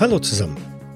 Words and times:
Hallo 0.00 0.18
zusammen. 0.18 0.49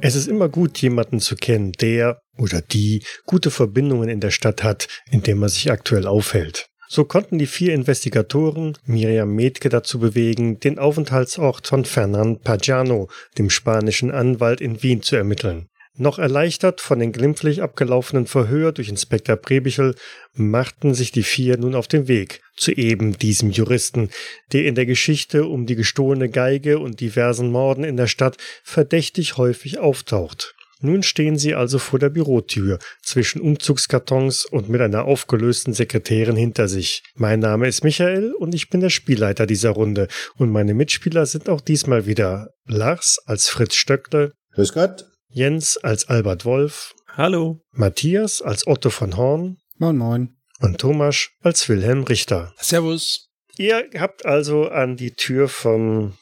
Es 0.06 0.16
ist 0.16 0.28
immer 0.28 0.50
gut, 0.50 0.76
jemanden 0.82 1.18
zu 1.18 1.34
kennen, 1.34 1.72
der 1.72 2.20
oder 2.36 2.60
die 2.60 3.02
gute 3.24 3.50
Verbindungen 3.50 4.10
in 4.10 4.20
der 4.20 4.32
Stadt 4.32 4.62
hat, 4.62 4.86
in 5.10 5.22
der 5.22 5.34
man 5.34 5.48
sich 5.48 5.70
aktuell 5.70 6.06
aufhält. 6.06 6.66
So 6.88 7.06
konnten 7.06 7.38
die 7.38 7.46
vier 7.46 7.72
Investigatoren 7.72 8.76
Miriam 8.84 9.34
Metke 9.34 9.70
dazu 9.70 9.98
bewegen, 9.98 10.60
den 10.60 10.78
Aufenthaltsort 10.78 11.66
von 11.66 11.86
Fernand 11.86 12.44
Pagiano, 12.44 13.08
dem 13.38 13.48
spanischen 13.48 14.10
Anwalt 14.10 14.60
in 14.60 14.82
Wien, 14.82 15.00
zu 15.00 15.16
ermitteln. 15.16 15.70
Noch 15.96 16.18
erleichtert 16.18 16.80
von 16.80 16.98
den 16.98 17.12
glimpflich 17.12 17.62
abgelaufenen 17.62 18.26
Verhör 18.26 18.72
durch 18.72 18.88
Inspektor 18.88 19.36
Prebichel 19.36 19.94
machten 20.32 20.92
sich 20.92 21.12
die 21.12 21.22
vier 21.22 21.56
nun 21.56 21.76
auf 21.76 21.86
den 21.86 22.08
Weg 22.08 22.40
zu 22.56 22.72
eben 22.72 23.16
diesem 23.16 23.50
Juristen, 23.50 24.10
der 24.52 24.64
in 24.64 24.74
der 24.74 24.86
Geschichte 24.86 25.44
um 25.44 25.66
die 25.66 25.76
gestohlene 25.76 26.28
Geige 26.28 26.80
und 26.80 27.00
diversen 27.00 27.50
Morden 27.50 27.84
in 27.84 27.96
der 27.96 28.08
Stadt 28.08 28.38
verdächtig 28.64 29.36
häufig 29.36 29.78
auftaucht. 29.78 30.54
Nun 30.80 31.04
stehen 31.04 31.38
sie 31.38 31.54
also 31.54 31.78
vor 31.78 32.00
der 32.00 32.10
Bürotür, 32.10 32.78
zwischen 33.00 33.40
Umzugskartons 33.40 34.44
und 34.44 34.68
mit 34.68 34.80
einer 34.80 35.04
aufgelösten 35.04 35.72
Sekretärin 35.72 36.36
hinter 36.36 36.68
sich. 36.68 37.04
Mein 37.14 37.38
Name 37.38 37.68
ist 37.68 37.84
Michael 37.84 38.34
und 38.34 38.54
ich 38.54 38.68
bin 38.68 38.80
der 38.80 38.90
Spielleiter 38.90 39.46
dieser 39.46 39.70
Runde. 39.70 40.08
Und 40.36 40.50
meine 40.50 40.74
Mitspieler 40.74 41.24
sind 41.24 41.48
auch 41.48 41.60
diesmal 41.60 42.06
wieder 42.06 42.50
Lars 42.66 43.18
als 43.24 43.48
Fritz 43.48 43.76
Stöckle. 43.76 44.32
Grüß 44.54 44.74
Gott. 44.74 45.06
Jens 45.34 45.76
als 45.78 46.06
Albert 46.08 46.44
Wolf. 46.44 46.94
Hallo. 47.08 47.60
Matthias 47.72 48.40
als 48.40 48.68
Otto 48.68 48.88
von 48.88 49.16
Horn. 49.16 49.56
Moin, 49.78 49.96
moin. 49.96 50.36
Und 50.60 50.78
Thomas 50.78 51.30
als 51.42 51.68
Wilhelm 51.68 52.04
Richter. 52.04 52.54
Servus. 52.60 53.30
Ihr 53.56 53.90
habt 53.98 54.24
also 54.24 54.68
an 54.68 54.96
die 54.96 55.10
Tür 55.10 55.48
von 55.48 56.12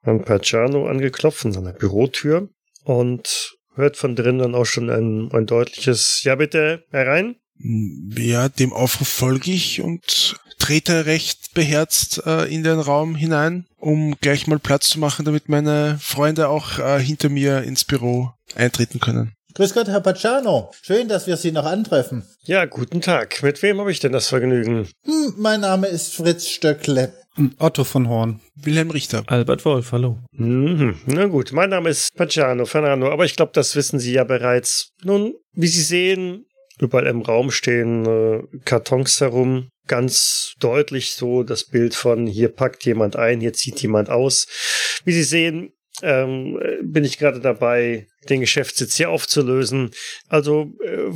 Herrn 0.00 0.24
Pacciano 0.24 0.86
angeklopft, 0.86 1.44
an 1.44 1.64
der 1.64 1.72
Bürotür, 1.72 2.48
und 2.84 3.58
hört 3.74 3.98
von 3.98 4.16
drinnen 4.16 4.38
dann 4.38 4.54
auch 4.54 4.64
schon 4.64 4.88
ein, 4.88 5.30
ein 5.32 5.44
deutliches 5.44 6.22
Ja 6.22 6.36
bitte 6.36 6.86
herein. 6.90 7.36
Ja, 8.16 8.48
dem 8.48 8.72
Aufruf 8.72 9.08
folge 9.08 9.50
ich 9.50 9.82
und 9.82 10.40
trete 10.58 11.04
recht 11.04 11.52
beherzt 11.52 12.22
äh, 12.24 12.44
in 12.44 12.62
den 12.62 12.80
Raum 12.80 13.16
hinein, 13.16 13.66
um 13.76 14.16
gleich 14.20 14.46
mal 14.46 14.58
Platz 14.58 14.88
zu 14.88 14.98
machen, 14.98 15.26
damit 15.26 15.50
meine 15.50 15.98
Freunde 16.00 16.48
auch 16.48 16.78
äh, 16.78 17.00
hinter 17.00 17.28
mir 17.28 17.62
ins 17.64 17.84
Büro 17.84 18.32
eintreten 18.56 19.00
können. 19.00 19.32
Grüß 19.54 19.74
Gott, 19.74 19.88
Herr 19.88 20.00
Pacciano. 20.00 20.70
Schön, 20.80 21.08
dass 21.08 21.26
wir 21.26 21.36
Sie 21.36 21.52
noch 21.52 21.66
antreffen. 21.66 22.24
Ja, 22.44 22.64
guten 22.64 23.02
Tag. 23.02 23.42
Mit 23.42 23.62
wem 23.62 23.80
habe 23.80 23.92
ich 23.92 24.00
denn 24.00 24.12
das 24.12 24.28
Vergnügen? 24.28 24.88
Hm, 25.04 25.34
mein 25.36 25.60
Name 25.60 25.88
ist 25.88 26.14
Fritz 26.14 26.48
Stöckle. 26.48 27.12
Otto 27.58 27.84
von 27.84 28.08
Horn. 28.08 28.40
Wilhelm 28.54 28.90
Richter. 28.90 29.24
Albert 29.26 29.64
Wolf, 29.64 29.92
hallo. 29.92 30.18
Mhm. 30.32 31.00
Na 31.06 31.26
gut, 31.26 31.52
mein 31.52 31.70
Name 31.70 31.90
ist 31.90 32.14
Pacciano 32.14 32.64
Fernando, 32.64 33.10
aber 33.10 33.24
ich 33.24 33.36
glaube, 33.36 33.52
das 33.54 33.76
wissen 33.76 33.98
Sie 33.98 34.12
ja 34.12 34.24
bereits. 34.24 34.92
Nun, 35.02 35.34
wie 35.52 35.68
Sie 35.68 35.82
sehen, 35.82 36.46
überall 36.78 37.06
im 37.06 37.22
Raum 37.22 37.50
stehen 37.50 38.06
äh, 38.06 38.58
Kartons 38.64 39.20
herum. 39.20 39.68
Ganz 39.86 40.54
deutlich 40.60 41.12
so 41.12 41.42
das 41.42 41.64
Bild 41.64 41.94
von 41.94 42.26
hier 42.26 42.48
packt 42.48 42.84
jemand 42.84 43.16
ein, 43.16 43.40
hier 43.40 43.52
zieht 43.52 43.80
jemand 43.82 44.10
aus. 44.10 44.46
Wie 45.04 45.12
Sie 45.12 45.24
sehen, 45.24 45.72
ähm, 46.02 46.58
bin 46.82 47.04
ich 47.04 47.18
gerade 47.18 47.40
dabei, 47.40 48.06
den 48.28 48.40
Geschäftssitz 48.40 48.96
hier 48.96 49.10
aufzulösen. 49.10 49.90
Also, 50.28 50.72
äh, 50.84 51.08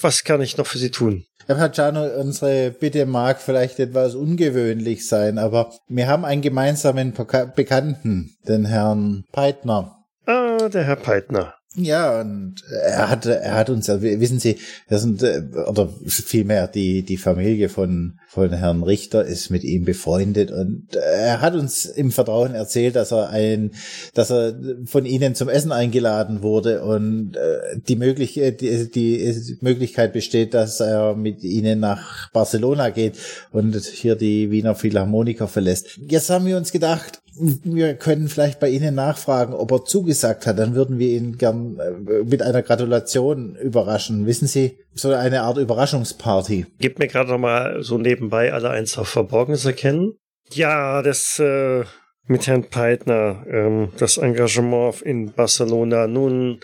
was 0.00 0.24
kann 0.24 0.40
ich 0.40 0.56
noch 0.56 0.66
für 0.66 0.78
Sie 0.78 0.90
tun? 0.90 1.24
Herr 1.46 1.56
Pacciano, 1.56 2.04
unsere 2.20 2.70
Bitte 2.72 3.06
mag 3.06 3.40
vielleicht 3.40 3.78
etwas 3.78 4.14
ungewöhnlich 4.14 5.08
sein, 5.08 5.38
aber 5.38 5.72
wir 5.88 6.06
haben 6.06 6.26
einen 6.26 6.42
gemeinsamen 6.42 7.12
Beka 7.12 7.46
Bekannten, 7.46 8.36
den 8.46 8.66
Herrn 8.66 9.24
Peitner. 9.32 9.96
Ah, 10.26 10.68
der 10.68 10.84
Herr 10.84 10.96
Peitner. 10.96 11.54
Ja, 11.80 12.20
und 12.20 12.56
er 12.70 13.08
hat, 13.08 13.24
er 13.26 13.54
hat 13.54 13.70
uns, 13.70 13.88
wissen 13.88 14.40
Sie, 14.40 14.56
wir 14.88 14.98
sind, 14.98 15.22
oder 15.22 15.88
vielmehr 16.06 16.66
die, 16.66 17.02
die 17.02 17.16
Familie 17.16 17.68
von, 17.68 18.18
von 18.26 18.52
Herrn 18.52 18.82
Richter 18.82 19.24
ist 19.24 19.50
mit 19.50 19.62
ihm 19.62 19.84
befreundet 19.84 20.50
und 20.50 20.96
er 20.96 21.40
hat 21.40 21.54
uns 21.54 21.84
im 21.84 22.10
Vertrauen 22.10 22.54
erzählt, 22.54 22.96
dass 22.96 23.12
er 23.12 23.30
ein, 23.30 23.70
dass 24.14 24.30
er 24.30 24.58
von 24.86 25.06
Ihnen 25.06 25.36
zum 25.36 25.48
Essen 25.48 25.70
eingeladen 25.70 26.42
wurde 26.42 26.82
und 26.82 27.36
äh, 27.36 27.78
die, 27.78 27.96
möglich, 27.96 28.34
die, 28.34 28.90
die 28.90 29.58
Möglichkeit 29.60 30.12
besteht, 30.12 30.54
dass 30.54 30.80
er 30.80 31.14
mit 31.14 31.44
Ihnen 31.44 31.78
nach 31.78 32.30
Barcelona 32.32 32.90
geht 32.90 33.18
und 33.52 33.76
hier 33.76 34.16
die 34.16 34.50
Wiener 34.50 34.74
Philharmoniker 34.74 35.46
verlässt. 35.46 35.98
Jetzt 36.08 36.28
haben 36.30 36.46
wir 36.46 36.56
uns 36.56 36.72
gedacht, 36.72 37.20
wir 37.64 37.94
können 37.94 38.28
vielleicht 38.28 38.60
bei 38.60 38.68
Ihnen 38.68 38.94
nachfragen, 38.94 39.54
ob 39.54 39.70
er 39.72 39.84
zugesagt 39.84 40.46
hat. 40.46 40.58
Dann 40.58 40.74
würden 40.74 40.98
wir 40.98 41.08
ihn 41.08 41.38
gern 41.38 41.78
äh, 41.78 42.24
mit 42.24 42.42
einer 42.42 42.62
Gratulation 42.62 43.56
überraschen. 43.56 44.26
Wissen 44.26 44.46
Sie, 44.46 44.78
so 44.94 45.12
eine 45.12 45.42
Art 45.42 45.58
Überraschungsparty. 45.58 46.66
Gib 46.78 46.98
mir 46.98 47.08
gerade 47.08 47.30
noch 47.30 47.38
mal 47.38 47.82
so 47.82 47.98
nebenbei 47.98 48.52
alle 48.52 48.70
eins 48.70 48.98
auf 48.98 49.08
Verborgenes 49.08 49.64
erkennen. 49.64 50.14
Ja, 50.50 51.02
das 51.02 51.38
äh, 51.38 51.84
mit 52.26 52.46
Herrn 52.46 52.68
Peitner, 52.68 53.44
ähm, 53.50 53.92
das 53.98 54.18
Engagement 54.18 55.02
in 55.02 55.32
Barcelona. 55.32 56.06
Nun, 56.06 56.60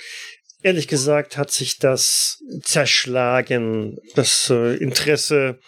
ehrlich 0.62 0.88
gesagt 0.88 1.36
hat 1.36 1.50
sich 1.50 1.78
das 1.78 2.42
zerschlagen. 2.62 3.98
Das 4.14 4.50
äh, 4.50 4.74
Interesse 4.76 5.58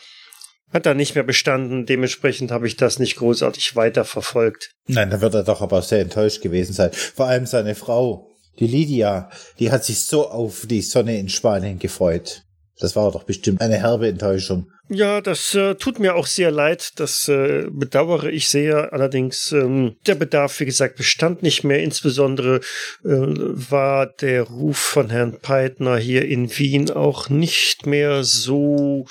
hat 0.76 0.86
er 0.86 0.94
nicht 0.94 1.14
mehr 1.14 1.24
bestanden. 1.24 1.86
Dementsprechend 1.86 2.52
habe 2.52 2.66
ich 2.68 2.76
das 2.76 2.98
nicht 2.98 3.16
großartig 3.16 3.74
weiterverfolgt. 3.74 4.70
Nein, 4.86 5.10
da 5.10 5.20
wird 5.20 5.34
er 5.34 5.42
doch 5.42 5.62
aber 5.62 5.82
sehr 5.82 6.00
enttäuscht 6.00 6.42
gewesen 6.42 6.74
sein. 6.74 6.92
Vor 6.92 7.26
allem 7.26 7.46
seine 7.46 7.74
Frau, 7.74 8.28
die 8.60 8.66
Lydia, 8.66 9.30
die 9.58 9.72
hat 9.72 9.84
sich 9.84 10.04
so 10.04 10.28
auf 10.28 10.66
die 10.66 10.82
Sonne 10.82 11.18
in 11.18 11.30
Spanien 11.30 11.78
gefreut. 11.78 12.42
Das 12.78 12.94
war 12.94 13.10
doch 13.10 13.24
bestimmt 13.24 13.62
eine 13.62 13.78
herbe 13.78 14.06
Enttäuschung. 14.06 14.70
Ja, 14.88 15.20
das 15.20 15.52
äh, 15.54 15.74
tut 15.74 15.98
mir 15.98 16.14
auch 16.14 16.26
sehr 16.26 16.52
leid. 16.52 16.92
Das 16.96 17.26
äh, 17.28 17.66
bedauere 17.70 18.30
ich 18.30 18.48
sehr. 18.48 18.92
Allerdings, 18.92 19.50
ähm, 19.50 19.96
der 20.06 20.14
Bedarf, 20.14 20.60
wie 20.60 20.64
gesagt, 20.64 20.96
bestand 20.96 21.42
nicht 21.42 21.64
mehr. 21.64 21.82
Insbesondere 21.82 22.60
äh, 23.04 23.08
war 23.08 24.06
der 24.06 24.42
Ruf 24.42 24.78
von 24.78 25.10
Herrn 25.10 25.38
Peitner 25.40 25.96
hier 25.96 26.24
in 26.24 26.48
Wien 26.56 26.90
auch 26.90 27.28
nicht 27.28 27.86
mehr 27.86 28.22
so, 28.22 29.06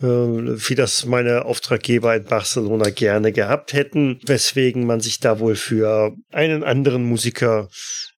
äh, 0.00 0.06
wie 0.06 0.74
das 0.74 1.04
meine 1.04 1.44
Auftraggeber 1.44 2.16
in 2.16 2.24
Barcelona 2.24 2.88
gerne 2.88 3.32
gehabt 3.32 3.74
hätten, 3.74 4.20
weswegen 4.24 4.86
man 4.86 5.00
sich 5.00 5.20
da 5.20 5.38
wohl 5.38 5.54
für 5.54 6.14
einen 6.30 6.64
anderen 6.64 7.04
Musiker 7.04 7.68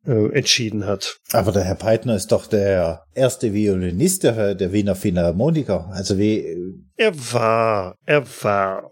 äh, 0.07 0.33
entschieden 0.33 0.87
hat. 0.87 1.17
Aber 1.33 1.53
der 1.53 1.65
Herr 1.65 1.75
Peitner 1.75 2.15
ist 2.15 2.33
doch 2.33 2.47
der 2.47 3.03
erste 3.15 3.53
Violinist 3.53 4.25
der, 4.25 4.55
der 4.55 4.73
Wiener 4.73 4.95
Philharmoniker. 4.95 5.91
Also 5.93 6.19
wie. 6.19 6.62
Er 6.97 7.33
war, 7.33 7.97
er 8.05 8.27
war. 8.43 8.91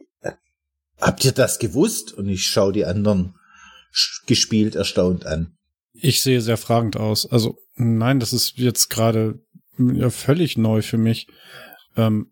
Habt 1.01 1.25
ihr 1.25 1.33
das 1.33 1.59
gewusst? 1.59 2.13
Und 2.13 2.29
ich 2.29 2.47
schaue 2.47 2.73
die 2.73 2.85
anderen 2.85 3.35
gespielt 4.27 4.75
erstaunt 4.75 5.27
an. 5.27 5.57
Ich 5.93 6.23
sehe 6.23 6.41
sehr 6.41 6.57
fragend 6.57 6.97
aus. 6.97 7.31
Also 7.31 7.59
nein, 7.75 8.21
das 8.21 8.33
ist 8.33 8.59
jetzt 8.59 8.89
gerade 8.89 9.41
ja, 9.79 10.11
völlig 10.11 10.57
neu 10.57 10.83
für 10.83 10.99
mich. 10.99 11.27
Ähm, 11.97 12.31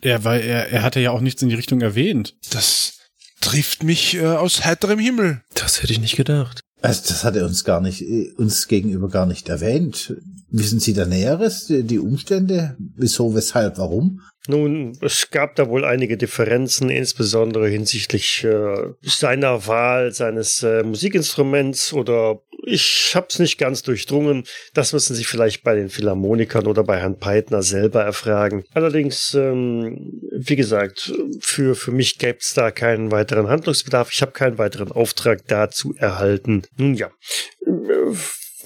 er, 0.00 0.24
weil 0.24 0.42
er, 0.42 0.68
er 0.70 0.82
hatte 0.82 1.00
ja 1.00 1.10
auch 1.10 1.20
nichts 1.20 1.42
in 1.42 1.48
die 1.48 1.54
Richtung 1.54 1.80
erwähnt. 1.80 2.36
Das 2.50 2.98
trifft 3.40 3.82
mich 3.82 4.14
äh, 4.14 4.26
aus 4.26 4.64
heiterem 4.64 4.98
Himmel. 4.98 5.42
Das 5.54 5.82
hätte 5.82 5.92
ich 5.92 6.00
nicht 6.00 6.16
gedacht. 6.16 6.60
Also 6.82 7.02
das 7.08 7.24
hat 7.24 7.36
er 7.36 7.44
uns 7.46 7.64
gar 7.64 7.80
nicht, 7.80 8.04
uns 8.36 8.66
gegenüber 8.66 9.08
gar 9.08 9.24
nicht 9.24 9.48
erwähnt. 9.48 10.16
Wissen 10.50 10.80
Sie 10.80 10.92
da 10.92 11.06
Näheres, 11.06 11.66
die 11.68 11.98
Umstände? 11.98 12.76
Wieso, 12.96 13.34
weshalb, 13.34 13.78
warum? 13.78 14.20
Nun, 14.48 14.98
es 15.00 15.30
gab 15.30 15.54
da 15.54 15.68
wohl 15.68 15.84
einige 15.84 16.16
Differenzen, 16.16 16.90
insbesondere 16.90 17.68
hinsichtlich 17.68 18.42
äh, 18.42 18.74
seiner 19.00 19.68
Wahl 19.68 20.12
seines 20.12 20.64
äh, 20.64 20.82
Musikinstruments 20.82 21.92
oder 21.92 22.42
ich 22.64 23.12
hab's 23.14 23.38
nicht 23.38 23.58
ganz 23.58 23.82
durchdrungen. 23.82 24.44
Das 24.74 24.92
müssen 24.92 25.14
Sie 25.14 25.24
vielleicht 25.24 25.64
bei 25.64 25.74
den 25.74 25.88
Philharmonikern 25.88 26.66
oder 26.66 26.84
bei 26.84 26.98
Herrn 26.98 27.18
Peitner 27.18 27.62
selber 27.62 28.02
erfragen. 28.02 28.64
Allerdings, 28.72 29.34
ähm, 29.34 30.20
wie 30.32 30.56
gesagt, 30.56 31.12
für, 31.40 31.74
für 31.74 31.90
mich 31.90 32.18
gäb's 32.18 32.54
da 32.54 32.70
keinen 32.70 33.10
weiteren 33.10 33.48
Handlungsbedarf. 33.48 34.10
Ich 34.12 34.22
habe 34.22 34.32
keinen 34.32 34.58
weiteren 34.58 34.92
Auftrag 34.92 35.46
dazu 35.48 35.94
erhalten. 35.96 36.62
Nun 36.76 36.94
ja. 36.94 37.10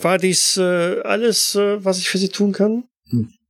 War 0.00 0.18
dies 0.18 0.56
äh, 0.56 1.00
alles, 1.00 1.54
äh, 1.54 1.82
was 1.84 1.98
ich 1.98 2.08
für 2.08 2.18
Sie 2.18 2.28
tun 2.28 2.52
kann? 2.52 2.84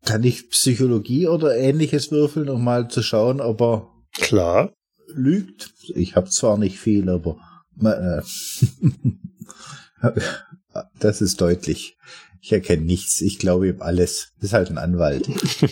Kann 0.05 0.23
ich 0.23 0.49
Psychologie 0.51 1.27
oder 1.27 1.57
ähnliches 1.57 2.13
würfeln, 2.13 2.49
um 2.49 2.63
mal 2.63 2.89
zu 2.89 3.03
schauen, 3.03 3.41
ob 3.41 3.61
er 3.61 3.89
Klar. 4.13 4.73
lügt? 5.09 5.73
Ich 5.95 6.15
habe 6.15 6.31
zwar 6.31 6.57
nicht 6.59 6.79
viel, 6.79 7.09
aber 7.09 7.37
äh, 7.83 8.23
das 10.99 11.21
ist 11.21 11.41
deutlich. 11.41 11.97
Ich 12.41 12.53
erkenne 12.53 12.85
nichts. 12.85 13.21
Ich 13.21 13.39
glaube 13.39 13.69
ihm 13.69 13.83
alles. 13.83 14.33
Das 14.37 14.51
ist 14.51 14.53
halt 14.53 14.71
ein 14.71 14.79
Anwalt. 14.79 15.29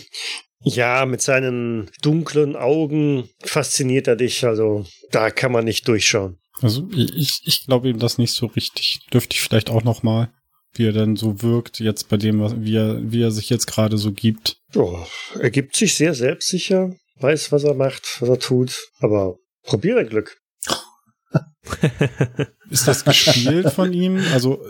Ja, 0.67 1.05
mit 1.05 1.21
seinen 1.21 1.91
dunklen 2.01 2.55
Augen 2.55 3.29
fasziniert 3.43 4.07
er 4.07 4.15
dich. 4.15 4.43
Also 4.45 4.85
da 5.11 5.29
kann 5.29 5.51
man 5.51 5.63
nicht 5.63 5.87
durchschauen. 5.87 6.39
Also 6.59 6.89
ich, 6.91 7.41
ich 7.45 7.65
glaube 7.67 7.89
ihm 7.89 7.99
das 7.99 8.17
nicht 8.17 8.33
so 8.33 8.47
richtig. 8.47 9.01
Dürfte 9.13 9.35
ich 9.35 9.41
vielleicht 9.41 9.69
auch 9.69 9.83
noch 9.83 10.01
mal, 10.01 10.31
wie 10.73 10.87
er 10.87 10.91
dann 10.91 11.17
so 11.17 11.43
wirkt 11.43 11.79
jetzt 11.79 12.09
bei 12.09 12.17
dem, 12.17 12.39
was, 12.39 12.55
wie 12.57 12.77
er, 12.77 13.11
wie 13.11 13.21
er 13.21 13.29
sich 13.29 13.49
jetzt 13.49 13.67
gerade 13.67 13.99
so 13.99 14.11
gibt. 14.11 14.57
Oh, 14.75 15.05
er 15.39 15.51
gibt 15.51 15.75
sich 15.75 15.95
sehr 15.95 16.15
selbstsicher, 16.15 16.95
weiß, 17.17 17.51
was 17.51 17.63
er 17.63 17.75
macht, 17.75 18.17
was 18.19 18.29
er 18.29 18.39
tut. 18.39 18.75
Aber 18.99 19.37
probier 19.63 19.95
dein 19.95 20.09
Glück. 20.09 20.37
Ist 22.69 22.87
das 22.87 23.05
gespielt 23.05 23.71
von 23.71 23.93
ihm? 23.93 24.23
Also 24.33 24.63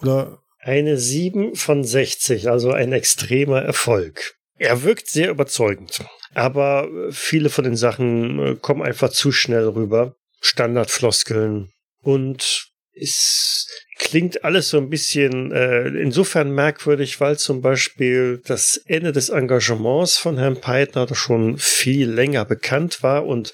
oder 0.00 0.38
Eine 0.58 0.98
7 0.98 1.54
von 1.54 1.84
60, 1.84 2.48
also 2.48 2.72
ein 2.72 2.92
extremer 2.92 3.62
Erfolg. 3.62 4.34
Er 4.58 4.82
wirkt 4.82 5.08
sehr 5.08 5.30
überzeugend, 5.30 6.04
aber 6.34 6.88
viele 7.10 7.48
von 7.48 7.64
den 7.64 7.76
Sachen 7.76 8.38
äh, 8.38 8.56
kommen 8.56 8.82
einfach 8.82 9.10
zu 9.10 9.32
schnell 9.32 9.68
rüber. 9.68 10.16
Standardfloskeln 10.40 11.70
und 12.02 12.69
es 12.94 13.66
klingt 13.98 14.44
alles 14.44 14.70
so 14.70 14.78
ein 14.78 14.88
bisschen 14.88 15.52
äh, 15.52 15.88
insofern 15.88 16.52
merkwürdig, 16.52 17.20
weil 17.20 17.38
zum 17.38 17.60
Beispiel 17.60 18.42
das 18.46 18.76
Ende 18.86 19.12
des 19.12 19.28
Engagements 19.28 20.16
von 20.16 20.38
Herrn 20.38 20.60
Peitner 20.60 21.06
schon 21.14 21.58
viel 21.58 22.10
länger 22.10 22.44
bekannt 22.44 23.02
war 23.02 23.26
und 23.26 23.52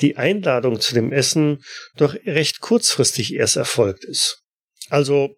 die 0.00 0.16
Einladung 0.16 0.80
zu 0.80 0.94
dem 0.94 1.12
Essen 1.12 1.62
doch 1.96 2.14
recht 2.26 2.60
kurzfristig 2.60 3.34
erst 3.34 3.56
erfolgt 3.56 4.04
ist. 4.04 4.42
Also, 4.90 5.36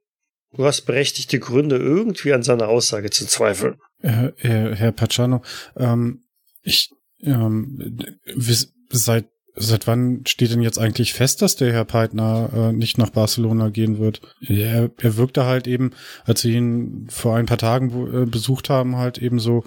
du 0.52 0.64
hast 0.64 0.82
berechtigte 0.82 1.38
Gründe, 1.38 1.76
irgendwie 1.76 2.32
an 2.32 2.42
seiner 2.42 2.68
Aussage 2.68 3.10
zu 3.10 3.26
zweifeln. 3.26 3.76
Herr, 4.00 4.32
Herr, 4.36 4.74
Herr 4.74 4.92
Pacciano, 4.92 5.42
ähm, 5.76 6.24
ich, 6.62 6.90
ähm, 7.22 7.96
seit, 8.90 9.28
seit 9.54 9.86
wann 9.86 10.22
steht 10.26 10.52
denn 10.52 10.62
jetzt 10.62 10.78
eigentlich 10.78 11.12
fest, 11.12 11.42
dass 11.42 11.56
der 11.56 11.72
Herr 11.72 11.84
Peitner 11.84 12.50
äh, 12.54 12.72
nicht 12.72 12.98
nach 12.98 13.10
Barcelona 13.10 13.68
gehen 13.68 13.98
wird? 13.98 14.20
Er, 14.46 14.90
er 14.98 15.16
wirkte 15.16 15.44
halt 15.44 15.66
eben, 15.66 15.90
als 16.24 16.44
wir 16.44 16.54
ihn 16.54 17.06
vor 17.10 17.36
ein 17.36 17.46
paar 17.46 17.58
Tagen 17.58 18.22
äh, 18.22 18.26
besucht 18.26 18.70
haben, 18.70 18.96
halt 18.96 19.18
eben 19.18 19.38
so, 19.38 19.64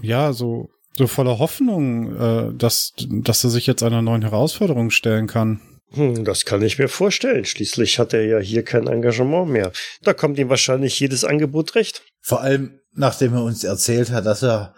ja, 0.00 0.32
so, 0.32 0.70
so 0.96 1.06
voller 1.06 1.38
Hoffnung, 1.38 2.16
äh, 2.16 2.54
dass, 2.54 2.92
dass 2.98 3.44
er 3.44 3.50
sich 3.50 3.66
jetzt 3.66 3.82
einer 3.82 4.02
neuen 4.02 4.22
Herausforderung 4.22 4.90
stellen 4.90 5.26
kann. 5.26 5.60
Hm, 5.92 6.24
das 6.24 6.44
kann 6.44 6.62
ich 6.62 6.78
mir 6.78 6.88
vorstellen. 6.88 7.44
Schließlich 7.44 7.98
hat 7.98 8.14
er 8.14 8.24
ja 8.24 8.38
hier 8.38 8.64
kein 8.64 8.86
Engagement 8.86 9.50
mehr. 9.50 9.72
Da 10.02 10.14
kommt 10.14 10.38
ihm 10.38 10.48
wahrscheinlich 10.48 10.98
jedes 10.98 11.24
Angebot 11.24 11.74
recht. 11.74 12.02
Vor 12.20 12.40
allem, 12.40 12.80
nachdem 12.94 13.34
er 13.34 13.42
uns 13.42 13.64
erzählt 13.64 14.10
hat, 14.10 14.26
dass 14.26 14.42
er 14.42 14.74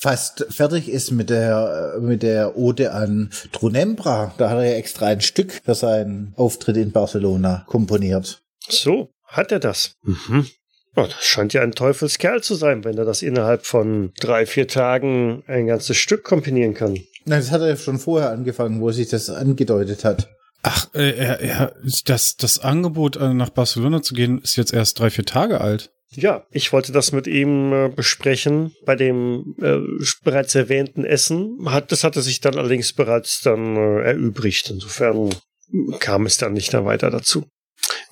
fast 0.00 0.46
fertig 0.50 0.88
ist 0.88 1.10
mit 1.10 1.30
der, 1.30 1.98
mit 2.00 2.22
der 2.22 2.56
Ode 2.56 2.92
an 2.92 3.30
Trunembra. 3.52 4.34
Da 4.38 4.50
hat 4.50 4.58
er 4.58 4.64
ja 4.64 4.76
extra 4.76 5.06
ein 5.06 5.20
Stück 5.20 5.60
für 5.64 5.74
seinen 5.74 6.34
Auftritt 6.36 6.76
in 6.76 6.92
Barcelona 6.92 7.64
komponiert. 7.66 8.42
So, 8.68 9.10
hat 9.24 9.52
er 9.52 9.60
das. 9.60 9.96
Mhm. 10.02 10.46
Oh, 10.94 11.06
das 11.06 11.24
scheint 11.24 11.54
ja 11.54 11.62
ein 11.62 11.72
Teufelskerl 11.72 12.42
zu 12.42 12.54
sein, 12.54 12.84
wenn 12.84 12.98
er 12.98 13.06
das 13.06 13.22
innerhalb 13.22 13.64
von 13.64 14.12
drei, 14.20 14.44
vier 14.44 14.68
Tagen 14.68 15.42
ein 15.46 15.66
ganzes 15.66 15.96
Stück 15.96 16.22
komponieren 16.22 16.74
kann. 16.74 16.94
Nein, 17.24 17.40
das 17.40 17.50
hat 17.50 17.62
er 17.62 17.76
schon 17.76 17.98
vorher 17.98 18.30
angefangen, 18.30 18.80
wo 18.80 18.90
sich 18.90 19.08
das 19.08 19.30
angedeutet 19.30 20.04
hat. 20.04 20.28
Ach, 20.62 20.88
äh, 20.94 21.16
er, 21.16 21.40
er, 21.40 21.74
das, 22.04 22.36
das 22.36 22.58
Angebot, 22.58 23.16
äh, 23.16 23.32
nach 23.32 23.50
Barcelona 23.50 24.02
zu 24.02 24.14
gehen, 24.14 24.40
ist 24.42 24.56
jetzt 24.56 24.72
erst 24.72 24.98
drei, 24.98 25.10
vier 25.10 25.24
Tage 25.24 25.60
alt. 25.60 25.90
Ja, 26.14 26.46
ich 26.50 26.72
wollte 26.72 26.92
das 26.92 27.12
mit 27.12 27.26
ihm 27.26 27.72
äh, 27.72 27.88
besprechen 27.88 28.74
bei 28.84 28.96
dem 28.96 29.54
äh, 29.62 29.78
bereits 30.22 30.54
erwähnten 30.54 31.04
Essen. 31.04 31.58
Hat, 31.66 31.90
das 31.90 32.04
hatte 32.04 32.20
sich 32.20 32.40
dann 32.40 32.58
allerdings 32.58 32.92
bereits 32.92 33.40
dann 33.40 33.76
äh, 33.76 34.02
erübrigt. 34.02 34.70
Insofern 34.70 35.30
kam 36.00 36.26
es 36.26 36.36
dann 36.36 36.52
nicht 36.52 36.72
mehr 36.72 36.84
weiter 36.84 37.10
dazu. 37.10 37.46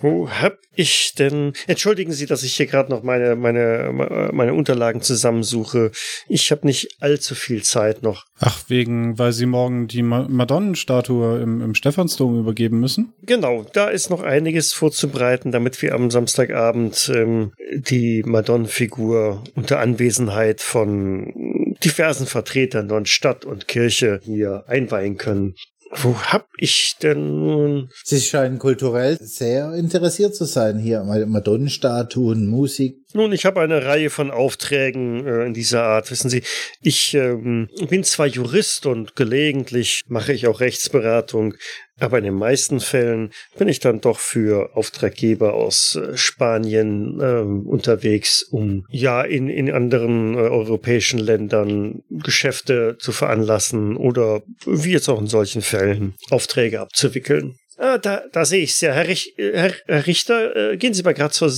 Wo 0.00 0.30
hab 0.30 0.58
ich 0.74 1.14
denn? 1.18 1.52
Entschuldigen 1.66 2.12
Sie, 2.12 2.26
dass 2.26 2.42
ich 2.42 2.54
hier 2.54 2.66
gerade 2.66 2.90
noch 2.90 3.02
meine 3.02 3.36
meine 3.36 4.30
meine 4.32 4.54
Unterlagen 4.54 5.02
zusammensuche. 5.02 5.90
Ich 6.28 6.50
habe 6.50 6.66
nicht 6.66 6.96
allzu 7.00 7.34
viel 7.34 7.62
Zeit 7.62 8.02
noch. 8.02 8.24
Ach, 8.38 8.64
wegen, 8.68 9.18
weil 9.18 9.32
sie 9.32 9.46
morgen 9.46 9.88
die 9.88 10.02
Ma 10.02 10.26
Madonnenstatue 10.28 11.40
im, 11.40 11.60
im 11.60 11.74
Stephansdom 11.74 12.38
übergeben 12.38 12.80
müssen? 12.80 13.12
Genau, 13.22 13.66
da 13.72 13.88
ist 13.88 14.10
noch 14.10 14.22
einiges 14.22 14.72
vorzubereiten, 14.72 15.50
damit 15.50 15.80
wir 15.82 15.94
am 15.94 16.10
Samstagabend 16.10 17.10
ähm, 17.14 17.52
die 17.74 18.22
Madonnenfigur 18.24 19.42
unter 19.54 19.80
Anwesenheit 19.80 20.60
von 20.60 21.76
diversen 21.84 22.26
Vertretern 22.26 22.88
von 22.88 23.06
Stadt 23.06 23.44
und 23.44 23.68
Kirche 23.68 24.20
hier 24.22 24.64
einweihen 24.66 25.16
können. 25.16 25.54
Wo 25.90 26.16
hab 26.16 26.48
ich 26.56 26.96
denn 27.02 27.40
nun? 27.40 27.90
Sie 28.04 28.20
scheinen 28.20 28.58
kulturell 28.58 29.18
sehr 29.20 29.74
interessiert 29.74 30.36
zu 30.36 30.44
sein 30.44 30.78
hier. 30.78 31.02
Madonnenstatuen, 31.02 32.46
Musik. 32.46 32.99
Nun, 33.12 33.32
ich 33.32 33.44
habe 33.44 33.60
eine 33.60 33.84
Reihe 33.84 34.08
von 34.08 34.30
Aufträgen 34.30 35.26
äh, 35.26 35.44
in 35.44 35.54
dieser 35.54 35.82
Art. 35.82 36.10
Wissen 36.10 36.30
Sie, 36.30 36.42
ich 36.80 37.14
ähm, 37.14 37.68
bin 37.88 38.04
zwar 38.04 38.26
Jurist 38.26 38.86
und 38.86 39.16
gelegentlich 39.16 40.02
mache 40.06 40.32
ich 40.32 40.46
auch 40.46 40.60
Rechtsberatung, 40.60 41.54
aber 41.98 42.18
in 42.18 42.24
den 42.24 42.34
meisten 42.34 42.78
Fällen 42.78 43.32
bin 43.58 43.68
ich 43.68 43.80
dann 43.80 44.00
doch 44.00 44.20
für 44.20 44.76
Auftraggeber 44.76 45.54
aus 45.54 45.96
äh, 45.96 46.16
Spanien 46.16 47.18
ähm, 47.20 47.66
unterwegs, 47.66 48.44
um 48.44 48.86
ja 48.90 49.22
in, 49.22 49.48
in 49.48 49.72
anderen 49.72 50.34
äh, 50.34 50.38
europäischen 50.38 51.18
Ländern 51.18 52.02
Geschäfte 52.10 52.96
zu 52.98 53.10
veranlassen 53.10 53.96
oder 53.96 54.42
wie 54.66 54.92
jetzt 54.92 55.08
auch 55.08 55.20
in 55.20 55.26
solchen 55.26 55.62
Fällen 55.62 56.14
Aufträge 56.30 56.80
abzuwickeln. 56.80 57.56
Ah, 57.76 57.98
da, 57.98 58.22
da 58.30 58.44
sehe 58.44 58.62
ich's 58.62 58.80
ja. 58.82 58.92
Herr, 58.92 59.08
Rich, 59.08 59.38
äh, 59.38 59.52
Herr, 59.54 59.74
Herr 59.86 60.06
Richter, 60.06 60.54
äh, 60.54 60.76
gehen 60.76 60.94
Sie 60.94 61.02
mal 61.02 61.14
gerade 61.14 61.32
zur 61.32 61.50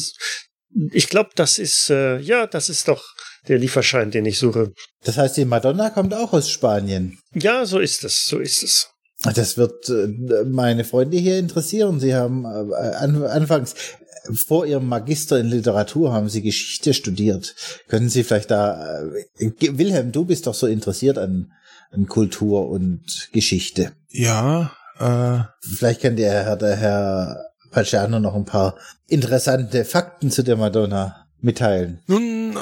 ich 0.92 1.08
glaube, 1.08 1.30
das 1.34 1.58
ist, 1.58 1.90
äh, 1.90 2.18
ja, 2.18 2.46
das 2.46 2.68
ist 2.68 2.88
doch 2.88 3.04
der 3.48 3.58
Lieferschein, 3.58 4.10
den 4.10 4.26
ich 4.26 4.38
suche. 4.38 4.72
Das 5.04 5.16
heißt, 5.18 5.36
die 5.36 5.44
Madonna 5.44 5.90
kommt 5.90 6.14
auch 6.14 6.32
aus 6.32 6.50
Spanien. 6.50 7.18
Ja, 7.34 7.66
so 7.66 7.78
ist 7.78 8.04
es, 8.04 8.24
so 8.24 8.38
ist 8.38 8.62
es. 8.62 8.88
Das 9.34 9.56
wird 9.56 9.88
äh, 9.88 10.44
meine 10.44 10.84
Freunde 10.84 11.16
hier 11.16 11.38
interessieren. 11.38 12.00
Sie 12.00 12.14
haben 12.14 12.44
äh, 12.44 12.74
an, 12.74 13.22
anfangs 13.24 13.74
äh, 13.74 14.32
vor 14.34 14.66
ihrem 14.66 14.86
Magister 14.86 15.38
in 15.38 15.46
Literatur 15.46 16.12
haben 16.12 16.28
sie 16.28 16.42
Geschichte 16.42 16.94
studiert. 16.94 17.54
Können 17.88 18.08
Sie 18.08 18.24
vielleicht 18.24 18.50
da, 18.50 19.02
äh, 19.38 19.52
Wilhelm, 19.60 20.12
du 20.12 20.24
bist 20.24 20.46
doch 20.46 20.54
so 20.54 20.66
interessiert 20.66 21.18
an, 21.18 21.52
an 21.90 22.06
Kultur 22.06 22.68
und 22.68 23.28
Geschichte. 23.32 23.92
Ja, 24.08 24.72
äh, 24.98 25.44
Vielleicht 25.76 26.02
kann 26.02 26.16
der 26.16 26.44
Herr, 26.44 26.56
der 26.56 26.76
Herr 26.76 27.51
Paciano 27.72 28.20
noch 28.20 28.34
ein 28.34 28.44
paar 28.44 28.76
interessante 29.08 29.84
Fakten 29.84 30.30
zu 30.30 30.44
der 30.44 30.56
Madonna 30.56 31.26
mitteilen. 31.40 32.00
nun, 32.06 32.56
äh, 32.56 32.60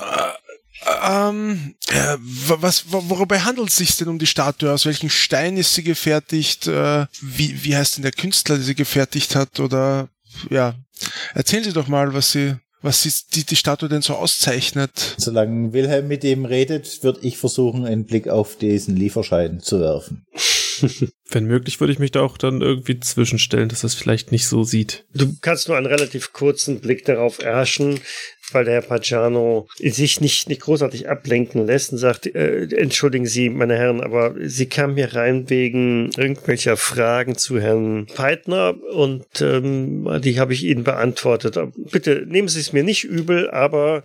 ähm, 1.07 1.75
äh, 1.89 2.17
was, 2.21 2.85
worüber 2.89 3.45
handelt 3.45 3.69
es 3.69 3.77
sich 3.77 3.97
denn 3.97 4.09
um 4.09 4.19
die 4.19 4.27
Statue? 4.27 4.73
Aus 4.73 4.87
welchem 4.87 5.11
Stein 5.11 5.57
ist 5.57 5.75
sie 5.75 5.83
gefertigt? 5.83 6.67
Äh, 6.67 7.07
wie, 7.21 7.65
wie 7.65 7.77
heißt 7.77 7.97
denn 7.97 8.03
der 8.03 8.13
Künstler, 8.13 8.57
der 8.57 8.65
sie 8.65 8.75
gefertigt 8.75 9.37
hat? 9.37 9.61
Oder, 9.61 10.09
ja, 10.49 10.75
erzählen 11.35 11.65
Sie 11.65 11.73
doch 11.73 11.89
mal, 11.89 12.15
was 12.15 12.33
sie, 12.33 12.57
was 12.81 13.03
sie, 13.03 13.13
die, 13.35 13.45
die 13.45 13.57
Statue 13.57 13.91
denn 13.91 14.03
so 14.03 14.15
auszeichnet. 14.15 15.17
Solange 15.19 15.73
Wilhelm 15.75 16.09
mit 16.09 16.25
ihm 16.25 16.47
redet, 16.47 17.03
würde 17.03 17.21
ich 17.23 17.37
versuchen, 17.37 17.85
einen 17.85 18.07
Blick 18.07 18.29
auf 18.29 18.57
diesen 18.57 18.97
Lieferschein 18.97 19.61
zu 19.61 19.81
werfen. 19.81 20.25
Wenn 21.31 21.45
möglich, 21.45 21.81
würde 21.81 21.93
ich 21.93 21.99
mich 21.99 22.11
da 22.11 22.23
auch 22.23 22.39
dann 22.39 22.61
irgendwie 22.61 22.99
zwischenstellen, 23.01 23.69
dass 23.69 23.83
das 23.83 23.95
vielleicht 23.95 24.33
nicht 24.33 24.47
so 24.47 24.65
sieht. 24.65 25.05
Du 25.15 25.35
kannst 25.41 25.69
nur 25.69 25.77
einen 25.77 25.87
relativ 25.87 26.33
kurzen 26.33 26.81
Blick 26.81 27.05
darauf 27.05 27.43
erhaschen, 27.43 28.01
weil 28.53 28.65
der 28.65 28.75
Herr 28.75 28.83
Pagiano 28.83 29.69
sich 29.79 30.21
nicht, 30.21 30.49
nicht 30.49 30.63
großartig 30.63 31.09
ablenken 31.09 31.67
lässt 31.67 31.93
und 31.93 31.99
sagt, 31.99 32.27
äh, 32.27 32.65
entschuldigen 32.77 33.27
Sie, 33.27 33.49
meine 33.49 33.77
Herren, 33.77 34.01
aber 34.01 34.35
Sie 34.41 34.67
kamen 34.67 34.97
hier 34.97 35.15
rein 35.15 35.49
wegen 35.49 36.11
irgendwelcher 36.17 36.77
Fragen 36.77 37.37
zu 37.37 37.61
Herrn 37.61 38.07
Peitner 38.07 38.75
und 38.93 39.27
ähm, 39.41 40.09
die 40.23 40.41
habe 40.41 40.53
ich 40.53 40.65
Ihnen 40.65 40.85
beantwortet. 40.85 41.59
Bitte 41.91 42.25
nehmen 42.27 42.49
Sie 42.49 42.61
es 42.61 42.73
mir 42.73 42.85
nicht 42.85 43.05
übel, 43.05 43.51
aber 43.51 44.03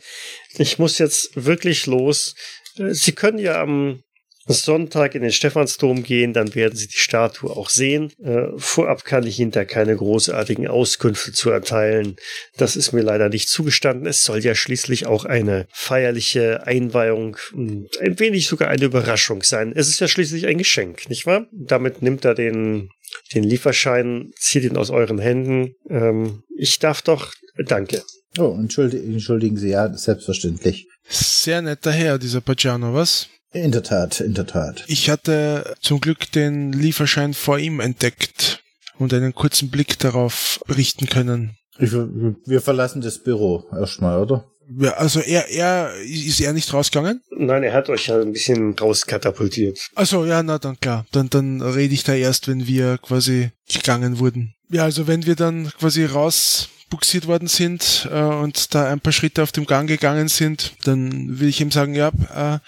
ich 0.57 0.79
muss 0.79 0.97
jetzt 0.97 1.31
wirklich 1.35 1.85
los. 1.85 2.35
Äh, 2.77 2.93
Sie 2.93 3.13
können 3.13 3.39
ja 3.39 3.61
am 3.61 4.03
Sonntag 4.47 5.15
in 5.15 5.23
den 5.23 5.31
Stephansdom 5.31 6.03
gehen, 6.03 6.33
dann 6.33 6.53
werden 6.53 6.75
Sie 6.75 6.87
die 6.87 6.97
Statue 6.97 7.49
auch 7.49 7.69
sehen. 7.69 8.11
Äh, 8.23 8.47
vorab 8.57 9.03
kann 9.03 9.25
ich 9.25 9.39
Ihnen 9.39 9.51
da 9.51 9.65
keine 9.65 9.95
großartigen 9.95 10.67
Auskünfte 10.67 11.31
zu 11.31 11.49
erteilen. 11.49 12.15
Das 12.57 12.75
ist 12.75 12.91
mir 12.91 13.01
leider 13.01 13.29
nicht 13.29 13.49
zugestanden. 13.49 14.05
Es 14.05 14.23
soll 14.23 14.43
ja 14.43 14.53
schließlich 14.53 15.07
auch 15.07 15.25
eine 15.25 15.67
feierliche 15.71 16.67
Einweihung 16.67 17.37
und 17.53 17.89
ein 17.99 18.19
wenig 18.19 18.47
sogar 18.47 18.69
eine 18.69 18.85
Überraschung 18.85 19.41
sein. 19.41 19.73
Es 19.75 19.89
ist 19.89 19.99
ja 19.99 20.07
schließlich 20.07 20.45
ein 20.45 20.59
Geschenk, 20.59 21.09
nicht 21.09 21.25
wahr? 21.25 21.47
Damit 21.51 22.01
nimmt 22.03 22.23
er 22.23 22.35
den, 22.35 22.89
den 23.33 23.43
Lieferschein, 23.43 24.31
zieht 24.37 24.63
ihn 24.63 24.77
aus 24.77 24.91
euren 24.91 25.19
Händen. 25.19 25.75
Ähm, 25.89 26.43
ich 26.55 26.77
darf 26.77 27.01
doch, 27.01 27.33
danke. 27.57 28.03
Oh, 28.37 28.55
entschuldigen, 28.59 29.13
entschuldigen 29.13 29.57
Sie, 29.57 29.69
ja, 29.69 29.91
selbstverständlich. 29.95 30.87
Sehr 31.07 31.61
netter 31.61 31.91
Herr, 31.91 32.17
dieser 32.17 32.41
Pagano, 32.41 32.93
was? 32.93 33.29
In 33.55 33.71
der 33.71 33.83
Tat, 33.83 34.19
in 34.19 34.33
der 34.33 34.45
Tat. 34.45 34.83
Ich 34.87 35.09
hatte 35.09 35.75
zum 35.79 36.01
Glück 36.01 36.29
den 36.33 36.73
Lieferschein 36.73 37.33
vor 37.33 37.57
ihm 37.57 37.79
entdeckt 37.79 38.61
und 38.97 39.13
einen 39.13 39.33
kurzen 39.33 39.69
Blick 39.69 39.97
darauf 39.97 40.59
richten 40.67 41.07
können. 41.07 41.55
Ich, 41.79 41.93
wir 41.93 42.61
verlassen 42.61 42.99
das 42.99 43.23
Büro 43.23 43.63
erstmal, 43.71 44.19
oder? 44.19 44.45
Ja, 44.77 44.95
also 44.95 45.21
er, 45.21 45.47
er, 45.49 45.93
ist 46.03 46.41
er 46.41 46.51
nicht 46.51 46.73
rausgegangen? 46.73 47.21
Nein, 47.31 47.63
er 47.63 47.71
hat 47.71 47.89
euch 47.89 48.07
ja 48.07 48.19
ein 48.19 48.33
bisschen 48.33 48.77
rauskatapultiert. 48.77 49.79
Also 49.95 50.25
ja, 50.25 50.43
na 50.43 50.57
dann 50.57 50.77
klar. 50.77 51.05
Dann, 51.13 51.29
dann 51.29 51.61
rede 51.61 51.93
ich 51.93 52.03
da 52.03 52.13
erst, 52.13 52.49
wenn 52.49 52.67
wir 52.67 52.97
quasi 52.97 53.51
gegangen 53.71 54.19
wurden. 54.19 54.53
Ja, 54.69 54.83
also 54.83 55.07
wenn 55.07 55.25
wir 55.25 55.35
dann 55.35 55.71
quasi 55.79 56.03
raus 56.03 56.67
buxiert 56.89 57.27
worden 57.27 57.47
sind 57.47 58.07
äh, 58.11 58.21
und 58.21 58.75
da 58.75 58.91
ein 58.91 58.99
paar 58.99 59.13
Schritte 59.13 59.43
auf 59.43 59.51
dem 59.51 59.65
Gang 59.65 59.87
gegangen 59.87 60.27
sind, 60.27 60.73
dann 60.83 61.39
will 61.39 61.49
ich 61.49 61.61
ihm 61.61 61.71
sagen, 61.71 61.95
ja, 61.95 62.09
äh, 62.33 62.59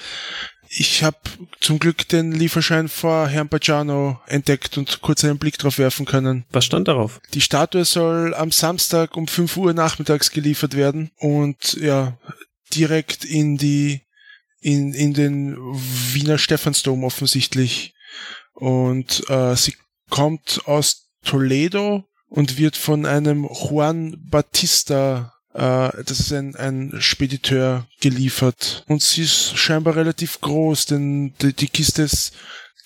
ich 0.69 1.03
habe 1.03 1.17
zum 1.59 1.79
Glück 1.79 2.07
den 2.07 2.31
Lieferschein 2.31 2.87
vor 2.89 3.27
Herrn 3.27 3.49
Pagano 3.49 4.19
entdeckt 4.27 4.77
und 4.77 5.01
kurz 5.01 5.23
einen 5.23 5.37
Blick 5.37 5.57
drauf 5.57 5.77
werfen 5.77 6.05
können. 6.05 6.45
Was 6.51 6.65
stand 6.65 6.87
darauf? 6.87 7.19
Die 7.33 7.41
Statue 7.41 7.85
soll 7.85 8.33
am 8.33 8.51
Samstag 8.51 9.15
um 9.15 9.27
5 9.27 9.57
Uhr 9.57 9.73
nachmittags 9.73 10.31
geliefert 10.31 10.75
werden 10.75 11.11
und 11.17 11.73
ja, 11.73 12.17
direkt 12.73 13.23
in 13.25 13.57
die 13.57 14.01
in, 14.59 14.93
in 14.93 15.13
den 15.13 15.55
Wiener 15.57 16.37
Stephansdom 16.37 17.03
offensichtlich. 17.03 17.93
Und 18.53 19.29
äh, 19.29 19.55
sie 19.55 19.75
kommt 20.09 20.61
aus 20.65 21.09
Toledo 21.23 22.05
und 22.27 22.57
wird 22.57 22.75
von 22.75 23.05
einem 23.05 23.45
Juan 23.45 24.17
Batista 24.19 25.36
äh, 25.57 26.03
das 26.05 26.19
ist 26.19 26.31
ein, 26.33 26.55
ein 26.55 26.93
Spediteur 26.99 27.87
geliefert. 27.99 28.83
Und 28.87 29.01
sie 29.01 29.23
ist 29.23 29.57
scheinbar 29.57 29.95
relativ 29.95 30.39
groß, 30.41 30.85
denn 30.85 31.33
die, 31.41 31.53
die 31.53 31.67
Kiste 31.67 32.03
ist 32.03 32.33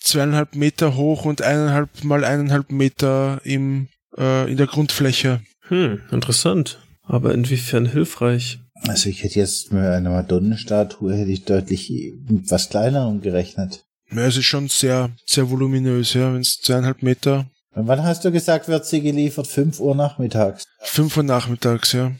zweieinhalb 0.02 0.56
Meter 0.56 0.96
hoch 0.96 1.26
und 1.26 1.42
eineinhalb 1.42 2.04
mal 2.04 2.24
eineinhalb 2.24 2.72
Meter 2.72 3.42
im, 3.44 3.90
äh, 4.18 4.50
in 4.50 4.58
der 4.58 4.68
Grundfläche. 4.68 5.42
Hm, 5.68 6.02
interessant. 6.12 6.80
Aber 7.04 7.34
inwiefern 7.34 7.86
hilfreich? 7.86 8.60
Also 8.88 9.10
ich 9.10 9.24
hätte 9.24 9.40
jetzt 9.40 9.72
mit 9.72 9.84
einer 9.84 10.10
Madonnenstatue 10.10 11.14
hätte 11.14 11.32
ich 11.32 11.44
deutlich 11.44 12.14
was 12.48 12.70
kleinerem 12.70 13.22
gerechnet. 13.22 13.84
Ja, 14.12 14.26
es 14.26 14.38
ist 14.38 14.46
schon 14.46 14.70
sehr, 14.70 15.12
sehr 15.26 15.50
voluminös, 15.50 16.14
ja, 16.14 16.34
wenn 16.34 16.42
es 16.42 16.60
zweieinhalb 16.62 17.04
Meter. 17.04 17.46
Und 17.74 17.88
wann 17.88 18.04
hast 18.04 18.26
du 18.26 18.32
gesagt, 18.32 18.68
wird 18.68 18.86
sie 18.86 19.02
geliefert? 19.02 19.48
Fünf 19.48 19.80
Uhr 19.80 19.96
nachmittags? 19.96 20.64
Fünf 20.82 21.16
Uhr 21.16 21.24
nachmittags, 21.24 21.94
ja. 21.94 22.12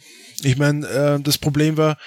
Ich 0.44 0.58
meine, 0.58 0.88
äh, 0.88 1.20
das 1.20 1.38
Problem 1.38 1.78
war, 1.78 1.98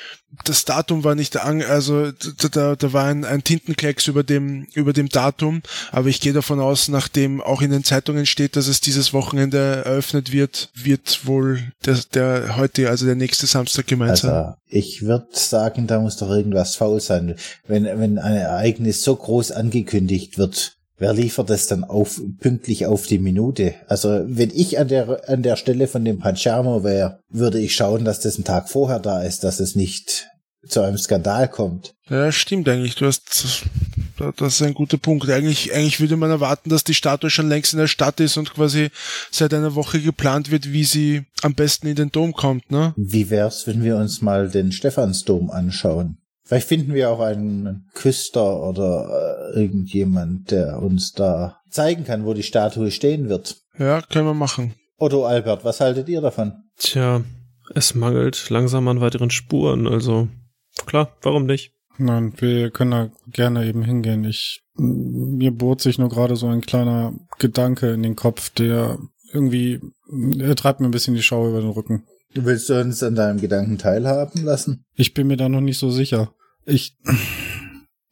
das 0.44 0.64
Datum 0.64 1.04
war 1.04 1.14
nicht 1.14 1.36
an, 1.36 1.62
also 1.62 2.10
da, 2.52 2.74
da, 2.74 2.92
war 2.92 3.04
ein, 3.04 3.24
ein 3.24 3.44
Tintenklecks 3.44 4.08
über 4.08 4.24
dem 4.24 4.66
über 4.74 4.92
dem 4.92 5.08
Datum, 5.08 5.62
aber 5.92 6.08
ich 6.08 6.20
gehe 6.20 6.32
davon 6.32 6.60
aus, 6.60 6.88
nachdem 6.88 7.40
auch 7.40 7.62
in 7.62 7.70
den 7.70 7.84
Zeitungen 7.84 8.26
steht, 8.26 8.56
dass 8.56 8.66
es 8.66 8.80
dieses 8.80 9.12
Wochenende 9.12 9.58
eröffnet 9.58 10.32
wird, 10.32 10.70
wird 10.74 11.26
wohl 11.26 11.62
der, 11.84 11.98
der 12.12 12.56
heute, 12.56 12.88
also 12.88 13.06
der 13.06 13.14
nächste 13.14 13.46
Samstag 13.46 13.86
gemeint 13.86 14.18
sein. 14.18 14.30
Also 14.30 14.54
ich 14.66 15.02
würde 15.02 15.28
sagen, 15.32 15.86
da 15.86 16.00
muss 16.00 16.16
doch 16.16 16.30
irgendwas 16.30 16.76
faul 16.76 17.00
sein, 17.00 17.36
wenn 17.66 17.84
wenn 17.84 18.18
ein 18.18 18.36
Ereignis 18.36 19.02
so 19.02 19.14
groß 19.14 19.52
angekündigt 19.52 20.38
wird 20.38 20.76
Wer 20.96 21.12
liefert 21.12 21.50
das 21.50 21.66
dann 21.66 21.82
auf, 21.82 22.20
pünktlich 22.38 22.86
auf 22.86 23.06
die 23.06 23.18
Minute? 23.18 23.74
Also, 23.88 24.22
wenn 24.26 24.50
ich 24.54 24.78
an 24.78 24.88
der, 24.88 25.28
an 25.28 25.42
der 25.42 25.56
Stelle 25.56 25.88
von 25.88 26.04
dem 26.04 26.20
Pachamo 26.20 26.84
wäre, 26.84 27.18
würde 27.28 27.58
ich 27.60 27.74
schauen, 27.74 28.04
dass 28.04 28.20
das 28.20 28.36
einen 28.36 28.44
Tag 28.44 28.68
vorher 28.68 29.00
da 29.00 29.22
ist, 29.22 29.42
dass 29.42 29.58
es 29.58 29.74
nicht 29.74 30.28
zu 30.68 30.80
einem 30.80 30.96
Skandal 30.96 31.48
kommt. 31.48 31.94
Ja, 32.08 32.30
stimmt 32.32 32.68
eigentlich. 32.68 32.94
Du 32.94 33.06
hast, 33.06 33.44
das 34.36 34.54
ist 34.54 34.62
ein 34.62 34.74
guter 34.74 34.98
Punkt. 34.98 35.28
Eigentlich, 35.28 35.74
eigentlich 35.74 36.00
würde 36.00 36.16
man 36.16 36.30
erwarten, 36.30 36.70
dass 36.70 36.84
die 36.84 36.94
Statue 36.94 37.30
schon 37.30 37.48
längst 37.48 37.72
in 37.72 37.78
der 37.78 37.86
Stadt 37.86 38.20
ist 38.20 38.36
und 38.36 38.54
quasi 38.54 38.90
seit 39.30 39.52
einer 39.54 39.74
Woche 39.74 40.00
geplant 40.00 40.50
wird, 40.50 40.72
wie 40.72 40.84
sie 40.84 41.24
am 41.42 41.54
besten 41.54 41.86
in 41.86 41.96
den 41.96 42.12
Dom 42.12 42.32
kommt, 42.32 42.70
ne? 42.70 42.94
Wie 42.96 43.30
wär's, 43.30 43.66
wenn 43.66 43.82
wir 43.82 43.96
uns 43.96 44.22
mal 44.22 44.48
den 44.48 44.72
Stephansdom 44.72 45.50
anschauen? 45.50 46.18
Vielleicht 46.44 46.68
finden 46.68 46.92
wir 46.92 47.10
auch 47.10 47.20
einen 47.20 47.88
Küster 47.94 48.62
oder 48.62 49.52
äh, 49.54 49.60
irgendjemand, 49.62 50.50
der 50.50 50.82
uns 50.82 51.12
da 51.12 51.60
zeigen 51.70 52.04
kann, 52.04 52.26
wo 52.26 52.34
die 52.34 52.42
Statue 52.42 52.90
stehen 52.90 53.28
wird. 53.28 53.56
Ja, 53.78 54.02
können 54.02 54.26
wir 54.26 54.34
machen. 54.34 54.74
Otto 54.98 55.24
Albert, 55.24 55.64
was 55.64 55.80
haltet 55.80 56.08
ihr 56.08 56.20
davon? 56.20 56.52
Tja, 56.76 57.22
es 57.74 57.94
mangelt 57.94 58.50
langsam 58.50 58.88
an 58.88 59.00
weiteren 59.00 59.30
Spuren, 59.30 59.86
also 59.86 60.28
klar, 60.86 61.16
warum 61.22 61.46
nicht? 61.46 61.72
Nein, 61.96 62.34
wir 62.38 62.70
können 62.70 62.90
da 62.90 63.10
gerne 63.30 63.66
eben 63.66 63.82
hingehen. 63.82 64.24
Ich, 64.24 64.62
mir 64.76 65.52
bohrt 65.52 65.80
sich 65.80 65.98
nur 65.98 66.08
gerade 66.08 66.36
so 66.36 66.48
ein 66.48 66.60
kleiner 66.60 67.14
Gedanke 67.38 67.92
in 67.92 68.02
den 68.02 68.16
Kopf, 68.16 68.50
der 68.50 68.98
irgendwie, 69.32 69.80
er 70.38 70.56
treibt 70.56 70.80
mir 70.80 70.86
ein 70.86 70.92
bisschen 70.92 71.14
die 71.14 71.22
Schau 71.22 71.48
über 71.48 71.60
den 71.60 71.70
Rücken. 71.70 72.04
Willst 72.34 72.68
du 72.68 72.80
uns 72.80 73.02
an 73.02 73.14
deinem 73.14 73.40
Gedanken 73.40 73.78
teilhaben 73.78 74.42
lassen? 74.42 74.84
Ich 74.94 75.14
bin 75.14 75.28
mir 75.28 75.36
da 75.36 75.48
noch 75.48 75.60
nicht 75.60 75.78
so 75.78 75.90
sicher. 75.90 76.34
Ich. 76.66 76.96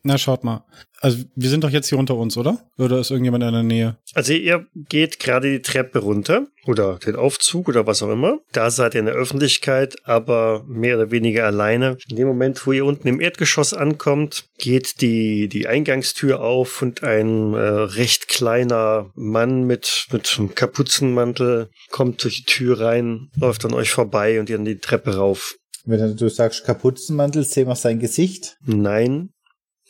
Na, 0.05 0.19
schaut 0.19 0.43
mal. 0.43 0.65
Also, 1.01 1.25
wir 1.37 1.49
sind 1.49 1.63
doch 1.63 1.71
jetzt 1.71 1.89
hier 1.89 1.99
unter 1.99 2.17
uns, 2.17 2.37
oder? 2.37 2.59
Oder 2.77 2.99
ist 2.99 3.11
irgendjemand 3.11 3.45
in 3.45 3.53
der 3.53 3.63
Nähe? 3.63 3.97
Also, 4.15 4.33
ihr 4.33 4.67
geht 4.75 5.21
gerade 5.21 5.51
die 5.51 5.63
Treppe 5.63 6.01
runter 6.01 6.47
oder 6.67 6.99
den 6.99 7.15
Aufzug 7.15 7.69
oder 7.69 7.87
was 7.87 8.03
auch 8.03 8.11
immer. 8.11 8.39
Da 8.51 8.71
seid 8.71 8.95
ihr 8.95 9.01
in 9.01 9.07
der 9.07 9.15
Öffentlichkeit, 9.15 9.97
aber 10.05 10.65
mehr 10.67 10.97
oder 10.97 11.13
weniger 11.13 11.47
alleine. 11.47 11.99
In 12.09 12.17
dem 12.17 12.27
Moment, 12.27 12.67
wo 12.67 12.73
ihr 12.73 12.85
unten 12.85 13.07
im 13.07 13.21
Erdgeschoss 13.21 13.75
ankommt, 13.75 14.47
geht 14.59 15.01
die, 15.01 15.49
die 15.49 15.69
Eingangstür 15.69 16.41
auf 16.41 16.83
und 16.83 17.05
ein 17.05 17.55
äh, 17.55 17.59
recht 17.59 18.27
kleiner 18.27 19.11
Mann 19.15 19.65
mit, 19.65 20.07
mit 20.11 20.37
einem 20.37 20.55
Kapuzenmantel 20.55 21.71
kommt 21.91 22.25
durch 22.25 22.39
die 22.39 22.53
Tür 22.53 22.81
rein, 22.81 23.29
läuft 23.37 23.65
an 23.65 23.75
euch 23.75 23.91
vorbei 23.91 24.41
und 24.41 24.51
ihr 24.51 24.57
an 24.59 24.65
die 24.65 24.79
Treppe 24.79 25.17
rauf. 25.17 25.57
Wenn 25.85 26.17
du 26.17 26.29
sagst 26.29 26.65
Kapuzenmantel, 26.65 27.43
sehen 27.43 27.67
wir 27.67 27.75
sein 27.75 27.99
Gesicht? 27.99 28.57
Nein, 28.65 29.31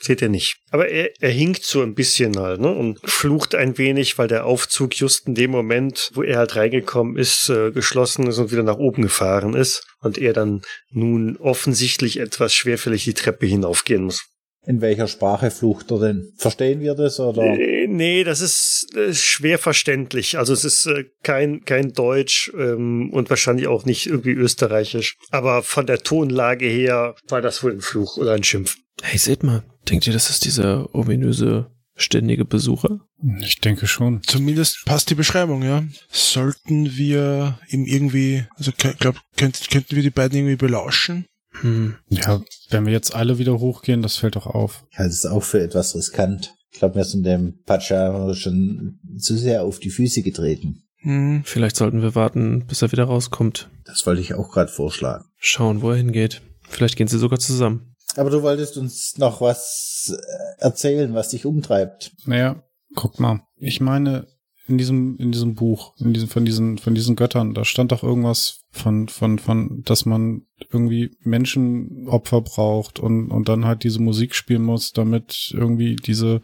seht 0.03 0.23
ihr 0.23 0.29
nicht. 0.29 0.57
Aber 0.71 0.89
er, 0.89 1.11
er 1.21 1.31
hinkt 1.31 1.65
so 1.65 1.83
ein 1.83 1.95
bisschen 1.95 2.39
halt, 2.39 2.61
ne? 2.61 2.71
Und 2.71 2.99
flucht 3.05 3.55
ein 3.55 3.79
wenig, 3.79 4.19
weil 4.19 4.29
der 4.29 4.47
Aufzug 4.47 4.99
just 4.99 5.27
in 5.27 5.35
dem 5.35 5.51
Moment, 5.51 6.11
wo 6.15 6.23
er 6.23 6.39
halt 6.39 6.57
reingekommen 6.57 7.17
ist, 7.17 7.49
äh, 7.49 7.71
geschlossen 7.71 8.27
ist 8.27 8.39
und 8.39 8.51
wieder 8.51 8.63
nach 8.63 8.79
oben 8.79 9.03
gefahren 9.03 9.55
ist. 9.55 9.85
Und 10.01 10.19
er 10.19 10.33
dann 10.33 10.63
nun 10.91 11.37
offensichtlich 11.37 12.19
etwas 12.19 12.53
schwerfällig 12.53 13.05
die 13.05 13.15
Treppe 13.15 13.47
hinaufgehen 13.47 14.05
muss. 14.05 14.25
In 14.65 14.81
welcher 14.81 15.09
Sprache 15.09 15.51
flucht 15.51 15.91
er 15.91 15.99
denn? 15.99 16.33
Verstehen 16.37 16.81
wir 16.81 16.95
das 16.95 17.19
oder? 17.19 17.43
Äh, 17.43 17.89
nee, 17.89 18.23
das 18.23 18.41
ist 18.41 18.95
äh, 18.97 19.13
schwer 19.13 19.59
verständlich. 19.59 20.39
Also 20.39 20.53
es 20.53 20.65
ist 20.65 20.87
äh, 20.87 21.05
kein 21.25 21.65
kein 21.65 21.93
Deutsch 21.93 22.53
ähm, 22.57 23.11
und 23.13 23.29
wahrscheinlich 23.29 23.67
auch 23.67 23.85
nicht 23.85 24.07
irgendwie 24.07 24.33
österreichisch. 24.33 25.17
Aber 25.31 25.65
von 25.65 25.87
der 25.87 25.99
Tonlage 25.99 26.67
her 26.67 27.17
war 27.29 27.43
das 27.43 27.65
wohl 27.65 27.73
ein 27.73 27.81
Fluch 27.81 28.17
oder 28.19 28.35
ein 28.35 28.45
Schimpf. 28.45 28.77
Hey, 29.03 29.19
seht 29.19 29.43
mal, 29.43 29.65
denkt 29.93 30.07
ihr, 30.07 30.13
das 30.13 30.31
ist 30.31 30.45
dieser 30.45 30.95
ominöse 30.95 31.71
ständige 31.95 32.45
Besucher? 32.45 33.01
Ich 33.41 33.61
denke 33.61 33.87
schon. 33.87 34.23
Zumindest 34.27 34.85
passt 34.87 35.11
die 35.11 35.15
Beschreibung, 35.15 35.63
ja. 35.63 35.85
Sollten 36.11 36.97
wir 36.97 37.59
ihm 37.69 37.85
irgendwie, 37.85 38.45
also 38.57 38.71
ich 38.71 38.99
glaube, 38.99 39.19
könnt, 39.37 39.71
könnten 39.71 39.95
wir 39.95 40.03
die 40.03 40.11
beiden 40.11 40.39
irgendwie 40.39 40.57
belauschen? 40.57 41.27
Hm. 41.61 41.97
Ja, 42.09 42.43
wenn 42.71 42.87
wir 42.87 42.93
jetzt 42.93 43.15
alle 43.15 43.39
wieder 43.39 43.59
hochgehen, 43.61 44.03
das 44.03 44.17
fällt 44.17 44.37
doch 44.37 44.47
auf. 44.47 44.85
Ich 44.91 44.99
halte 44.99 45.13
es 45.13 45.27
auch 45.27 45.43
für 45.43 45.61
etwas 45.61 45.95
riskant. 45.95 46.55
Ich 46.71 46.79
glaube, 46.79 46.95
wir 46.95 47.05
sind 47.05 47.25
dem 47.25 47.63
Pacha 47.67 48.35
schon 48.35 48.99
zu 49.19 49.37
sehr 49.37 49.63
auf 49.63 49.79
die 49.79 49.91
Füße 49.91 50.23
getreten. 50.23 50.85
Hm. 51.03 51.43
Vielleicht 51.45 51.77
sollten 51.77 52.01
wir 52.01 52.15
warten, 52.15 52.65
bis 52.67 52.81
er 52.81 52.93
wieder 52.93 53.05
rauskommt. 53.05 53.69
Das 53.85 54.07
wollte 54.07 54.23
ich 54.23 54.35
auch 54.35 54.51
gerade 54.51 54.73
vorschlagen. 54.73 55.27
Schauen, 55.37 55.83
wo 55.83 55.91
er 55.91 55.97
hingeht. 55.97 56.41
Vielleicht 56.69 56.97
gehen 56.97 57.09
sie 57.09 57.19
sogar 57.19 57.39
zusammen. 57.39 57.92
Aber 58.17 58.31
du 58.31 58.43
wolltest 58.43 58.77
uns 58.77 59.17
noch 59.19 59.41
was 59.41 60.15
äh, 60.15 60.63
erzählen, 60.63 61.15
was 61.15 61.31
dich 61.31 61.47
umtreibt. 61.47 62.13
Naja, 62.27 62.63
guck 62.95 63.19
mal. 63.21 63.41
Ich 63.57 63.81
meine, 63.81 64.27
in 64.69 64.79
diesem, 64.79 65.17
in 65.19 65.33
diesem 65.33 65.55
Buch, 65.55 65.95
in 65.99 66.13
diesem, 66.13 66.29
von 66.29 66.45
diesen, 66.45 66.79
von 66.79 66.95
diesen 66.95 67.17
Göttern, 67.17 67.55
da 67.55 67.65
stand 67.65 67.93
doch 67.93 68.03
irgendwas 68.03 68.61
von, 68.71 69.09
von, 69.09 69.39
von, 69.39 69.83
dass 69.85 70.07
man 70.07 70.47
irgendwie 70.71 71.17
Menschenopfer 71.21 72.41
braucht 72.43 73.01
und, 73.01 73.31
und 73.31 73.49
dann 73.49 73.65
halt 73.65 73.85
diese 73.85 74.01
Musik 74.01 74.35
spielen 74.35 74.63
muss, 74.63 74.93
damit 74.93 75.53
irgendwie 75.55 75.97
diese 75.97 76.41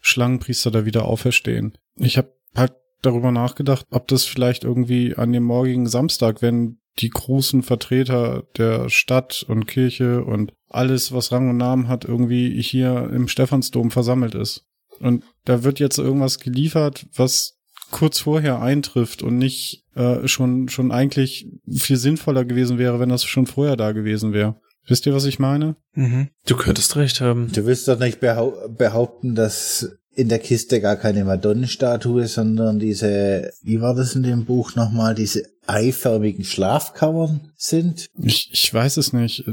Schlangenpriester 0.00 0.70
da 0.70 0.84
wieder 0.84 1.06
auferstehen. 1.06 1.78
Ich 1.96 2.18
habe 2.18 2.32
halt 2.54 2.72
darüber 3.02 3.32
nachgedacht, 3.32 3.86
ob 3.90 4.08
das 4.08 4.24
vielleicht 4.24 4.64
irgendwie 4.64 5.14
an 5.16 5.32
dem 5.32 5.44
morgigen 5.44 5.86
Samstag, 5.86 6.42
wenn 6.42 6.78
die 6.98 7.10
großen 7.10 7.62
Vertreter 7.62 8.44
der 8.56 8.88
Stadt 8.88 9.44
und 9.46 9.66
Kirche 9.66 10.24
und 10.24 10.52
alles, 10.68 11.12
was 11.12 11.32
Rang 11.32 11.50
und 11.50 11.56
Namen 11.56 11.88
hat, 11.88 12.04
irgendwie 12.04 12.60
hier 12.60 13.10
im 13.12 13.28
Stephansdom 13.28 13.90
versammelt 13.90 14.34
ist. 14.34 14.64
Und 15.00 15.24
da 15.44 15.62
wird 15.64 15.78
jetzt 15.78 15.98
irgendwas 15.98 16.38
geliefert, 16.40 17.06
was 17.14 17.58
kurz 17.90 18.18
vorher 18.18 18.60
eintrifft 18.60 19.22
und 19.22 19.38
nicht 19.38 19.84
äh, 19.94 20.26
schon, 20.28 20.68
schon 20.68 20.90
eigentlich 20.90 21.46
viel 21.70 21.96
sinnvoller 21.96 22.44
gewesen 22.44 22.78
wäre, 22.78 23.00
wenn 23.00 23.08
das 23.08 23.24
schon 23.24 23.46
vorher 23.46 23.76
da 23.76 23.92
gewesen 23.92 24.32
wäre. 24.32 24.60
Wisst 24.86 25.06
ihr, 25.06 25.14
was 25.14 25.26
ich 25.26 25.38
meine? 25.38 25.76
Mhm. 25.94 26.28
Du 26.46 26.56
könntest 26.56 26.96
recht 26.96 27.20
haben. 27.20 27.52
Du 27.52 27.66
willst 27.66 27.88
doch 27.88 27.98
nicht 27.98 28.20
behau 28.20 28.54
behaupten, 28.68 29.34
dass 29.34 29.98
in 30.18 30.28
der 30.28 30.40
Kiste 30.40 30.80
gar 30.80 30.96
keine 30.96 31.24
Madonnenstatue, 31.24 32.26
sondern 32.26 32.80
diese, 32.80 33.52
wie 33.62 33.80
war 33.80 33.94
das 33.94 34.16
in 34.16 34.24
dem 34.24 34.46
Buch 34.46 34.74
nochmal, 34.74 35.14
diese 35.14 35.44
eiförmigen 35.68 36.42
Schlafkammern 36.42 37.52
sind? 37.56 38.08
Ich, 38.20 38.50
ich 38.52 38.74
weiß 38.74 38.96
es 38.96 39.12
nicht. 39.12 39.44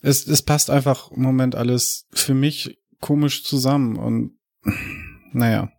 Es, 0.00 0.26
es 0.26 0.42
passt 0.42 0.68
einfach 0.68 1.12
im 1.12 1.22
Moment 1.22 1.54
alles 1.54 2.06
für 2.12 2.34
mich 2.34 2.76
komisch 3.00 3.44
zusammen 3.44 3.96
und 3.96 4.32
naja. 5.32 5.70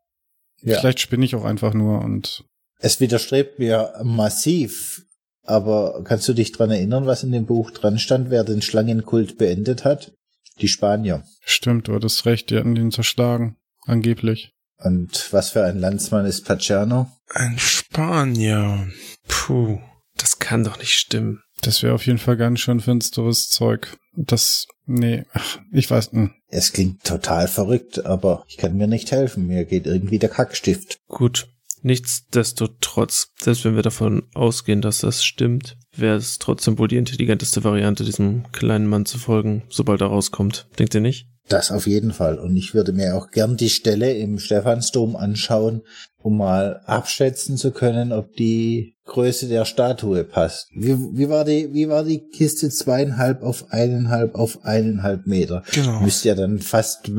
Ja. 0.61 0.79
Vielleicht 0.79 1.01
spinne 1.01 1.25
ich 1.25 1.35
auch 1.35 1.43
einfach 1.43 1.73
nur 1.73 2.01
und. 2.01 2.45
Es 2.79 3.01
widerstrebt 3.01 3.59
mir 3.59 3.95
massiv. 4.01 5.05
Aber 5.45 6.05
kannst 6.05 6.25
du 6.29 6.33
dich 6.33 6.53
dran 6.53 6.71
erinnern, 6.71 7.05
was 7.05 7.23
in 7.23 7.33
dem 7.33 7.45
Buch 7.45 7.71
dran 7.71 7.99
stand, 7.99 8.29
wer 8.29 8.45
den 8.45 8.61
Schlangenkult 8.61 9.37
beendet 9.37 9.83
hat? 9.83 10.13
Die 10.61 10.69
Spanier. 10.69 11.25
Stimmt, 11.41 11.89
du 11.89 11.95
hattest 11.95 12.25
recht, 12.25 12.49
die 12.49 12.55
hatten 12.55 12.75
den 12.75 12.91
zerschlagen. 12.91 13.57
Angeblich. 13.85 14.53
Und 14.77 15.31
was 15.31 15.51
für 15.51 15.63
ein 15.63 15.79
Landsmann 15.79 16.25
ist 16.25 16.45
Paciano? 16.45 17.11
Ein 17.29 17.57
Spanier. 17.57 18.87
Puh, 19.27 19.79
das 20.17 20.39
kann 20.39 20.63
doch 20.63 20.77
nicht 20.77 20.93
stimmen. 20.93 21.41
Das 21.61 21.81
wäre 21.81 21.93
auf 21.93 22.05
jeden 22.05 22.19
Fall 22.19 22.35
ganz 22.35 22.59
schön 22.59 22.81
finsteres 22.81 23.47
Zeug. 23.47 23.95
Das, 24.15 24.67
nee, 24.85 25.23
ach, 25.31 25.59
ich 25.71 25.89
weiß 25.89 26.11
nicht. 26.13 26.33
Es 26.49 26.73
klingt 26.73 27.03
total 27.03 27.47
verrückt, 27.47 28.05
aber 28.05 28.43
ich 28.47 28.57
kann 28.57 28.75
mir 28.75 28.87
nicht 28.87 29.11
helfen. 29.11 29.47
Mir 29.47 29.63
geht 29.63 29.87
irgendwie 29.87 30.19
der 30.19 30.29
Kackstift. 30.29 30.97
Gut. 31.07 31.47
Nichtsdestotrotz, 31.81 33.31
selbst 33.39 33.65
wenn 33.65 33.75
wir 33.75 33.81
davon 33.81 34.23
ausgehen, 34.33 34.81
dass 34.81 34.99
das 34.99 35.23
stimmt, 35.23 35.77
wäre 35.95 36.15
es 36.15 36.39
trotzdem 36.39 36.77
wohl 36.79 36.87
die 36.87 36.97
intelligenteste 36.97 37.63
Variante, 37.63 38.05
diesem 38.05 38.49
kleinen 38.51 38.87
Mann 38.87 39.05
zu 39.05 39.17
folgen, 39.17 39.63
sobald 39.69 39.99
er 39.99 40.07
rauskommt. 40.07 40.67
Denkt 40.79 40.95
ihr 40.95 41.01
nicht? 41.01 41.27
Das 41.49 41.71
auf 41.71 41.87
jeden 41.87 42.13
Fall. 42.13 42.39
Und 42.39 42.55
ich 42.55 42.73
würde 42.73 42.93
mir 42.93 43.15
auch 43.15 43.29
gern 43.29 43.57
die 43.57 43.69
Stelle 43.69 44.13
im 44.13 44.39
Stephansdom 44.39 45.15
anschauen, 45.15 45.81
um 46.17 46.37
mal 46.37 46.81
abschätzen 46.85 47.57
zu 47.57 47.71
können, 47.71 48.13
ob 48.13 48.33
die 48.35 48.95
Größe 49.05 49.49
der 49.49 49.65
Statue 49.65 50.23
passt. 50.23 50.69
Wie, 50.73 50.95
wie 51.17 51.29
war 51.29 51.43
die, 51.43 51.73
wie 51.73 51.89
war 51.89 52.05
die 52.05 52.25
Kiste 52.29 52.69
zweieinhalb 52.69 53.43
auf 53.43 53.71
eineinhalb 53.71 54.35
auf 54.35 54.63
eineinhalb 54.63 55.27
Meter? 55.27 55.63
Genau. 55.73 55.99
Müsste 55.99 56.29
ja 56.29 56.35
dann 56.35 56.59
fast 56.59 57.11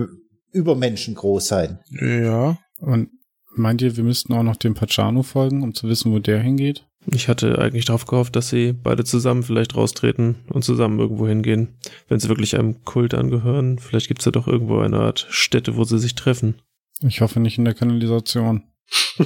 übermenschengroß 0.53 1.47
sein. 1.47 1.81
Ja. 1.91 2.57
Und 2.81 3.11
meint 3.55 3.83
ihr, 3.83 3.97
wir 3.97 4.05
müssten 4.05 4.33
auch 4.33 4.43
noch 4.43 4.57
dem 4.57 4.75
Pacciano 4.75 5.23
folgen, 5.23 5.63
um 5.63 5.75
zu 5.75 5.89
wissen, 5.89 6.13
wo 6.13 6.19
der 6.19 6.41
hingeht? 6.41 6.87
Ich 7.07 7.29
hatte 7.29 7.59
eigentlich 7.59 7.85
darauf 7.85 8.07
gehofft, 8.07 8.35
dass 8.37 8.49
sie 8.49 8.73
beide 8.73 9.05
zusammen 9.05 9.43
vielleicht 9.43 9.77
raustreten 9.77 10.37
und 10.49 10.65
zusammen 10.65 10.99
irgendwo 10.99 11.29
hingehen. 11.29 11.77
Wenn 12.09 12.19
sie 12.19 12.29
wirklich 12.29 12.59
einem 12.59 12.83
Kult 12.85 13.15
angehören, 13.15 13.79
vielleicht 13.79 14.09
gibt's 14.09 14.25
ja 14.25 14.33
doch 14.33 14.49
irgendwo 14.49 14.79
eine 14.79 14.99
Art 14.99 15.27
Stätte, 15.29 15.77
wo 15.77 15.85
sie 15.85 15.99
sich 15.99 16.15
treffen. 16.15 16.55
Ich 17.01 17.21
hoffe 17.21 17.41
nicht 17.41 17.59
in 17.59 17.65
der 17.65 17.75
Kanalisation. 17.75 18.63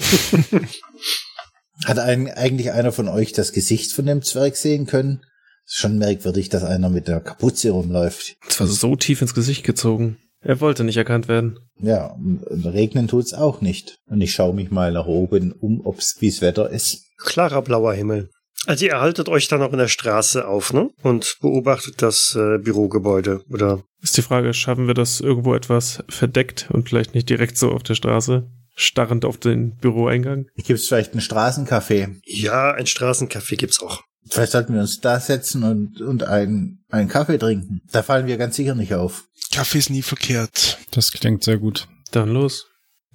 Hat 1.84 1.98
ein, 1.98 2.28
eigentlich 2.28 2.72
einer 2.72 2.90
von 2.90 3.08
euch 3.08 3.32
das 3.32 3.52
Gesicht 3.52 3.92
von 3.92 4.06
dem 4.06 4.22
Zwerg 4.22 4.56
sehen 4.56 4.86
können? 4.86 5.22
Ist 5.64 5.76
schon 5.76 5.98
merkwürdig, 5.98 6.48
dass 6.48 6.64
einer 6.64 6.90
mit 6.90 7.06
der 7.06 7.20
Kapuze 7.20 7.70
rumläuft. 7.70 8.36
Es 8.48 8.58
war 8.58 8.66
so 8.66 8.96
tief 8.96 9.22
ins 9.22 9.34
Gesicht 9.34 9.64
gezogen. 9.64 10.16
Er 10.40 10.60
wollte 10.60 10.84
nicht 10.84 10.96
erkannt 10.96 11.28
werden. 11.28 11.58
Ja, 11.80 12.16
regnen 12.50 13.08
tut's 13.08 13.34
auch 13.34 13.60
nicht. 13.60 13.98
Und 14.06 14.20
ich 14.20 14.32
schaue 14.32 14.54
mich 14.54 14.70
mal 14.70 14.92
nach 14.92 15.06
oben 15.06 15.52
um, 15.52 15.80
ob's 15.84 16.16
wie's 16.20 16.40
Wetter 16.40 16.70
ist. 16.70 17.04
Klarer 17.18 17.62
blauer 17.62 17.94
Himmel. 17.94 18.30
Also 18.66 18.86
ihr 18.86 19.00
haltet 19.00 19.28
euch 19.28 19.48
dann 19.48 19.62
auch 19.62 19.72
in 19.72 19.78
der 19.78 19.88
Straße 19.88 20.46
auf, 20.46 20.72
ne? 20.72 20.90
Und 21.02 21.36
beobachtet 21.40 22.02
das 22.02 22.36
äh, 22.36 22.58
Bürogebäude, 22.58 23.42
oder? 23.50 23.82
Ist 24.02 24.16
die 24.16 24.22
Frage, 24.22 24.52
schaffen 24.52 24.86
wir 24.86 24.94
das 24.94 25.20
irgendwo 25.20 25.54
etwas 25.54 26.02
verdeckt 26.08 26.68
und 26.72 26.88
vielleicht 26.88 27.14
nicht 27.14 27.28
direkt 27.28 27.56
so 27.56 27.70
auf 27.70 27.82
der 27.82 27.94
Straße? 27.94 28.48
Starrend 28.74 29.24
auf 29.24 29.38
den 29.38 29.76
Büroeingang? 29.76 30.46
Gibt's 30.56 30.88
vielleicht 30.88 31.14
ein 31.14 31.20
Straßencafé? 31.20 32.16
Ja, 32.24 32.72
ein 32.72 32.86
Straßencafé 32.86 33.56
gibt's 33.56 33.82
auch. 33.82 34.02
Vielleicht 34.30 34.52
sollten 34.52 34.74
wir 34.74 34.80
uns 34.80 35.00
da 35.00 35.18
setzen 35.18 35.62
und, 35.64 36.00
und 36.00 36.24
einen, 36.24 36.77
einen 36.90 37.08
Kaffee 37.08 37.38
trinken. 37.38 37.82
Da 37.92 38.02
fallen 38.02 38.26
wir 38.26 38.36
ganz 38.36 38.56
sicher 38.56 38.74
nicht 38.74 38.94
auf. 38.94 39.24
Kaffee 39.52 39.78
ist 39.78 39.90
nie 39.90 40.02
verkehrt. 40.02 40.78
Das 40.90 41.12
klingt 41.12 41.44
sehr 41.44 41.58
gut. 41.58 41.88
Dann 42.12 42.30
los. 42.30 42.66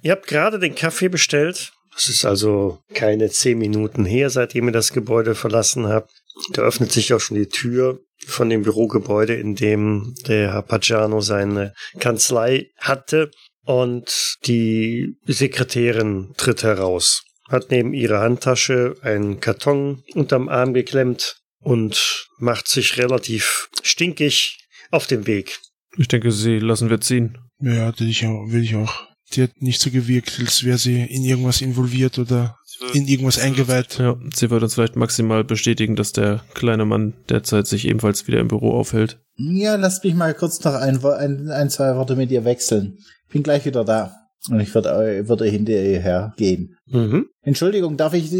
Ihr 0.02 0.12
habt 0.12 0.26
gerade 0.26 0.58
den 0.58 0.74
Kaffee 0.74 1.08
bestellt. 1.08 1.72
Das 1.94 2.08
ist 2.08 2.24
also 2.24 2.80
keine 2.92 3.30
zehn 3.30 3.58
Minuten 3.58 4.04
her, 4.04 4.28
seitdem 4.30 4.66
ihr 4.66 4.72
das 4.72 4.92
Gebäude 4.92 5.34
verlassen 5.34 5.86
habt. 5.86 6.10
Da 6.52 6.62
öffnet 6.62 6.90
sich 6.90 7.14
auch 7.14 7.20
schon 7.20 7.36
die 7.36 7.48
Tür 7.48 8.00
von 8.26 8.50
dem 8.50 8.62
Bürogebäude, 8.62 9.34
in 9.34 9.54
dem 9.54 10.14
der 10.26 10.52
Herr 10.52 10.62
Pagiano 10.62 11.20
seine 11.20 11.72
Kanzlei 12.00 12.70
hatte. 12.78 13.30
Und 13.64 14.36
die 14.44 15.16
Sekretärin 15.26 16.34
tritt 16.36 16.64
heraus, 16.64 17.22
hat 17.48 17.70
neben 17.70 17.94
ihrer 17.94 18.20
Handtasche 18.20 18.96
einen 19.02 19.40
Karton 19.40 20.02
unterm 20.14 20.48
Arm 20.48 20.74
geklemmt 20.74 21.43
und 21.64 22.28
macht 22.38 22.68
sich 22.68 22.98
relativ 22.98 23.68
stinkig 23.82 24.58
auf 24.90 25.06
den 25.06 25.26
Weg. 25.26 25.60
Ich 25.96 26.08
denke, 26.08 26.30
sie 26.30 26.58
lassen 26.58 26.90
wir 26.90 27.00
ziehen. 27.00 27.38
Ja, 27.60 27.98
will 27.98 28.08
ich 28.08 28.26
auch. 28.26 28.50
Will 28.50 28.62
ich 28.62 28.74
auch. 28.76 28.92
Die 29.32 29.42
hat 29.42 29.50
nicht 29.60 29.80
so 29.80 29.90
gewirkt, 29.90 30.38
als 30.38 30.64
wäre 30.64 30.78
sie 30.78 31.02
in 31.02 31.24
irgendwas 31.24 31.60
involviert 31.60 32.18
oder 32.18 32.56
in 32.92 33.08
irgendwas 33.08 33.38
eingeweiht. 33.38 33.98
Ja, 33.98 34.16
sie 34.34 34.50
wird 34.50 34.62
uns 34.62 34.74
vielleicht 34.74 34.96
maximal 34.96 35.44
bestätigen, 35.44 35.96
dass 35.96 36.12
der 36.12 36.44
kleine 36.54 36.84
Mann 36.84 37.14
derzeit 37.28 37.66
sich 37.66 37.88
ebenfalls 37.88 38.26
wieder 38.26 38.40
im 38.40 38.48
Büro 38.48 38.72
aufhält. 38.72 39.18
Ja, 39.36 39.76
lasst 39.76 40.04
mich 40.04 40.14
mal 40.14 40.34
kurz 40.34 40.62
noch 40.62 40.74
ein, 40.74 41.04
ein, 41.04 41.50
ein 41.50 41.70
zwei 41.70 41.96
Worte 41.96 42.16
mit 42.16 42.30
ihr 42.30 42.44
wechseln. 42.44 42.98
Bin 43.32 43.42
gleich 43.42 43.64
wieder 43.64 43.84
da. 43.84 44.14
Und 44.50 44.60
ich 44.60 44.74
würde, 44.74 45.26
würde 45.26 45.46
hinter 45.46 45.72
ihr 45.72 46.00
hergehen. 46.00 46.76
Mhm. 46.86 47.26
Entschuldigung, 47.40 47.96
darf 47.96 48.12
ich, 48.12 48.30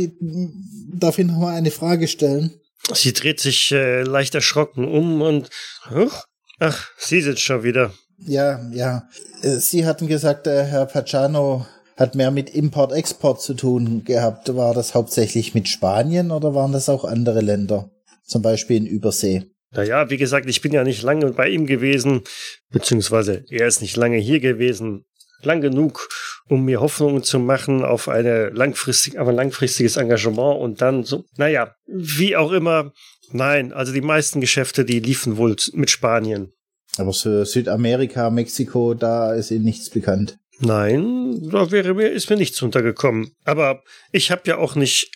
darf 0.92 1.18
ich 1.18 1.26
noch 1.26 1.38
mal 1.38 1.54
eine 1.54 1.70
Frage 1.70 2.08
stellen? 2.08 2.52
Sie 2.92 3.12
dreht 3.12 3.40
sich 3.40 3.72
äh, 3.72 4.02
leicht 4.02 4.34
erschrocken 4.34 4.86
um 4.86 5.22
und, 5.22 5.48
huch, 5.90 6.24
ach, 6.58 6.90
Sie 6.98 7.20
sind 7.20 7.40
schon 7.40 7.62
wieder. 7.62 7.94
Ja, 8.18 8.60
ja. 8.72 9.08
Äh, 9.42 9.56
Sie 9.56 9.86
hatten 9.86 10.06
gesagt, 10.06 10.46
der 10.46 10.64
Herr 10.64 10.86
Pacciano 10.86 11.66
hat 11.96 12.14
mehr 12.14 12.30
mit 12.30 12.50
Import-Export 12.50 13.40
zu 13.40 13.54
tun 13.54 14.04
gehabt. 14.04 14.54
War 14.54 14.74
das 14.74 14.94
hauptsächlich 14.94 15.54
mit 15.54 15.68
Spanien 15.68 16.30
oder 16.30 16.54
waren 16.54 16.72
das 16.72 16.88
auch 16.88 17.04
andere 17.04 17.40
Länder? 17.40 17.90
Zum 18.24 18.42
Beispiel 18.42 18.78
in 18.78 18.86
Übersee. 18.86 19.44
Naja, 19.70 20.08
wie 20.10 20.16
gesagt, 20.16 20.48
ich 20.48 20.60
bin 20.60 20.72
ja 20.72 20.84
nicht 20.84 21.02
lange 21.02 21.32
bei 21.32 21.48
ihm 21.48 21.66
gewesen, 21.66 22.22
beziehungsweise 22.70 23.44
er 23.50 23.66
ist 23.66 23.80
nicht 23.80 23.96
lange 23.96 24.18
hier 24.18 24.40
gewesen. 24.40 25.04
Lang 25.42 25.60
genug, 25.60 26.08
um 26.48 26.64
mir 26.64 26.80
Hoffnungen 26.80 27.22
zu 27.22 27.38
machen 27.38 27.84
auf 27.84 28.08
eine 28.08 28.50
langfristig, 28.50 29.18
aber 29.18 29.32
langfristiges 29.32 29.96
Engagement 29.96 30.60
und 30.60 30.80
dann 30.82 31.04
so, 31.04 31.24
naja, 31.36 31.74
wie 31.86 32.36
auch 32.36 32.52
immer. 32.52 32.92
Nein, 33.32 33.72
also 33.72 33.92
die 33.92 34.02
meisten 34.02 34.40
Geschäfte, 34.40 34.84
die 34.84 35.00
liefen 35.00 35.36
wohl 35.36 35.56
mit 35.72 35.90
Spanien. 35.90 36.52
Aber 36.98 37.12
für 37.12 37.44
Südamerika, 37.46 38.30
Mexiko, 38.30 38.94
da 38.94 39.32
ist 39.32 39.50
Ihnen 39.50 39.64
nichts 39.64 39.90
bekannt. 39.90 40.38
Nein, 40.60 41.48
da 41.50 41.70
wäre 41.70 41.94
mir, 41.94 42.10
ist 42.10 42.30
mir 42.30 42.36
nichts 42.36 42.62
untergekommen. 42.62 43.32
Aber 43.44 43.82
ich 44.12 44.30
habe 44.30 44.42
ja 44.46 44.58
auch 44.58 44.76
nicht 44.76 45.10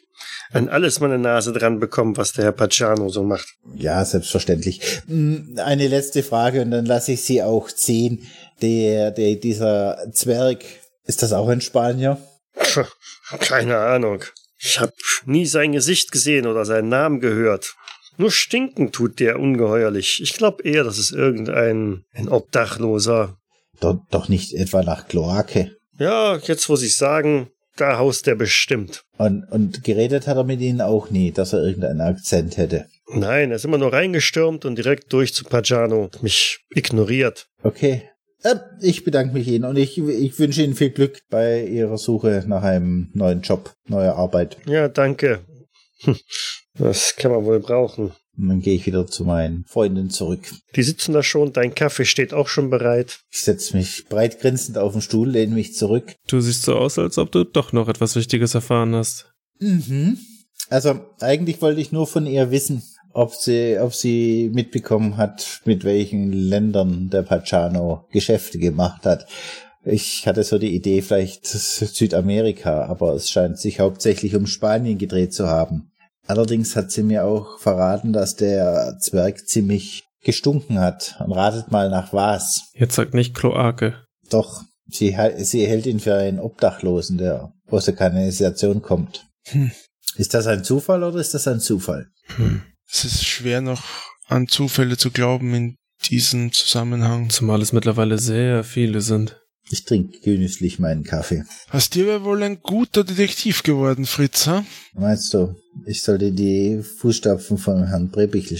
an 0.51 0.69
alles 0.69 1.01
meine 1.01 1.19
Nase 1.19 1.53
dran 1.53 1.79
bekommen, 1.79 2.17
was 2.17 2.33
der 2.33 2.47
Herr 2.47 2.53
Pacciano 2.53 3.09
so 3.09 3.23
macht. 3.23 3.55
Ja, 3.77 4.05
selbstverständlich. 4.05 4.81
Eine 5.09 5.89
letzte 5.89 6.23
Frage 6.23 6.63
und 6.63 6.71
dann 6.71 6.87
lasse 6.87 7.13
ich 7.13 7.23
Sie 7.23 7.43
auch 7.43 7.71
ziehen. 7.71 8.27
Der, 8.61 9.13
der, 9.13 9.37
dieser 9.37 10.11
Zwerg, 10.13 10.65
ist 11.09 11.23
das 11.23 11.33
auch 11.33 11.49
ein 11.49 11.61
Spanier? 11.61 12.19
Keine 13.41 13.79
Ahnung. 13.79 14.23
Ich 14.61 14.79
habe 14.79 14.93
nie 15.25 15.47
sein 15.47 15.73
Gesicht 15.73 16.13
gesehen 16.13 16.47
oder 16.47 16.65
seinen 16.65 16.89
Namen 16.89 17.21
gehört. 17.21 17.75
Nur 18.17 18.31
stinken 18.31 18.93
tut 18.93 19.21
der 19.21 19.39
ungeheuerlich. 19.39 20.21
Ich 20.23 20.35
glaube 20.35 20.63
eher, 20.65 20.85
das 20.85 20.99
ist 20.99 21.13
irgendein 21.13 22.05
ein 22.13 22.29
Obdachloser. 22.29 23.37
Doch, 23.81 24.01
doch 24.11 24.29
nicht 24.29 24.53
etwa 24.55 24.83
nach 24.83 25.09
Kloake. 25.09 25.77
Ja, 25.99 26.37
jetzt 26.37 26.69
wo 26.69 26.77
Sie 26.77 26.89
sagen, 26.89 27.49
da 27.77 27.97
haust 27.99 28.27
der 28.27 28.35
bestimmt. 28.35 29.05
Und, 29.19 29.45
und 29.51 29.85
geredet 29.85 30.27
hat 30.27 30.37
er 30.37 30.45
mit 30.45 30.61
ihnen 30.61 30.81
auch 30.81 31.11
nie, 31.11 31.31
dass 31.31 31.53
er 31.53 31.63
irgendeinen 31.63 32.01
Akzent 32.01 32.57
hätte. 32.57 32.87
Nein, 33.07 33.51
er 33.51 33.57
ist 33.57 33.65
immer 33.65 33.79
nur 33.79 33.93
reingestürmt 33.93 34.65
und 34.65 34.77
direkt 34.77 35.13
durch 35.13 35.33
zu 35.33 35.45
Pagano. 35.45 36.11
Mich 36.21 36.59
ignoriert. 36.71 37.47
Okay. 37.63 38.11
Ich 38.81 39.05
bedanke 39.05 39.35
mich 39.35 39.49
Ihnen 39.49 39.65
und 39.65 39.77
ich, 39.77 39.99
ich 39.99 40.39
wünsche 40.39 40.63
Ihnen 40.63 40.75
viel 40.75 40.91
Glück 40.91 41.21
bei 41.29 41.65
Ihrer 41.65 41.99
Suche 41.99 42.45
nach 42.47 42.63
einem 42.63 43.11
neuen 43.13 43.43
Job, 43.43 43.75
neuer 43.89 44.15
Arbeit. 44.15 44.59
Ja, 44.67 44.89
danke. 44.89 45.41
Das 46.81 47.17
kann 47.17 47.33
man 47.33 47.45
wohl 47.45 47.59
brauchen. 47.59 48.13
Und 48.39 48.49
dann 48.49 48.61
gehe 48.61 48.77
ich 48.77 48.87
wieder 48.87 49.05
zu 49.09 49.25
meinen 49.25 49.65
Freunden 49.67 50.11
zurück. 50.11 50.49
Die 50.77 50.85
sitzen 50.85 51.13
da 51.13 51.25
schon, 51.25 51.53
dein 51.53 51.75
Kaffee 51.75 52.05
steht 52.05 52.33
auch 52.33 52.47
schon 52.47 52.71
bereit. 52.71 53.19
Ich 53.33 53.41
setze 53.41 53.77
mich 53.77 54.07
breit 54.09 54.41
grinsend 54.41 54.79
auf 54.79 54.93
den 54.93 55.03
Stuhl, 55.03 55.29
lehne 55.29 55.57
mich 55.57 55.75
zurück. 55.75 56.15
Du 56.29 56.41
siehst 56.41 56.63
so 56.63 56.77
aus, 56.77 56.99
als 56.99 57.19
ob 57.19 57.33
du 57.33 57.43
doch 57.43 57.73
noch 57.73 57.89
etwas 57.89 58.15
Wichtiges 58.15 58.55
erfahren 58.55 58.95
hast. 58.95 59.33
Mhm. 59.59 60.19
Also 60.71 61.01
eigentlich 61.19 61.61
wollte 61.63 61.81
ich 61.81 61.91
nur 61.91 62.07
von 62.07 62.27
ihr 62.27 62.53
wissen, 62.53 62.85
ob 63.13 63.35
sie, 63.35 63.79
ob 63.79 63.95
sie 63.95 64.51
mitbekommen 64.53 65.17
hat, 65.17 65.61
mit 65.65 65.85
welchen 65.85 66.33
Ländern 66.33 67.11
der 67.11 67.23
Pacciano 67.23 68.07
Geschäfte 68.11 68.59
gemacht 68.59 69.05
hat. 69.07 69.27
Ich 69.85 70.27
hatte 70.27 70.45
so 70.45 70.59
die 70.59 70.75
Idee, 70.75 71.03
vielleicht 71.03 71.47
Südamerika, 71.47 72.87
aber 72.87 73.15
es 73.15 73.31
scheint 73.31 73.59
sich 73.59 73.81
hauptsächlich 73.81 74.37
um 74.37 74.47
Spanien 74.47 74.99
gedreht 74.99 75.33
zu 75.33 75.49
haben. 75.49 75.93
Allerdings 76.27 76.77
hat 76.77 76.91
sie 76.91 77.03
mir 77.03 77.25
auch 77.25 77.59
verraten, 77.59 78.13
dass 78.13 78.37
der 78.37 78.99
Zwerg 79.01 79.49
ziemlich 79.49 80.05
gestunken 80.23 80.79
hat. 80.79 81.17
Und 81.25 81.33
ratet 81.33 81.71
mal 81.71 81.89
nach 81.89 82.13
was. 82.13 82.71
Jetzt 82.75 82.97
sag 82.97 83.15
nicht 83.15 83.35
Kloake. 83.35 83.95
Doch, 84.31 84.63
sie, 84.87 85.17
sie 85.39 85.67
hält 85.67 85.87
ihn 85.87 86.01
für 86.01 86.15
einen 86.15 86.39
Obdachlosen, 86.39 87.17
der 87.17 87.53
aus 87.71 87.87
der 87.87 87.95
Kanalisation 87.95 88.83
kommt. 88.83 89.27
Hm. 89.47 89.71
Ist 90.17 90.35
das 90.35 90.47
ein 90.47 90.65
Zufall 90.65 91.03
oder 91.03 91.19
ist 91.19 91.35
das 91.35 91.49
ein 91.49 91.61
Zufall? 91.61 92.09
Hm. 92.37 92.63
Es 92.91 93.05
ist 93.05 93.25
schwer 93.25 93.61
noch 93.61 93.83
an 94.27 94.49
Zufälle 94.49 94.97
zu 94.97 95.11
glauben 95.11 95.55
in 95.55 95.77
diesem 96.07 96.53
Zusammenhang. 96.53 97.31
Zumal 97.31 97.61
es 97.61 97.73
mittlerweile 97.73 98.19
sehr 98.19 98.65
viele 98.65 99.01
sind. 99.01 99.41
Ich 99.71 99.85
trinke 99.85 100.19
genüsslich 100.21 100.79
meinen 100.79 101.05
Kaffee. 101.05 101.45
Aus 101.71 101.91
dir 101.91 102.07
wäre 102.07 102.25
wohl 102.25 102.43
ein 102.43 102.63
guter 102.63 103.05
Detektiv 103.05 103.63
geworden, 103.63 104.07
Fritz, 104.07 104.47
ha? 104.47 104.65
Meinst 104.95 105.35
du, 105.35 105.55
ich 105.85 106.03
sollte 106.03 106.33
die 106.33 106.83
Fußstapfen 106.83 107.59
von 107.59 107.87
Herrn 107.87 108.11
Brebichel 108.11 108.59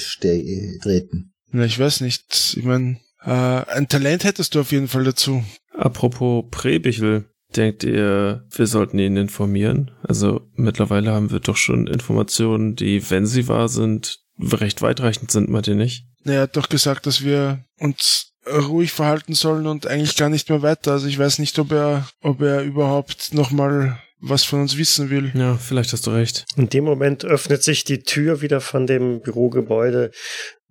treten? 0.83 1.33
Na, 1.51 1.65
ich 1.65 1.79
weiß 1.79 2.03
nicht. 2.03 2.55
Ich 2.57 2.65
mein, 2.65 3.01
äh, 3.25 3.31
ein 3.31 3.89
Talent 3.89 4.25
hättest 4.25 4.55
du 4.55 4.61
auf 4.61 4.73
jeden 4.73 4.89
Fall 4.89 5.05
dazu. 5.05 5.43
Apropos 5.73 6.45
Prebichel, 6.51 7.25
denkt 7.57 7.85
ihr, 7.85 8.45
wir 8.51 8.67
sollten 8.67 8.99
ihn 8.99 9.17
informieren? 9.17 9.91
Also 10.03 10.43
mittlerweile 10.55 11.13
haben 11.13 11.31
wir 11.31 11.41
doch 11.41 11.57
schon 11.57 11.87
Informationen, 11.87 12.77
die, 12.77 13.11
wenn 13.11 13.27
sie 13.27 13.49
wahr 13.49 13.69
sind, 13.69 14.19
recht 14.41 14.83
weitreichend 14.83 15.31
sind, 15.31 15.49
meint 15.49 15.67
ihr 15.67 15.75
nicht? 15.75 16.07
Er 16.25 16.43
hat 16.43 16.57
doch 16.57 16.69
gesagt, 16.69 17.07
dass 17.07 17.25
wir 17.25 17.65
uns 17.79 18.33
ruhig 18.47 18.93
verhalten 18.93 19.35
sollen 19.35 19.67
und 19.67 19.87
eigentlich 19.87 20.17
gar 20.17 20.29
nicht 20.29 20.49
mehr 20.49 20.63
weiter. 20.63 20.93
Also 20.93 21.07
ich 21.07 21.19
weiß 21.19 21.39
nicht, 21.39 21.59
ob 21.59 21.73
er, 21.73 22.09
ob 22.23 22.41
er 22.41 22.63
überhaupt 22.63 23.35
nochmal 23.35 23.99
was 24.21 24.45
von 24.45 24.61
uns 24.61 24.77
wissen 24.77 25.11
will. 25.11 25.31
Ja, 25.35 25.57
vielleicht 25.57 25.93
hast 25.93 26.07
du 26.07 26.11
recht. 26.11 26.45
In 26.57 26.69
dem 26.69 26.85
Moment 26.85 27.25
öffnet 27.25 27.63
sich 27.63 27.85
die 27.85 28.01
Tür 28.01 28.41
wieder 28.41 28.61
von 28.61 28.87
dem 28.87 29.21
Bürogebäude 29.21 30.11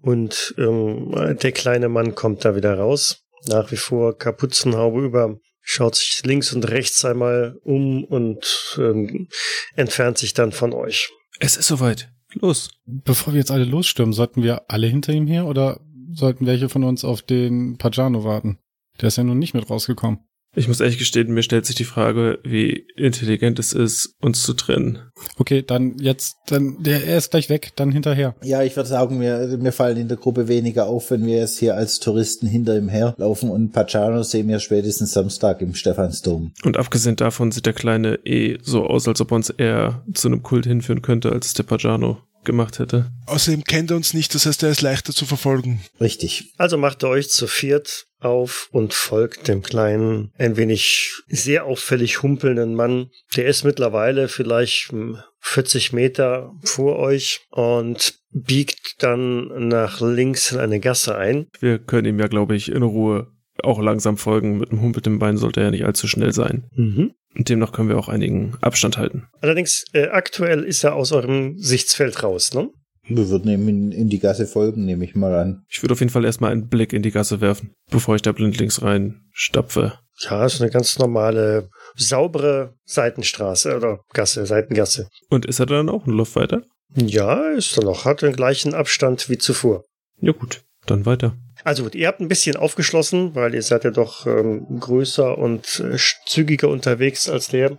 und 0.01 0.53
ähm, 0.57 1.37
der 1.41 1.51
kleine 1.51 1.89
Mann 1.89 2.15
kommt 2.15 2.43
da 2.45 2.55
wieder 2.55 2.77
raus. 2.77 3.23
Nach 3.47 3.71
wie 3.71 3.77
vor 3.77 4.17
Kapuzenhaube 4.17 5.01
über, 5.01 5.37
schaut 5.69 5.95
sich 5.95 6.23
links 6.25 6.53
und 6.53 6.63
rechts 6.69 7.03
einmal 7.03 7.59
um 7.63 8.05
und 8.05 8.77
ähm, 8.79 9.27
entfernt 9.75 10.17
sich 10.17 10.33
dann 10.33 10.53
von 10.53 10.73
euch. 10.73 11.09
Es 11.39 11.57
ist 11.57 11.67
soweit. 11.67 12.09
Los. 12.33 12.69
Bevor 12.85 13.33
wir 13.33 13.39
jetzt 13.39 13.51
alle 13.51 13.65
losstürmen, 13.65 14.13
sollten 14.13 14.43
wir 14.43 14.71
alle 14.71 14.87
hinter 14.87 15.11
ihm 15.11 15.27
her 15.27 15.45
oder 15.45 15.81
sollten 16.13 16.45
welche 16.45 16.69
von 16.69 16.85
uns 16.85 17.03
auf 17.03 17.21
den 17.21 17.77
Pagano 17.77 18.23
warten? 18.23 18.59
Der 19.01 19.09
ist 19.09 19.17
ja 19.17 19.23
nun 19.23 19.39
nicht 19.39 19.53
mit 19.53 19.69
rausgekommen. 19.69 20.19
Ich 20.55 20.67
muss 20.67 20.79
ehrlich 20.79 20.97
gestehen, 20.97 21.33
mir 21.33 21.43
stellt 21.43 21.65
sich 21.65 21.75
die 21.75 21.83
Frage, 21.83 22.39
wie 22.43 22.87
intelligent 22.95 23.59
es 23.59 23.73
ist, 23.73 24.15
uns 24.21 24.43
zu 24.43 24.53
trennen. 24.53 24.99
Okay, 25.37 25.61
dann 25.61 25.97
jetzt, 25.99 26.37
dann, 26.47 26.81
der, 26.81 27.05
er 27.05 27.17
ist 27.17 27.31
gleich 27.31 27.49
weg, 27.49 27.73
dann 27.75 27.91
hinterher. 27.91 28.35
Ja, 28.43 28.63
ich 28.63 28.75
würde 28.75 28.89
sagen, 28.89 29.21
wir, 29.21 29.61
wir 29.61 29.71
fallen 29.71 29.97
in 29.97 30.07
der 30.07 30.17
Gruppe 30.17 30.47
weniger 30.47 30.87
auf, 30.87 31.11
wenn 31.11 31.25
wir 31.25 31.37
jetzt 31.37 31.59
hier 31.59 31.75
als 31.75 31.99
Touristen 31.99 32.47
hinter 32.47 32.75
ihm 32.75 32.89
herlaufen 32.89 33.51
und 33.51 33.71
Pacciano 33.71 34.23
sehen 34.23 34.47
wir 34.47 34.59
spätestens 34.59 35.11
Samstag 35.11 35.61
im 35.61 35.75
Stephansdom. 35.75 36.51
Und 36.63 36.77
abgesehen 36.77 37.15
davon 37.15 37.51
sieht 37.51 37.67
der 37.67 37.73
Kleine 37.73 38.19
eh 38.25 38.57
so 38.61 38.85
aus, 38.85 39.07
als 39.07 39.21
ob 39.21 39.31
er 39.31 39.35
uns 39.35 39.49
eher 39.51 40.03
zu 40.13 40.27
einem 40.27 40.41
Kult 40.41 40.65
hinführen 40.65 41.03
könnte, 41.03 41.31
als 41.31 41.53
der 41.53 41.63
Pagano 41.63 42.17
gemacht 42.47 42.79
hätte. 42.79 43.11
Außerdem 43.27 43.63
kennt 43.63 43.91
er 43.91 43.97
uns 43.97 44.15
nicht, 44.15 44.33
das 44.33 44.47
heißt, 44.47 44.63
er 44.63 44.71
ist 44.71 44.81
leichter 44.81 45.13
zu 45.13 45.27
verfolgen. 45.27 45.81
Richtig. 46.01 46.53
Also 46.57 46.77
macht 46.77 47.03
ihr 47.03 47.09
euch 47.09 47.29
zu 47.29 47.45
viert 47.45 48.07
auf 48.19 48.69
und 48.71 48.95
folgt 48.95 49.47
dem 49.47 49.61
kleinen, 49.61 50.31
ein 50.39 50.57
wenig 50.57 51.13
sehr 51.27 51.65
auffällig 51.65 52.23
humpelnden 52.23 52.73
Mann. 52.73 53.11
Der 53.35 53.45
ist 53.45 53.63
mittlerweile 53.63 54.27
vielleicht 54.27 54.91
hm, 54.91 55.19
40 55.41 55.93
Meter 55.93 56.51
vor 56.63 56.97
euch 56.97 57.41
und 57.51 58.15
biegt 58.31 58.95
dann 58.99 59.67
nach 59.67 60.01
links 60.01 60.51
in 60.51 60.59
eine 60.59 60.79
Gasse 60.79 61.15
ein. 61.15 61.47
Wir 61.59 61.77
können 61.77 62.07
ihm 62.07 62.19
ja, 62.19 62.27
glaube 62.27 62.55
ich, 62.55 62.71
in 62.71 62.81
Ruhe 62.81 63.31
auch 63.63 63.81
langsam 63.81 64.17
folgen. 64.17 64.57
Mit 64.57 64.71
einem 64.71 64.81
humpelnden 64.81 65.19
Bein 65.19 65.37
sollte 65.37 65.59
er 65.59 65.67
ja 65.67 65.71
nicht 65.71 65.85
allzu 65.85 66.07
schnell 66.07 66.33
sein. 66.33 66.69
Mhm. 66.75 67.13
Und 67.35 67.49
demnach 67.49 67.71
können 67.71 67.89
wir 67.89 67.97
auch 67.97 68.09
einigen 68.09 68.55
Abstand 68.61 68.97
halten. 68.97 69.27
Allerdings, 69.41 69.85
äh, 69.93 70.07
aktuell 70.07 70.63
ist 70.63 70.83
er 70.83 70.95
aus 70.95 71.11
eurem 71.11 71.57
Sichtsfeld 71.57 72.23
raus, 72.23 72.53
ne? 72.53 72.69
Wir 73.09 73.29
würden 73.29 73.49
ihm 73.49 73.67
in, 73.69 73.91
in 73.91 74.09
die 74.09 74.19
Gasse 74.19 74.47
folgen, 74.47 74.85
nehme 74.85 75.05
ich 75.05 75.15
mal 75.15 75.33
an. 75.33 75.63
Ich 75.69 75.81
würde 75.81 75.93
auf 75.93 75.99
jeden 75.99 76.11
Fall 76.11 76.25
erstmal 76.25 76.51
einen 76.51 76.67
Blick 76.67 76.91
in 76.91 77.03
die 77.03 77.11
Gasse 77.11 77.39
werfen, 77.39 77.73
bevor 77.89 78.15
ich 78.15 78.21
da 78.21 78.31
blindlings 78.31 78.81
rein 78.81 79.21
stapfe. 79.31 79.93
Ja, 80.19 80.45
ist 80.45 80.61
eine 80.61 80.71
ganz 80.71 80.99
normale, 80.99 81.69
saubere 81.95 82.73
Seitenstraße 82.85 83.77
oder 83.77 84.01
Gasse, 84.13 84.45
Seitengasse. 84.45 85.07
Und 85.29 85.45
ist 85.45 85.59
er 85.59 85.67
dann 85.67 85.89
auch 85.89 86.05
ein 86.05 86.11
Luft 86.11 86.35
weiter? 86.35 86.63
Ja, 86.95 87.51
ist 87.51 87.77
er 87.77 87.83
noch, 87.83 88.05
hat 88.05 88.21
den 88.21 88.35
gleichen 88.35 88.73
Abstand 88.73 89.29
wie 89.29 89.37
zuvor. 89.37 89.83
Ja 90.19 90.31
gut, 90.31 90.63
dann 90.85 91.05
weiter. 91.05 91.37
Also 91.67 91.83
gut, 91.83 91.95
ihr 91.95 92.07
habt 92.07 92.21
ein 92.21 92.29
bisschen 92.29 92.55
aufgeschlossen, 92.55 93.35
weil 93.35 93.53
ihr 93.53 93.61
seid 93.61 93.83
ja 93.83 93.91
doch 93.91 94.25
ähm, 94.25 94.79
größer 94.79 95.37
und 95.37 95.81
äh, 95.81 95.97
zügiger 96.25 96.69
unterwegs 96.69 97.27
als 97.27 97.49
der. 97.49 97.77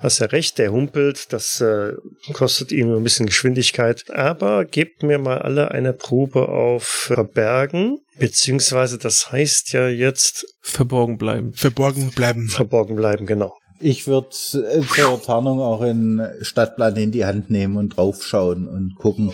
Hast 0.00 0.18
ja 0.18 0.26
recht, 0.26 0.58
der 0.58 0.72
humpelt, 0.72 1.32
das 1.32 1.60
äh, 1.60 1.92
kostet 2.32 2.72
ihm 2.72 2.92
ein 2.92 3.04
bisschen 3.04 3.26
Geschwindigkeit. 3.26 4.10
Aber 4.10 4.64
gebt 4.64 5.04
mir 5.04 5.20
mal 5.20 5.38
alle 5.38 5.70
eine 5.70 5.92
Probe 5.92 6.48
auf 6.48 6.82
Verbergen, 6.82 8.00
beziehungsweise 8.18 8.98
das 8.98 9.30
heißt 9.30 9.72
ja 9.72 9.86
jetzt 9.86 10.44
Verborgen 10.60 11.16
bleiben. 11.16 11.52
Verborgen 11.52 12.10
bleiben. 12.10 12.48
verborgen 12.48 12.96
bleiben, 12.96 13.24
genau. 13.24 13.56
Ich 13.78 14.08
würde 14.08 14.30
äh, 14.54 14.82
zur 14.82 15.22
Tarnung 15.22 15.60
auch 15.60 15.80
einen 15.80 16.28
Stadtplan 16.42 16.96
in 16.96 17.12
die 17.12 17.24
Hand 17.24 17.50
nehmen 17.50 17.76
und 17.76 17.90
draufschauen 17.90 18.66
und 18.66 18.96
gucken. 18.96 19.32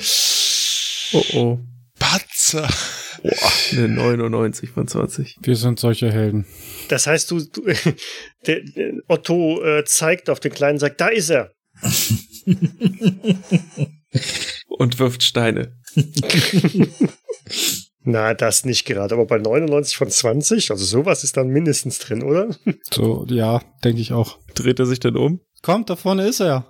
Oh 1.14 1.25
oh. 1.33 1.59
Patzer. 1.99 2.69
Boah, 3.25 3.53
eine 3.73 3.89
99 3.89 4.69
von 4.71 4.87
20. 4.87 5.39
Wir 5.41 5.57
sind 5.57 5.81
solche 5.81 6.13
Helden. 6.13 6.45
Das 6.89 7.07
heißt, 7.07 7.31
du, 7.31 7.41
du 7.41 7.63
der, 8.47 8.61
der 8.61 8.93
Otto 9.09 9.65
äh, 9.65 9.87
zeigt 9.87 10.29
auf 10.29 10.41
den 10.41 10.53
Kleinen, 10.53 10.79
sagt, 10.79 11.01
da 11.01 11.09
ist 11.09 11.31
er. 11.31 11.51
Und 14.69 14.99
wirft 14.99 15.23
Steine. 15.23 15.81
Na, 18.03 18.35
das 18.35 18.67
nicht 18.67 18.85
gerade, 18.85 19.15
aber 19.15 19.25
bei 19.25 19.39
99 19.39 19.97
von 19.97 20.11
20, 20.11 20.71
also 20.71 20.85
sowas 20.85 21.25
ist 21.25 21.39
dann 21.39 21.49
mindestens 21.49 22.01
drin, 22.01 22.23
oder? 22.23 22.55
So, 22.93 23.25
ja, 23.31 23.63
denke 23.83 24.03
ich 24.03 24.13
auch. 24.13 24.39
Dreht 24.55 24.79
er 24.79 24.85
sich 24.85 25.01
dann 25.01 25.17
um? 25.17 25.41
Kommt, 25.63 25.89
da 25.89 25.97
vorne 25.97 26.29
ist 26.29 26.41
er. 26.41 26.67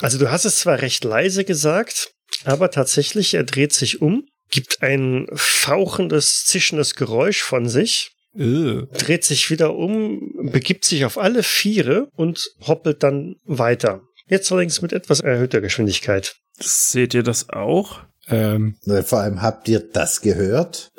Also 0.00 0.18
du 0.18 0.30
hast 0.30 0.46
es 0.46 0.56
zwar 0.56 0.80
recht 0.80 1.04
leise 1.04 1.44
gesagt, 1.44 2.14
aber 2.44 2.70
tatsächlich, 2.70 3.34
er 3.34 3.44
dreht 3.44 3.74
sich 3.74 4.00
um, 4.00 4.24
gibt 4.50 4.82
ein 4.82 5.26
fauchendes, 5.34 6.44
zischendes 6.46 6.94
Geräusch 6.94 7.42
von 7.42 7.68
sich, 7.68 8.12
Äh. 8.36 8.82
dreht 8.96 9.24
sich 9.24 9.50
wieder 9.50 9.74
um, 9.74 10.20
begibt 10.52 10.84
sich 10.84 11.04
auf 11.04 11.18
alle 11.18 11.42
Viere 11.42 12.08
und 12.16 12.44
hoppelt 12.66 13.02
dann 13.02 13.36
weiter. 13.44 14.02
Jetzt 14.28 14.50
allerdings 14.52 14.82
mit 14.82 14.92
etwas 14.92 15.20
erhöhter 15.20 15.60
Geschwindigkeit. 15.60 16.36
Seht 16.60 17.14
ihr 17.14 17.22
das 17.22 17.48
auch? 17.50 18.00
Ähm, 18.28 18.76
Äh, 18.86 19.02
Vor 19.02 19.20
allem 19.20 19.40
habt 19.42 19.68
ihr 19.68 19.80
das 19.80 20.20
gehört? 20.20 20.90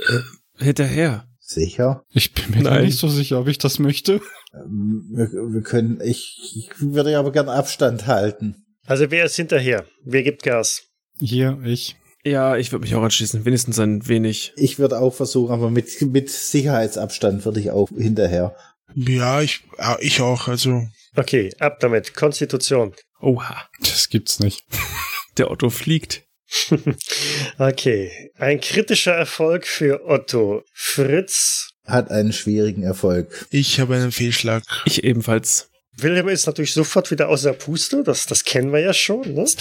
Hinterher. 0.58 1.26
Sicher. 1.40 2.04
ich 2.12 2.34
bin 2.34 2.50
mir 2.52 2.64
da 2.64 2.72
Nein. 2.76 2.86
nicht 2.86 3.00
so 3.00 3.08
sicher, 3.08 3.40
ob 3.40 3.48
ich 3.48 3.58
das 3.58 3.80
möchte. 3.80 4.22
Ähm, 4.54 5.10
Wir, 5.12 5.28
wir 5.32 5.62
können, 5.62 6.00
ich, 6.04 6.38
ich 6.56 6.70
würde 6.80 7.18
aber 7.18 7.32
gern 7.32 7.50
Abstand 7.50 8.06
halten. 8.08 8.66
Also 8.86 9.10
wer 9.12 9.26
ist 9.26 9.36
hinterher? 9.36 9.86
Wer 10.04 10.24
gibt 10.24 10.44
Gas? 10.44 10.84
Hier, 11.20 11.60
ich. 11.66 11.96
Ja, 12.24 12.58
ich 12.58 12.72
würde 12.72 12.84
mich 12.84 12.96
auch 12.96 13.04
anschließen. 13.04 13.46
Wenigstens 13.46 13.80
ein 13.80 14.08
wenig. 14.08 14.54
Ich 14.58 14.78
würde 14.78 15.00
auch 15.00 15.14
versuchen, 15.14 15.54
aber 15.54 15.70
mit, 15.70 16.02
mit 16.02 16.30
Sicherheitsabstand 16.30 17.46
würde 17.46 17.60
ich 17.60 17.72
auch 17.72 17.90
hinterher. 17.90 18.56
Ja, 18.96 19.42
ich, 19.42 19.64
ich 20.00 20.22
auch. 20.22 20.48
Also 20.48 20.84
Okay, 21.16 21.54
ab 21.60 21.80
damit. 21.80 22.14
Konstitution. 22.14 22.94
Oha. 23.22 23.68
Das 23.82 24.10
gibt's 24.10 24.40
nicht. 24.40 24.64
Der 25.38 25.52
Otto 25.52 25.70
fliegt. 25.70 26.24
okay, 27.60 28.32
ein 28.38 28.60
kritischer 28.60 29.14
Erfolg 29.14 29.68
für 29.68 30.08
Otto. 30.08 30.64
Fritz 30.74 31.70
Hat 31.86 32.10
einen 32.10 32.34
schwierigen 32.34 32.84
Erfolg. 32.84 33.48
Ich 33.52 33.80
habe 33.80 33.96
einen 33.96 34.12
Fehlschlag. 34.12 34.64
Ich 34.86 35.04
ebenfalls. 35.04 35.70
Wilhelm 35.96 36.30
ist 36.30 36.48
natürlich 36.48 36.74
sofort 36.74 37.12
wieder 37.12 37.30
außer 37.30 37.54
Puste. 37.54 38.04
Das, 38.04 38.26
das 38.26 38.46
kennen 38.46 38.72
wir 38.72 38.80
ja 38.80 38.94
schon. 38.94 39.34
Ne? 39.34 39.46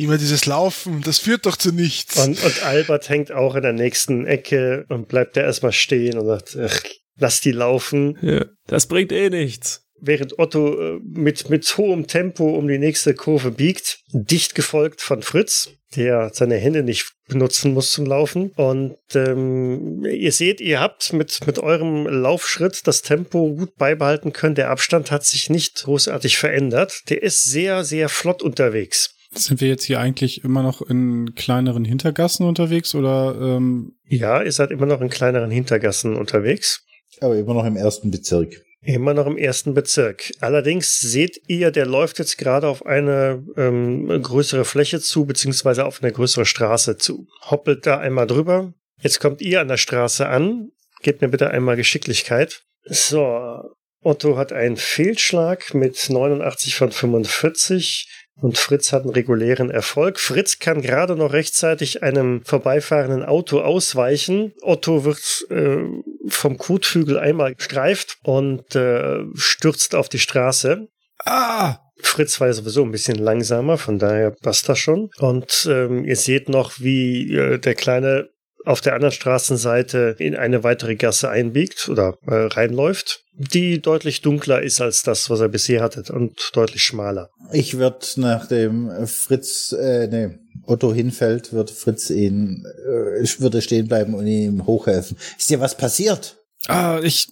Immer 0.00 0.16
dieses 0.16 0.46
Laufen, 0.46 1.02
das 1.02 1.18
führt 1.18 1.44
doch 1.44 1.56
zu 1.56 1.72
nichts. 1.72 2.16
Und, 2.16 2.42
und 2.42 2.62
Albert 2.64 3.10
hängt 3.10 3.32
auch 3.32 3.54
in 3.54 3.60
der 3.60 3.74
nächsten 3.74 4.24
Ecke 4.24 4.86
und 4.88 5.08
bleibt 5.08 5.36
da 5.36 5.42
erstmal 5.42 5.72
stehen 5.72 6.16
und 6.16 6.24
sagt, 6.24 6.56
ach, 6.58 6.80
lass 7.18 7.42
die 7.42 7.52
laufen. 7.52 8.16
Ja. 8.22 8.46
Das 8.66 8.86
bringt 8.86 9.12
eh 9.12 9.28
nichts. 9.28 9.82
Während 10.00 10.38
Otto 10.38 10.96
äh, 10.96 11.00
mit, 11.04 11.50
mit 11.50 11.76
hohem 11.76 12.06
Tempo 12.06 12.48
um 12.48 12.66
die 12.66 12.78
nächste 12.78 13.12
Kurve 13.12 13.50
biegt, 13.50 13.98
dicht 14.12 14.54
gefolgt 14.54 15.02
von 15.02 15.20
Fritz, 15.20 15.68
der 15.94 16.30
seine 16.32 16.56
Hände 16.56 16.82
nicht 16.82 17.12
benutzen 17.28 17.74
muss 17.74 17.92
zum 17.92 18.06
Laufen. 18.06 18.52
Und 18.56 18.96
ähm, 19.14 20.06
ihr 20.06 20.32
seht, 20.32 20.62
ihr 20.62 20.80
habt 20.80 21.12
mit, 21.12 21.46
mit 21.46 21.58
eurem 21.58 22.06
Laufschritt 22.06 22.86
das 22.86 23.02
Tempo 23.02 23.54
gut 23.54 23.76
beibehalten 23.76 24.32
können. 24.32 24.54
Der 24.54 24.70
Abstand 24.70 25.10
hat 25.10 25.26
sich 25.26 25.50
nicht 25.50 25.82
großartig 25.82 26.38
verändert. 26.38 27.02
Der 27.10 27.22
ist 27.22 27.44
sehr, 27.44 27.84
sehr 27.84 28.08
flott 28.08 28.42
unterwegs. 28.42 29.14
Sind 29.32 29.60
wir 29.60 29.68
jetzt 29.68 29.84
hier 29.84 30.00
eigentlich 30.00 30.42
immer 30.42 30.62
noch 30.62 30.82
in 30.82 31.34
kleineren 31.34 31.84
Hintergassen 31.84 32.44
unterwegs 32.44 32.94
oder 32.94 33.36
ähm, 33.40 33.92
Ja, 34.06 34.42
ihr 34.42 34.52
seid 34.52 34.70
immer 34.70 34.86
noch 34.86 35.00
in 35.00 35.08
kleineren 35.08 35.50
Hintergassen 35.50 36.16
unterwegs. 36.16 36.84
Aber 37.20 37.36
immer 37.36 37.54
noch 37.54 37.64
im 37.64 37.76
ersten 37.76 38.10
Bezirk. 38.10 38.54
Immer 38.82 39.12
noch 39.12 39.26
im 39.26 39.36
ersten 39.36 39.74
Bezirk. 39.74 40.32
Allerdings 40.40 41.00
seht 41.00 41.38
ihr, 41.48 41.70
der 41.70 41.86
läuft 41.86 42.18
jetzt 42.18 42.38
gerade 42.38 42.66
auf 42.66 42.86
eine 42.86 43.44
ähm, 43.56 44.08
größere 44.08 44.64
Fläche 44.64 45.00
zu, 45.00 45.26
beziehungsweise 45.26 45.84
auf 45.84 46.02
eine 46.02 46.12
größere 46.12 46.46
Straße 46.46 46.96
zu. 46.96 47.26
Hoppelt 47.42 47.86
da 47.86 47.98
einmal 47.98 48.26
drüber. 48.26 48.72
Jetzt 49.00 49.20
kommt 49.20 49.42
ihr 49.42 49.60
an 49.60 49.68
der 49.68 49.76
Straße 49.76 50.26
an. 50.26 50.70
Gebt 51.02 51.20
mir 51.20 51.28
bitte 51.28 51.50
einmal 51.50 51.76
Geschicklichkeit. 51.76 52.62
So, 52.84 53.62
Otto 54.02 54.38
hat 54.38 54.52
einen 54.52 54.76
Fehlschlag 54.76 55.74
mit 55.74 56.08
89 56.08 56.74
von 56.74 56.90
45 56.90 58.08
und 58.40 58.58
Fritz 58.58 58.92
hat 58.92 59.02
einen 59.02 59.12
regulären 59.12 59.70
Erfolg. 59.70 60.18
Fritz 60.18 60.58
kann 60.58 60.82
gerade 60.82 61.16
noch 61.16 61.32
rechtzeitig 61.32 62.02
einem 62.02 62.42
vorbeifahrenden 62.44 63.24
Auto 63.24 63.60
ausweichen. 63.60 64.52
Otto 64.62 65.04
wird 65.04 65.46
äh, 65.50 65.78
vom 66.28 66.58
Kotflügel 66.58 67.18
einmal 67.18 67.54
gestreift 67.54 68.18
und 68.22 68.74
äh, 68.74 69.20
stürzt 69.34 69.94
auf 69.94 70.08
die 70.08 70.18
Straße. 70.18 70.88
Ah! 71.24 71.78
Fritz 72.02 72.40
war 72.40 72.46
ja 72.46 72.54
sowieso 72.54 72.82
ein 72.82 72.92
bisschen 72.92 73.18
langsamer, 73.18 73.76
von 73.76 73.98
daher 73.98 74.30
passt 74.30 74.68
das 74.68 74.78
schon. 74.78 75.10
Und 75.18 75.68
ähm, 75.70 76.04
ihr 76.04 76.16
seht 76.16 76.48
noch, 76.48 76.80
wie 76.80 77.34
äh, 77.34 77.58
der 77.58 77.74
Kleine 77.74 78.30
auf 78.64 78.80
der 78.80 78.94
anderen 78.94 79.12
Straßenseite 79.12 80.16
in 80.18 80.36
eine 80.36 80.62
weitere 80.64 80.96
Gasse 80.96 81.30
einbiegt 81.30 81.88
oder 81.88 82.18
äh, 82.26 82.34
reinläuft, 82.34 83.24
die 83.32 83.80
deutlich 83.80 84.20
dunkler 84.20 84.62
ist 84.62 84.80
als 84.80 85.02
das, 85.02 85.30
was 85.30 85.40
er 85.40 85.48
bisher 85.48 85.82
hatte 85.82 86.12
und 86.12 86.50
deutlich 86.52 86.82
schmaler. 86.82 87.30
Ich 87.52 87.78
würde, 87.78 88.06
nachdem 88.16 89.06
Fritz, 89.06 89.72
äh, 89.72 90.08
nee, 90.08 90.38
Otto 90.66 90.92
hinfällt, 90.92 91.52
wird 91.52 91.70
Fritz 91.70 92.10
ihn, 92.10 92.64
äh, 92.86 93.24
würde 93.38 93.62
stehen 93.62 93.88
bleiben 93.88 94.14
und 94.14 94.26
ihm 94.26 94.66
hochhelfen. 94.66 95.16
Ist 95.38 95.50
dir 95.50 95.60
was 95.60 95.76
passiert? 95.76 96.36
Ah, 96.66 97.00
ich. 97.02 97.28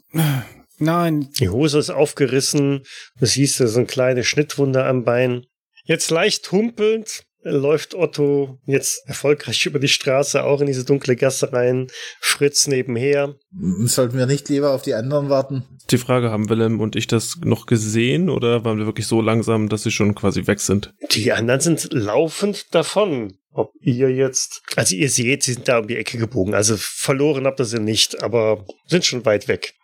Nein. 0.78 1.28
Die 1.38 1.48
Hose 1.48 1.78
ist 1.78 1.90
aufgerissen, 1.90 2.84
du 3.18 3.26
siehst 3.26 3.56
so 3.56 3.78
eine 3.78 3.86
kleine 3.86 4.24
Schnittwunde 4.24 4.84
am 4.84 5.04
Bein. 5.04 5.44
Jetzt 5.84 6.10
leicht 6.10 6.50
humpelnd 6.52 7.24
läuft 7.42 7.94
Otto 7.94 8.58
jetzt 8.66 9.06
erfolgreich 9.06 9.64
über 9.66 9.78
die 9.78 9.88
Straße 9.88 10.42
auch 10.42 10.60
in 10.60 10.66
diese 10.66 10.84
dunkle 10.84 11.16
Gasse 11.16 11.52
rein. 11.52 11.88
Fritz 12.20 12.66
nebenher. 12.66 13.36
Sollten 13.84 14.18
wir 14.18 14.26
nicht 14.26 14.48
lieber 14.48 14.72
auf 14.72 14.82
die 14.82 14.94
anderen 14.94 15.28
warten? 15.28 15.64
Die 15.90 15.98
Frage, 15.98 16.30
haben 16.30 16.48
Willem 16.48 16.80
und 16.80 16.96
ich 16.96 17.06
das 17.06 17.36
noch 17.42 17.66
gesehen 17.66 18.28
oder 18.28 18.64
waren 18.64 18.78
wir 18.78 18.86
wirklich 18.86 19.06
so 19.06 19.20
langsam, 19.20 19.68
dass 19.68 19.84
sie 19.84 19.90
schon 19.90 20.14
quasi 20.14 20.46
weg 20.46 20.60
sind? 20.60 20.92
Die 21.12 21.32
anderen 21.32 21.60
sind 21.60 21.88
laufend 21.92 22.74
davon. 22.74 23.38
Ob 23.50 23.72
ihr 23.80 24.10
jetzt, 24.10 24.62
also 24.76 24.94
ihr 24.94 25.08
seht, 25.08 25.42
sie 25.42 25.54
sind 25.54 25.66
da 25.66 25.78
um 25.78 25.88
die 25.88 25.96
Ecke 25.96 26.18
gebogen. 26.18 26.54
Also 26.54 26.76
verloren 26.76 27.46
habt 27.46 27.58
ihr 27.60 27.64
sie 27.64 27.80
nicht, 27.80 28.22
aber 28.22 28.64
sind 28.86 29.04
schon 29.04 29.24
weit 29.24 29.48
weg. 29.48 29.74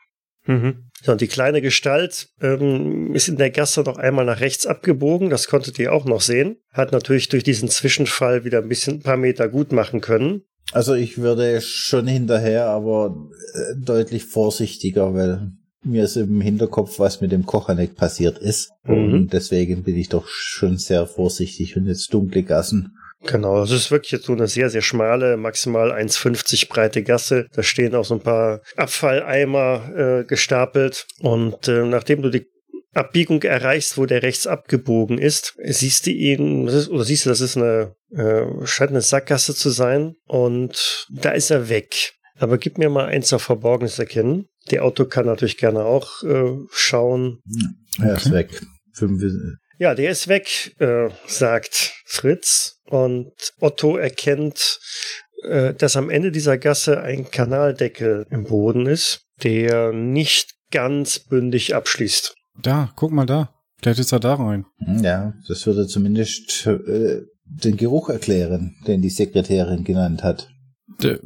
Mhm. 0.47 0.91
So, 1.03 1.13
und 1.13 1.21
die 1.21 1.29
kleine 1.29 1.61
Gestalt 1.63 2.29
ähm, 2.41 3.15
ist 3.15 3.29
in 3.29 3.37
der 3.37 3.51
Gasse 3.51 3.83
noch 3.83 3.99
einmal 3.99 4.25
nach 4.25 4.41
rechts 4.41 4.67
abgebogen. 4.67 5.31
Das 5.31 5.49
konntet 5.49 5.79
ihr 5.79 5.93
auch 5.93 6.05
noch 6.05 6.21
sehen. 6.21 6.57
Hat 6.73 6.93
natürlich 6.93 7.29
durch 7.29 7.45
diesen 7.45 7.69
Zwischenfall 7.69 8.45
wieder 8.45 8.59
ein 8.59 8.69
bisschen 8.69 8.97
ein 8.97 9.03
paar 9.03 9.17
Meter 9.17 9.49
gut 9.49 9.73
machen 9.73 10.01
können. 10.01 10.43
Also 10.73 10.95
ich 10.95 11.19
würde 11.19 11.61
schon 11.61 12.07
hinterher, 12.07 12.67
aber 12.67 13.29
äh, 13.55 13.75
deutlich 13.77 14.25
vorsichtiger, 14.25 15.15
weil 15.15 15.53
mir 15.85 16.05
ist 16.05 16.17
im 16.17 16.41
Hinterkopf, 16.41 16.99
was 16.99 17.21
mit 17.21 17.33
dem 17.33 17.45
Kochaneck 17.45 17.95
passiert 17.95 18.39
ist. 18.39 18.71
Mhm. 18.85 19.13
Und 19.13 19.33
deswegen 19.33 19.83
bin 19.83 19.97
ich 19.97 20.09
doch 20.09 20.27
schon 20.27 20.79
sehr 20.79 21.07
vorsichtig 21.07 21.77
und 21.77 21.87
jetzt 21.87 22.13
dunkle 22.13 22.43
Gassen. 22.43 22.97
Genau, 23.27 23.57
also 23.57 23.75
es 23.75 23.83
ist 23.87 23.91
wirklich 23.91 24.13
jetzt 24.13 24.27
so 24.27 24.33
eine 24.33 24.49
sehr, 24.49 24.71
sehr 24.71 24.83
schmale, 24.83 25.37
maximal 25.37 25.93
1,50 25.93 26.69
breite 26.69 27.03
Gasse. 27.03 27.47
Da 27.55 27.63
stehen 27.63 27.95
auch 27.95 28.05
so 28.05 28.15
ein 28.15 28.21
paar 28.21 28.61
Abfalleimer 28.77 30.21
äh, 30.21 30.25
gestapelt. 30.25 31.07
Und 31.21 31.69
äh, 31.69 31.85
nachdem 31.85 32.23
du 32.23 32.31
die 32.31 32.47
Abbiegung 32.93 33.43
erreichst, 33.43 33.99
wo 33.99 34.07
der 34.07 34.23
rechts 34.23 34.47
abgebogen 34.47 35.19
ist, 35.19 35.57
siehst 35.65 36.07
du 36.07 36.11
ihn, 36.11 36.67
das 36.67 36.75
ist, 36.75 36.89
oder 36.91 37.05
siehst 37.05 37.27
du, 37.27 37.31
das 37.31 37.41
ist 37.41 37.57
eine, 37.57 37.95
äh, 38.11 38.45
scheint 38.67 38.91
eine 38.91 39.01
Sackgasse 39.01 39.55
zu 39.55 39.71
sein. 39.71 40.15
Und 40.27 41.07
da 41.11 41.31
ist 41.31 41.51
er 41.51 41.69
weg. 41.69 42.13
Aber 42.39 42.59
gib 42.59 42.79
mir 42.79 42.91
mal 42.91 43.07
eins 43.07 43.33
auf 43.33 43.43
Verborgenes 43.43 43.99
erkennen. 43.99 44.47
Die 44.71 44.81
Auto 44.81 45.05
kann 45.07 45.27
natürlich 45.27 45.57
gerne 45.57 45.85
auch 45.85 46.23
äh, 46.25 46.57
schauen. 46.71 47.41
Er 48.01 48.17
ist 48.17 48.27
Okay. 48.27 48.35
weg. 48.35 48.61
Fünf, 48.93 49.23
Ja, 49.79 49.95
der 49.95 50.11
ist 50.11 50.29
weg, 50.29 50.75
äh, 50.79 51.09
sagt 51.27 51.95
Fritz. 52.05 52.81
Und 52.87 53.33
Otto 53.61 53.97
erkennt, 53.97 54.79
äh, 55.43 55.75
dass 55.75 55.97
am 55.97 56.11
Ende 56.11 56.31
dieser 56.31 56.59
Gasse 56.59 57.01
ein 57.01 57.31
Kanaldeckel 57.31 58.27
im 58.31 58.45
Boden 58.45 58.87
ist, 58.87 59.27
der 59.43 59.93
nicht 59.93 60.55
ganz 60.71 61.19
bündig 61.19 61.75
abschließt. 61.75 62.35
Da, 62.63 62.93
guck 62.97 63.11
mal 63.13 63.27
da. 63.27 63.55
Der 63.83 63.93
hätte 63.93 64.03
jetzt 64.03 64.13
ja 64.13 64.19
da 64.19 64.35
rein. 64.35 64.65
ja, 65.03 65.35
das 65.49 65.67
würde 65.67 65.87
zumindest 65.87 66.67
äh, 66.67 67.23
den 67.45 67.77
Geruch 67.77 68.09
erklären, 68.09 68.77
den 68.87 69.03
die 69.03 69.11
Sekretärin 69.11 69.85
genannt 69.85 70.23
hat. 70.23 70.49
Der, 71.03 71.19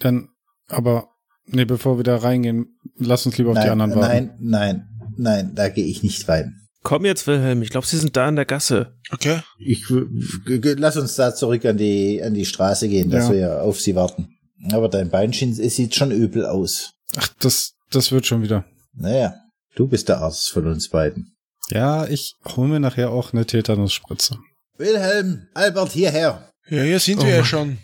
dann, 0.00 0.28
aber, 0.68 1.08
nee, 1.46 1.64
bevor 1.64 1.98
wir 1.98 2.04
da 2.04 2.16
reingehen, 2.16 2.78
lass 2.96 3.26
uns 3.26 3.38
lieber 3.38 3.50
auf 3.50 3.56
nein, 3.56 3.64
die 3.64 3.70
anderen 3.70 3.94
warten. 3.94 4.30
nein, 4.38 4.38
nein, 4.38 4.88
nein, 5.16 5.54
da 5.54 5.68
gehe 5.68 5.86
ich 5.86 6.02
nicht 6.02 6.28
rein. 6.28 6.60
Komm 6.84 7.04
jetzt, 7.06 7.26
Wilhelm, 7.26 7.62
ich 7.62 7.70
glaube, 7.70 7.86
sie 7.86 7.96
sind 7.96 8.14
da 8.14 8.28
in 8.28 8.36
der 8.36 8.44
Gasse. 8.44 8.94
Okay. 9.10 9.40
Ich 9.58 9.84
lass 9.88 10.96
uns 10.98 11.16
da 11.16 11.34
zurück 11.34 11.64
an 11.64 11.78
die 11.78 12.22
an 12.22 12.34
die 12.34 12.44
Straße 12.44 12.88
gehen, 12.88 13.10
dass 13.10 13.28
Ja. 13.28 13.34
wir 13.34 13.62
auf 13.62 13.80
sie 13.80 13.96
warten. 13.96 14.28
Aber 14.70 14.88
dein 14.88 15.08
Beinchen 15.10 15.50
es 15.58 15.76
sieht 15.76 15.94
schon 15.94 16.10
übel 16.12 16.44
aus. 16.46 16.92
Ach, 17.16 17.28
das, 17.40 17.72
das 17.90 18.12
wird 18.12 18.26
schon 18.26 18.42
wieder. 18.42 18.64
Naja, 18.92 19.34
du 19.74 19.88
bist 19.88 20.08
der 20.08 20.18
Arzt 20.18 20.50
von 20.50 20.66
uns 20.66 20.88
beiden. 20.90 21.34
Ja, 21.70 22.06
ich 22.06 22.34
hol 22.54 22.68
mir 22.68 22.80
nachher 22.80 23.10
auch 23.10 23.32
eine 23.32 23.46
Tetanusspritze. 23.46 24.38
Wilhelm, 24.76 25.48
Albert, 25.54 25.92
hierher. 25.92 26.50
Ja, 26.68 26.82
hier 26.82 27.00
sind 27.00 27.20
Oh 27.20 27.24
wir 27.26 27.36
ja 27.36 27.44
schon. 27.44 27.78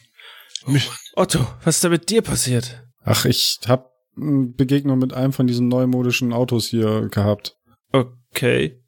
Otto, 1.17 1.39
was 1.65 1.77
ist 1.77 1.85
da 1.85 1.89
mit 1.89 2.11
dir 2.11 2.21
passiert? 2.23 2.83
Ach, 3.03 3.25
ich 3.25 3.59
hab 3.67 3.91
eine 4.17 4.49
Begegnung 4.49 4.99
mit 4.99 5.15
einem 5.15 5.33
von 5.33 5.47
diesen 5.47 5.69
neumodischen 5.69 6.35
Autos 6.35 6.67
hier 6.67 7.09
gehabt. 7.09 7.57
Okay. 7.93 8.80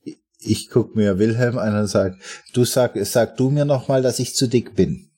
Ich 0.45 0.69
guck 0.69 0.97
mir 0.97 1.19
Wilhelm 1.19 1.59
an 1.59 1.79
und 1.79 1.89
sag, 1.89 2.17
du 2.53 2.65
sag, 2.65 2.93
sag 3.05 3.37
du 3.37 3.51
mir 3.51 3.65
noch 3.65 3.89
mal, 3.89 4.03
dass 4.03 4.19
ich 4.19 4.35
zu 4.35 4.47
dick 4.47 4.75
bin. 4.75 5.11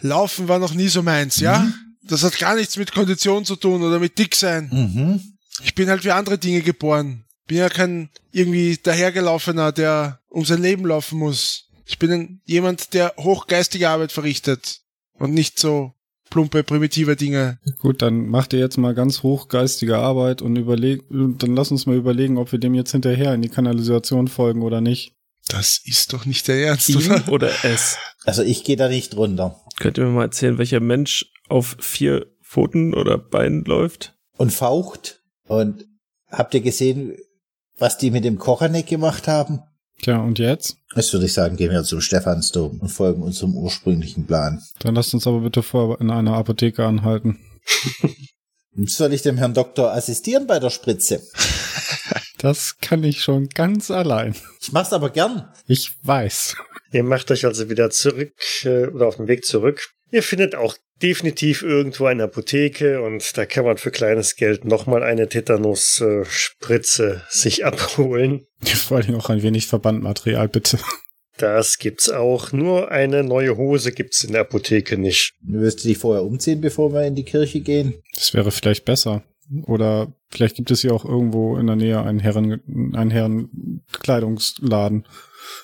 Laufen 0.00 0.48
war 0.48 0.58
noch 0.58 0.74
nie 0.74 0.88
so 0.88 1.02
meins, 1.02 1.40
ja? 1.40 1.66
Das 2.02 2.22
hat 2.22 2.38
gar 2.38 2.54
nichts 2.54 2.76
mit 2.76 2.92
Kondition 2.92 3.44
zu 3.44 3.56
tun 3.56 3.82
oder 3.82 3.98
mit 3.98 4.18
dick 4.18 4.34
sein. 4.34 4.68
Mhm. 4.72 5.38
Ich 5.62 5.74
bin 5.74 5.88
halt 5.88 6.02
für 6.02 6.14
andere 6.14 6.38
Dinge 6.38 6.62
geboren. 6.62 7.24
Bin 7.46 7.58
ja 7.58 7.68
kein 7.68 8.10
irgendwie 8.30 8.78
dahergelaufener, 8.82 9.72
der 9.72 10.20
um 10.28 10.44
sein 10.44 10.62
Leben 10.62 10.86
laufen 10.86 11.18
muss. 11.18 11.68
Ich 11.84 11.98
bin 11.98 12.40
jemand, 12.44 12.94
der 12.94 13.14
hochgeistige 13.16 13.88
Arbeit 13.88 14.12
verrichtet 14.12 14.80
und 15.14 15.32
nicht 15.32 15.58
so 15.58 15.94
plumpe, 16.30 16.62
primitive 16.62 17.16
Dinge. 17.16 17.58
Gut, 17.78 18.02
dann 18.02 18.28
macht 18.28 18.52
ihr 18.52 18.58
jetzt 18.58 18.76
mal 18.76 18.94
ganz 18.94 19.22
hochgeistige 19.22 19.98
Arbeit 19.98 20.42
und 20.42 20.56
überleg, 20.56 21.02
dann 21.10 21.54
lass 21.54 21.70
uns 21.70 21.86
mal 21.86 21.96
überlegen, 21.96 22.38
ob 22.38 22.52
wir 22.52 22.58
dem 22.58 22.74
jetzt 22.74 22.92
hinterher 22.92 23.34
in 23.34 23.42
die 23.42 23.48
Kanalisation 23.48 24.28
folgen 24.28 24.62
oder 24.62 24.80
nicht. 24.80 25.12
Das 25.48 25.80
ist 25.84 26.12
doch 26.12 26.26
nicht 26.26 26.46
der 26.48 26.66
Ernst, 26.66 26.88
Ihm 26.90 26.98
oder? 26.98 27.32
oder 27.32 27.50
es? 27.64 27.96
Also 28.24 28.42
ich 28.42 28.64
gehe 28.64 28.76
da 28.76 28.88
nicht 28.88 29.16
runter. 29.16 29.60
Könnt 29.78 29.96
ihr 29.98 30.04
mir 30.04 30.10
mal 30.10 30.24
erzählen, 30.24 30.58
welcher 30.58 30.80
Mensch 30.80 31.26
auf 31.48 31.76
vier 31.80 32.26
Pfoten 32.42 32.94
oder 32.94 33.16
Beinen 33.18 33.64
läuft? 33.64 34.14
und 34.36 34.52
faucht. 34.52 35.20
Und 35.46 35.84
habt 36.30 36.54
ihr 36.54 36.60
gesehen, 36.60 37.16
was 37.76 37.98
die 37.98 38.10
mit 38.10 38.24
dem 38.24 38.38
Kochaneck 38.38 38.86
gemacht 38.86 39.26
haben? 39.28 39.60
Tja, 40.02 40.18
und 40.18 40.38
jetzt? 40.38 40.76
Jetzt 40.94 41.12
würde 41.12 41.26
ich 41.26 41.32
sagen, 41.32 41.56
gehen 41.56 41.70
wir 41.70 41.82
zum 41.82 42.00
Stephansdom 42.00 42.80
und 42.80 42.88
folgen 42.88 43.22
unserem 43.22 43.56
ursprünglichen 43.56 44.26
Plan. 44.26 44.62
Dann 44.78 44.94
lasst 44.94 45.14
uns 45.14 45.26
aber 45.26 45.40
bitte 45.40 45.62
vor 45.62 46.00
in 46.00 46.10
einer 46.10 46.34
Apotheke 46.34 46.84
anhalten. 46.84 47.38
Soll 48.86 49.12
ich 49.12 49.22
dem 49.22 49.38
Herrn 49.38 49.54
Doktor 49.54 49.92
assistieren 49.92 50.46
bei 50.46 50.58
der 50.58 50.70
Spritze? 50.70 51.22
Das 52.38 52.78
kann 52.80 53.02
ich 53.02 53.20
schon 53.20 53.48
ganz 53.48 53.90
allein. 53.90 54.36
Ich 54.60 54.70
mach's 54.70 54.92
aber 54.92 55.10
gern. 55.10 55.52
Ich 55.66 55.90
weiß. 56.04 56.54
Ihr 56.92 57.02
macht 57.02 57.32
euch 57.32 57.44
also 57.44 57.68
wieder 57.68 57.90
zurück 57.90 58.32
äh, 58.62 58.86
oder 58.86 59.08
auf 59.08 59.16
dem 59.16 59.26
Weg 59.26 59.44
zurück. 59.44 59.90
Ihr 60.12 60.22
findet 60.22 60.54
auch 60.54 60.76
definitiv 61.02 61.62
irgendwo 61.62 62.06
eine 62.06 62.24
Apotheke 62.24 63.00
und 63.02 63.36
da 63.36 63.46
kann 63.46 63.64
man 63.64 63.78
für 63.78 63.90
kleines 63.90 64.36
Geld 64.36 64.64
nochmal 64.64 65.02
eine 65.02 65.28
Tetanus-Spritze 65.28 67.22
sich 67.28 67.64
abholen. 67.64 68.46
Vor 68.62 68.98
allem 68.98 69.14
auch 69.14 69.30
ein 69.30 69.42
wenig 69.42 69.66
Verbandmaterial, 69.66 70.48
bitte. 70.48 70.78
Das 71.36 71.78
gibt's 71.78 72.10
auch. 72.10 72.52
Nur 72.52 72.90
eine 72.90 73.22
neue 73.22 73.56
Hose 73.56 73.92
gibt's 73.92 74.24
in 74.24 74.32
der 74.32 74.40
Apotheke 74.40 74.98
nicht. 74.98 75.34
Wirst 75.40 75.84
du 75.84 75.88
dich 75.88 75.98
vorher 75.98 76.24
umziehen, 76.24 76.60
bevor 76.60 76.92
wir 76.92 77.04
in 77.04 77.14
die 77.14 77.24
Kirche 77.24 77.60
gehen? 77.60 78.02
Das 78.14 78.34
wäre 78.34 78.50
vielleicht 78.50 78.84
besser. 78.84 79.22
Oder 79.62 80.12
vielleicht 80.30 80.56
gibt 80.56 80.70
es 80.72 80.80
hier 80.80 80.92
auch 80.92 81.04
irgendwo 81.04 81.56
in 81.56 81.68
der 81.68 81.76
Nähe 81.76 82.02
einen 82.02 82.18
Herren, 82.18 82.60
einen 82.94 83.10
Herrenkleidungsladen. 83.10 85.06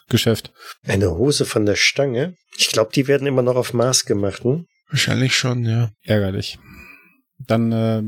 Geschäft. 0.08 0.52
Eine 0.86 1.16
Hose 1.16 1.44
von 1.44 1.66
der 1.66 1.76
Stange? 1.76 2.36
Ich 2.56 2.68
glaube, 2.68 2.90
die 2.94 3.08
werden 3.08 3.26
immer 3.26 3.42
noch 3.42 3.56
auf 3.56 3.72
Maß 3.74 4.04
gemacht, 4.04 4.44
hm? 4.44 4.66
Wahrscheinlich 4.94 5.36
schon, 5.36 5.64
ja. 5.64 5.90
Ärgerlich. 6.04 6.56
Dann, 7.40 7.72
äh, 7.72 8.04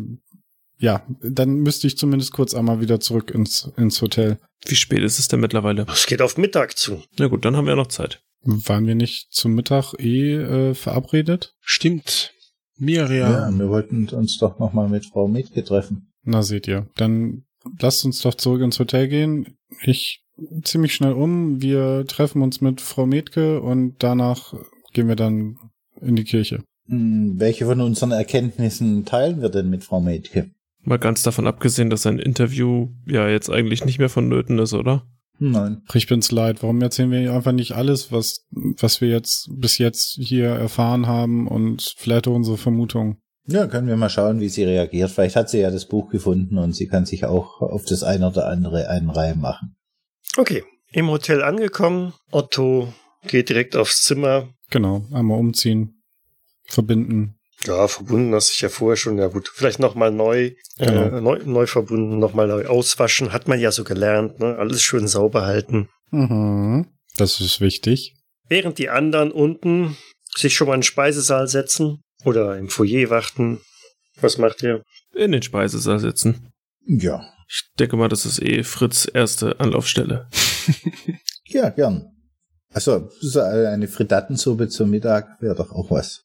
ja, 0.78 1.04
dann 1.20 1.56
müsste 1.56 1.88
ich 1.88 1.98
zumindest 1.98 2.30
kurz 2.30 2.54
einmal 2.54 2.80
wieder 2.80 3.00
zurück 3.00 3.32
ins, 3.32 3.72
ins 3.76 4.00
Hotel. 4.00 4.38
Wie 4.64 4.76
spät 4.76 5.00
ist 5.00 5.18
es 5.18 5.26
denn 5.26 5.40
mittlerweile? 5.40 5.84
Es 5.88 6.06
geht 6.06 6.22
auf 6.22 6.36
Mittag 6.36 6.78
zu. 6.78 7.02
Na 7.18 7.26
gut, 7.26 7.44
dann 7.44 7.56
haben 7.56 7.64
wir 7.64 7.72
ja 7.72 7.76
noch 7.76 7.88
Zeit. 7.88 8.22
Waren 8.42 8.86
wir 8.86 8.94
nicht 8.94 9.32
zum 9.32 9.56
Mittag 9.56 9.94
eh 9.98 10.34
äh, 10.34 10.74
verabredet? 10.74 11.56
Stimmt. 11.60 12.32
Miriam. 12.76 13.32
Ja, 13.32 13.50
wir 13.50 13.68
wollten 13.68 14.08
uns 14.10 14.38
doch 14.38 14.60
nochmal 14.60 14.88
mit 14.88 15.06
Frau 15.06 15.26
Mietke 15.26 15.64
treffen. 15.64 16.12
Na, 16.22 16.44
seht 16.44 16.68
ihr. 16.68 16.88
Dann 16.94 17.46
lasst 17.80 18.04
uns 18.04 18.20
doch 18.20 18.36
zurück 18.36 18.62
ins 18.62 18.78
Hotel 18.78 19.08
gehen. 19.08 19.58
Ich 19.82 20.22
ziemlich 20.62 20.94
schnell 20.94 21.14
um. 21.14 21.60
Wir 21.60 22.04
treffen 22.06 22.42
uns 22.42 22.60
mit 22.60 22.80
Frau 22.80 23.06
Metke 23.06 23.60
und 23.60 23.96
danach 24.04 24.54
gehen 24.92 25.08
wir 25.08 25.16
dann 25.16 25.58
in 26.00 26.14
die 26.14 26.22
Kirche. 26.22 26.62
Hm, 26.88 27.34
welche 27.38 27.66
von 27.66 27.80
unseren 27.80 28.12
Erkenntnissen 28.12 29.04
teilen 29.04 29.40
wir 29.40 29.48
denn 29.48 29.70
mit 29.70 29.84
Frau 29.84 30.00
Metke? 30.00 30.50
Mal 30.82 30.98
ganz 30.98 31.22
davon 31.22 31.46
abgesehen, 31.46 31.90
dass 31.90 32.06
ein 32.06 32.18
Interview 32.18 32.90
ja 33.06 33.28
jetzt 33.28 33.50
eigentlich 33.50 33.84
nicht 33.84 33.98
mehr 33.98 34.08
vonnöten 34.08 34.58
ist, 34.58 34.72
oder? 34.72 35.04
Nein. 35.38 35.82
Ich 35.92 36.06
bin's 36.06 36.30
leid. 36.30 36.62
Warum 36.62 36.80
erzählen 36.80 37.10
wir 37.10 37.32
einfach 37.32 37.52
nicht 37.52 37.72
alles, 37.72 38.12
was, 38.12 38.46
was 38.52 39.00
wir 39.00 39.08
jetzt 39.08 39.48
bis 39.52 39.78
jetzt 39.78 40.16
hier 40.20 40.48
erfahren 40.48 41.06
haben 41.06 41.46
und 41.48 41.94
vielleicht 41.96 42.28
auch 42.28 42.34
unsere 42.34 42.56
Vermutungen? 42.56 43.18
Ja, 43.48 43.66
können 43.66 43.86
wir 43.86 43.96
mal 43.96 44.08
schauen, 44.08 44.40
wie 44.40 44.48
sie 44.48 44.64
reagiert. 44.64 45.10
Vielleicht 45.10 45.36
hat 45.36 45.50
sie 45.50 45.60
ja 45.60 45.70
das 45.70 45.86
Buch 45.86 46.08
gefunden 46.08 46.58
und 46.58 46.74
sie 46.74 46.88
kann 46.88 47.06
sich 47.06 47.26
auch 47.26 47.60
auf 47.60 47.84
das 47.84 48.02
eine 48.02 48.28
oder 48.28 48.48
andere 48.48 48.88
einen 48.88 49.10
Reim 49.10 49.40
machen. 49.40 49.76
Okay, 50.36 50.64
im 50.90 51.08
Hotel 51.08 51.42
angekommen. 51.42 52.12
Otto 52.32 52.92
geht 53.26 53.48
direkt 53.48 53.76
aufs 53.76 54.02
Zimmer. 54.02 54.48
Genau, 54.70 55.06
einmal 55.12 55.38
umziehen, 55.38 55.95
verbinden. 56.68 57.38
Ja, 57.64 57.88
verbunden 57.88 58.34
hast 58.34 58.48
sich 58.48 58.60
ja 58.60 58.68
vorher 58.68 58.96
schon. 58.96 59.18
Ja 59.18 59.28
gut, 59.28 59.50
vielleicht 59.52 59.78
nochmal 59.78 60.10
neu, 60.10 60.52
Genau. 60.78 61.02
äh, 61.16 61.20
neu, 61.20 61.40
neu 61.44 61.66
verbunden, 61.66 62.18
nochmal 62.18 62.48
neu 62.48 62.66
auswaschen. 62.66 63.32
Hat 63.32 63.48
man 63.48 63.58
ja 63.58 63.72
so 63.72 63.82
gelernt, 63.82 64.38
ne? 64.40 64.56
Alles 64.58 64.82
schön 64.82 65.08
sauber 65.08 65.46
halten. 65.46 65.88
Mhm. 66.10 66.86
Das 67.16 67.40
ist 67.40 67.60
wichtig. 67.60 68.14
Während 68.48 68.78
die 68.78 68.90
anderen 68.90 69.32
unten 69.32 69.96
sich 70.36 70.54
schon 70.54 70.68
mal 70.68 70.74
in 70.74 70.80
den 70.80 70.84
Speisesaal 70.84 71.48
setzen 71.48 72.02
oder 72.24 72.58
im 72.58 72.68
Foyer 72.68 73.08
warten. 73.10 73.60
Was 74.20 74.36
macht 74.38 74.62
ihr? 74.62 74.82
In 75.14 75.32
den 75.32 75.42
Speisesaal 75.42 75.98
sitzen. 75.98 76.52
Ja. 76.86 77.26
Ich 77.48 77.70
denke 77.78 77.96
mal, 77.96 78.08
das 78.08 78.26
ist 78.26 78.42
eh 78.42 78.62
Fritz 78.64 79.08
erste 79.12 79.58
Anlaufstelle. 79.60 80.28
Ja, 81.48 81.68
gern. 81.70 82.10
Also, 82.72 83.08
so 83.20 83.40
eine 83.40 83.86
Frittatensuppe 83.86 84.66
zum 84.68 84.90
Mittag 84.90 85.40
wäre 85.40 85.54
doch 85.54 85.70
auch 85.70 85.92
was. 85.92 86.24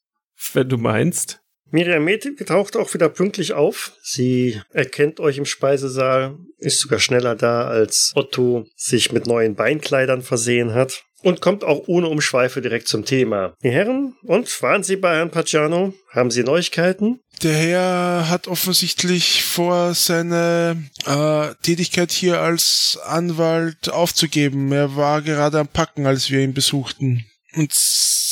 Wenn 0.52 0.68
du 0.68 0.78
meinst. 0.78 1.42
Miriam 1.72 2.06
taucht 2.44 2.76
auch 2.76 2.92
wieder 2.92 3.08
pünktlich 3.08 3.54
auf. 3.54 3.92
Sie 4.02 4.60
erkennt 4.70 5.20
euch 5.20 5.38
im 5.38 5.46
Speisesaal, 5.46 6.36
ist 6.58 6.80
sogar 6.80 6.98
schneller 6.98 7.34
da, 7.34 7.66
als 7.66 8.12
Otto 8.14 8.66
sich 8.76 9.10
mit 9.10 9.26
neuen 9.26 9.54
Beinkleidern 9.54 10.20
versehen 10.20 10.74
hat. 10.74 11.02
Und 11.22 11.40
kommt 11.40 11.62
auch 11.64 11.84
ohne 11.86 12.08
Umschweife 12.08 12.60
direkt 12.60 12.88
zum 12.88 13.04
Thema. 13.04 13.54
Die 13.62 13.70
Herren, 13.70 14.16
und 14.24 14.60
waren 14.60 14.82
Sie 14.82 14.96
bei 14.96 15.16
Herrn 15.16 15.30
Paciano? 15.30 15.94
Haben 16.10 16.32
Sie 16.32 16.42
Neuigkeiten? 16.42 17.20
Der 17.42 17.54
Herr 17.54 18.28
hat 18.28 18.48
offensichtlich 18.48 19.44
vor, 19.44 19.94
seine 19.94 20.82
äh, 21.06 21.54
Tätigkeit 21.62 22.10
hier 22.10 22.40
als 22.40 22.98
Anwalt 23.04 23.88
aufzugeben. 23.88 24.72
Er 24.72 24.96
war 24.96 25.22
gerade 25.22 25.60
am 25.60 25.68
Packen, 25.68 26.06
als 26.06 26.28
wir 26.28 26.40
ihn 26.40 26.54
besuchten. 26.54 27.24
Und 27.54 27.72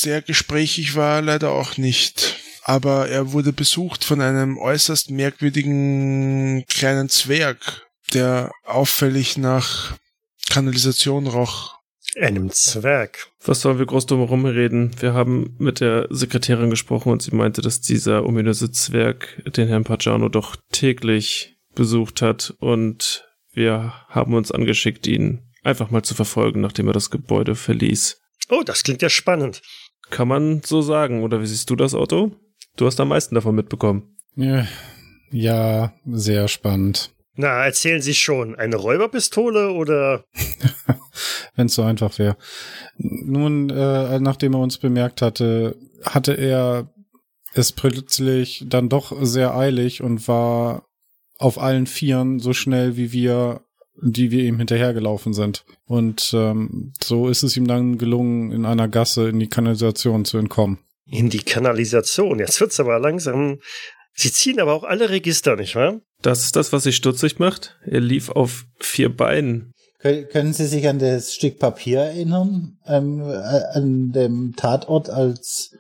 sehr 0.01 0.23
gesprächig 0.23 0.97
war 0.97 1.17
er 1.17 1.23
leider 1.23 1.51
auch 1.51 1.77
nicht. 1.77 2.37
Aber 2.63 3.09
er 3.09 3.33
wurde 3.33 3.53
besucht 3.53 4.05
von 4.05 4.21
einem 4.21 4.59
äußerst 4.59 5.11
merkwürdigen 5.11 6.65
kleinen 6.69 7.09
Zwerg, 7.09 7.87
der 8.13 8.53
auffällig 8.65 9.39
nach 9.39 9.97
Kanalisation 10.51 11.27
roch. 11.27 11.79
Einem 12.21 12.51
Zwerg. 12.51 13.29
Was 13.45 13.61
sollen 13.61 13.79
wir 13.79 13.87
groß 13.87 14.07
drum 14.07 14.19
herum 14.19 14.45
reden? 14.45 14.91
Wir 15.01 15.15
haben 15.15 15.55
mit 15.59 15.81
der 15.81 16.09
Sekretärin 16.11 16.69
gesprochen 16.69 17.13
und 17.13 17.23
sie 17.23 17.35
meinte, 17.35 17.63
dass 17.63 17.81
dieser 17.81 18.27
ominöse 18.27 18.73
Zwerg 18.73 19.43
den 19.57 19.69
Herrn 19.69 19.85
Pagiano 19.85 20.29
doch 20.29 20.57
täglich 20.73 21.57
besucht 21.75 22.21
hat 22.21 22.53
und 22.59 23.25
wir 23.53 23.95
haben 24.09 24.35
uns 24.35 24.51
angeschickt, 24.51 25.07
ihn 25.07 25.43
einfach 25.63 25.91
mal 25.91 26.03
zu 26.03 26.15
verfolgen, 26.15 26.61
nachdem 26.61 26.89
er 26.89 26.93
das 26.93 27.11
Gebäude 27.11 27.55
verließ. 27.55 28.21
Oh, 28.49 28.63
das 28.65 28.83
klingt 28.83 29.03
ja 29.03 29.09
spannend. 29.09 29.63
Kann 30.11 30.29
man 30.29 30.63
so 30.65 30.83
sagen, 30.83 31.23
oder 31.23 31.41
wie 31.41 31.47
siehst 31.47 31.71
du 31.71 31.77
das, 31.77 31.95
Otto? 31.95 32.33
Du 32.77 32.87
hast 32.87 33.01
am 33.01 33.09
meisten 33.09 33.35
davon 33.35 33.55
mitbekommen. 33.55 34.17
Ja, 34.37 34.67
ja 35.31 35.93
sehr 36.07 36.49
spannend. 36.49 37.11
Na, 37.37 37.65
erzählen 37.65 38.03
Sie 38.03 38.15
schon. 38.15 38.55
Eine 38.57 38.77
Räuberpistole 38.77 39.73
oder? 39.73 40.25
Wenn 41.57 41.67
es 41.67 41.75
so 41.75 41.83
einfach 41.83 42.19
wäre. 42.19 42.37
Nun, 42.97 43.71
äh, 43.71 44.19
nachdem 44.21 44.55
er 44.55 44.61
uns 44.61 44.79
bemerkt 44.79 45.23
hatte, 45.23 45.77
hatte 46.05 46.35
er 46.35 46.93
es 47.55 47.73
plötzlich 47.73 48.65
dann 48.67 48.89
doch 48.89 49.13
sehr 49.23 49.57
eilig 49.57 50.03
und 50.03 50.29
war 50.29 50.87
auf 51.39 51.59
allen 51.59 51.87
Vieren 51.87 52.39
so 52.39 52.53
schnell 52.53 52.97
wie 52.97 53.13
wir, 53.13 53.63
die 54.03 54.31
wir 54.31 54.45
ihm 54.45 54.59
hinterhergelaufen 54.59 55.33
sind. 55.35 55.65
Und 55.87 56.31
ähm, 56.35 56.93
so 57.03 57.29
ist 57.29 57.43
es 57.43 57.57
ihm 57.57 57.67
dann 57.67 57.99
gelungen, 57.99 58.53
in 58.53 58.65
einer 58.67 58.89
Gasse 58.89 59.29
in 59.29 59.39
die 59.39 59.49
Kanalisation 59.49 60.25
zu 60.25 60.39
entkommen. 60.39 60.79
In 61.07 61.29
die 61.31 61.43
Kanalisation. 61.43 62.39
Jetzt 62.39 62.61
wird's 62.61 62.79
aber 62.81 62.99
langsam. 62.99 63.59
Sie 64.15 64.33
ziehen 64.33 64.61
aber 64.61 64.75
auch 64.75 64.85
alle 64.85 65.11
Register, 65.11 65.57
nicht 65.57 65.75
wahr? 65.77 66.01
Das 66.23 66.45
ist 66.45 66.57
das, 66.57 66.73
was 66.73 66.83
sich 66.85 66.97
stutzig 66.97 67.39
macht. 67.39 67.79
Er 67.85 68.01
lief 68.01 68.29
auf 68.31 68.65
vier 68.79 69.15
Beinen. 69.15 69.73
Kön- 70.03 70.27
Können 70.27 70.53
Sie 70.53 70.67
sich 70.67 70.87
an 70.89 70.99
das 70.99 71.35
Stück 71.35 71.59
Papier 71.59 72.01
erinnern? 72.01 72.79
Ähm, 72.87 73.21
äh, 73.21 73.25
an 73.75 74.13
dem 74.13 74.55
Tatort, 74.57 75.11
als 75.11 75.77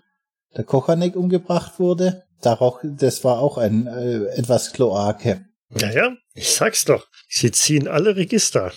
der 0.57 0.65
Kochanek 0.65 1.17
umgebracht 1.17 1.79
wurde? 1.79 2.23
Darauf, 2.43 2.79
das 2.83 3.23
war 3.25 3.39
auch 3.41 3.59
ein 3.59 3.87
äh, 3.87 4.25
etwas 4.37 4.73
Kloake. 4.73 5.45
Naja, 5.71 6.17
ich 6.35 6.51
sag's 6.51 6.85
doch. 6.85 7.07
Sie 7.29 7.51
ziehen 7.53 7.87
alle 7.89 8.17
Register. 8.17 8.73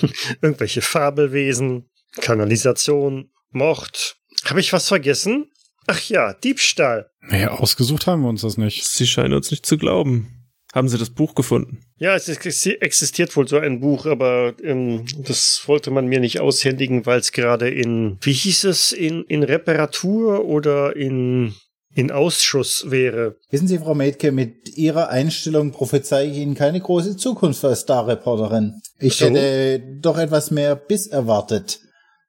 Irgendwelche 0.42 0.82
Fabelwesen, 0.82 1.88
Kanalisation, 2.20 3.30
Mord. 3.50 4.16
Habe 4.44 4.60
ich 4.60 4.72
was 4.72 4.88
vergessen? 4.88 5.50
Ach 5.86 6.00
ja, 6.08 6.34
Diebstahl. 6.34 7.10
Naja, 7.20 7.52
ausgesucht 7.52 8.06
haben 8.06 8.22
wir 8.22 8.28
uns 8.28 8.42
das 8.42 8.56
nicht. 8.56 8.84
Sie 8.86 9.06
scheinen 9.06 9.34
uns 9.34 9.50
nicht 9.50 9.64
zu 9.64 9.78
glauben. 9.78 10.32
Haben 10.74 10.88
Sie 10.88 10.98
das 10.98 11.10
Buch 11.10 11.34
gefunden? 11.34 11.80
Ja, 11.96 12.14
es 12.16 12.28
exi- 12.28 12.78
existiert 12.82 13.34
wohl 13.36 13.48
so 13.48 13.56
ein 13.58 13.80
Buch, 13.80 14.04
aber 14.04 14.54
ähm, 14.62 15.06
das 15.16 15.62
wollte 15.66 15.90
man 15.90 16.06
mir 16.06 16.20
nicht 16.20 16.40
aushändigen, 16.40 17.06
weil 17.06 17.20
es 17.20 17.32
gerade 17.32 17.70
in, 17.70 18.18
wie 18.20 18.32
hieß 18.34 18.64
es, 18.64 18.92
in, 18.92 19.22
in 19.24 19.42
Reparatur 19.42 20.44
oder 20.44 20.94
in, 20.94 21.54
in 21.96 22.10
Ausschuss 22.10 22.90
wäre. 22.90 23.36
Wissen 23.50 23.68
Sie, 23.68 23.78
Frau 23.78 23.94
Metke, 23.94 24.30
mit 24.30 24.76
Ihrer 24.76 25.08
Einstellung 25.08 25.72
prophezei 25.72 26.26
ich 26.26 26.36
Ihnen 26.36 26.54
keine 26.54 26.78
große 26.80 27.16
Zukunft 27.16 27.64
als 27.64 27.80
Star-Reporterin. 27.80 28.74
Ich 28.98 29.16
So? 29.16 29.26
hätte 29.26 29.82
doch 30.02 30.18
etwas 30.18 30.50
mehr 30.50 30.76
Biss 30.76 31.06
erwartet, 31.06 31.80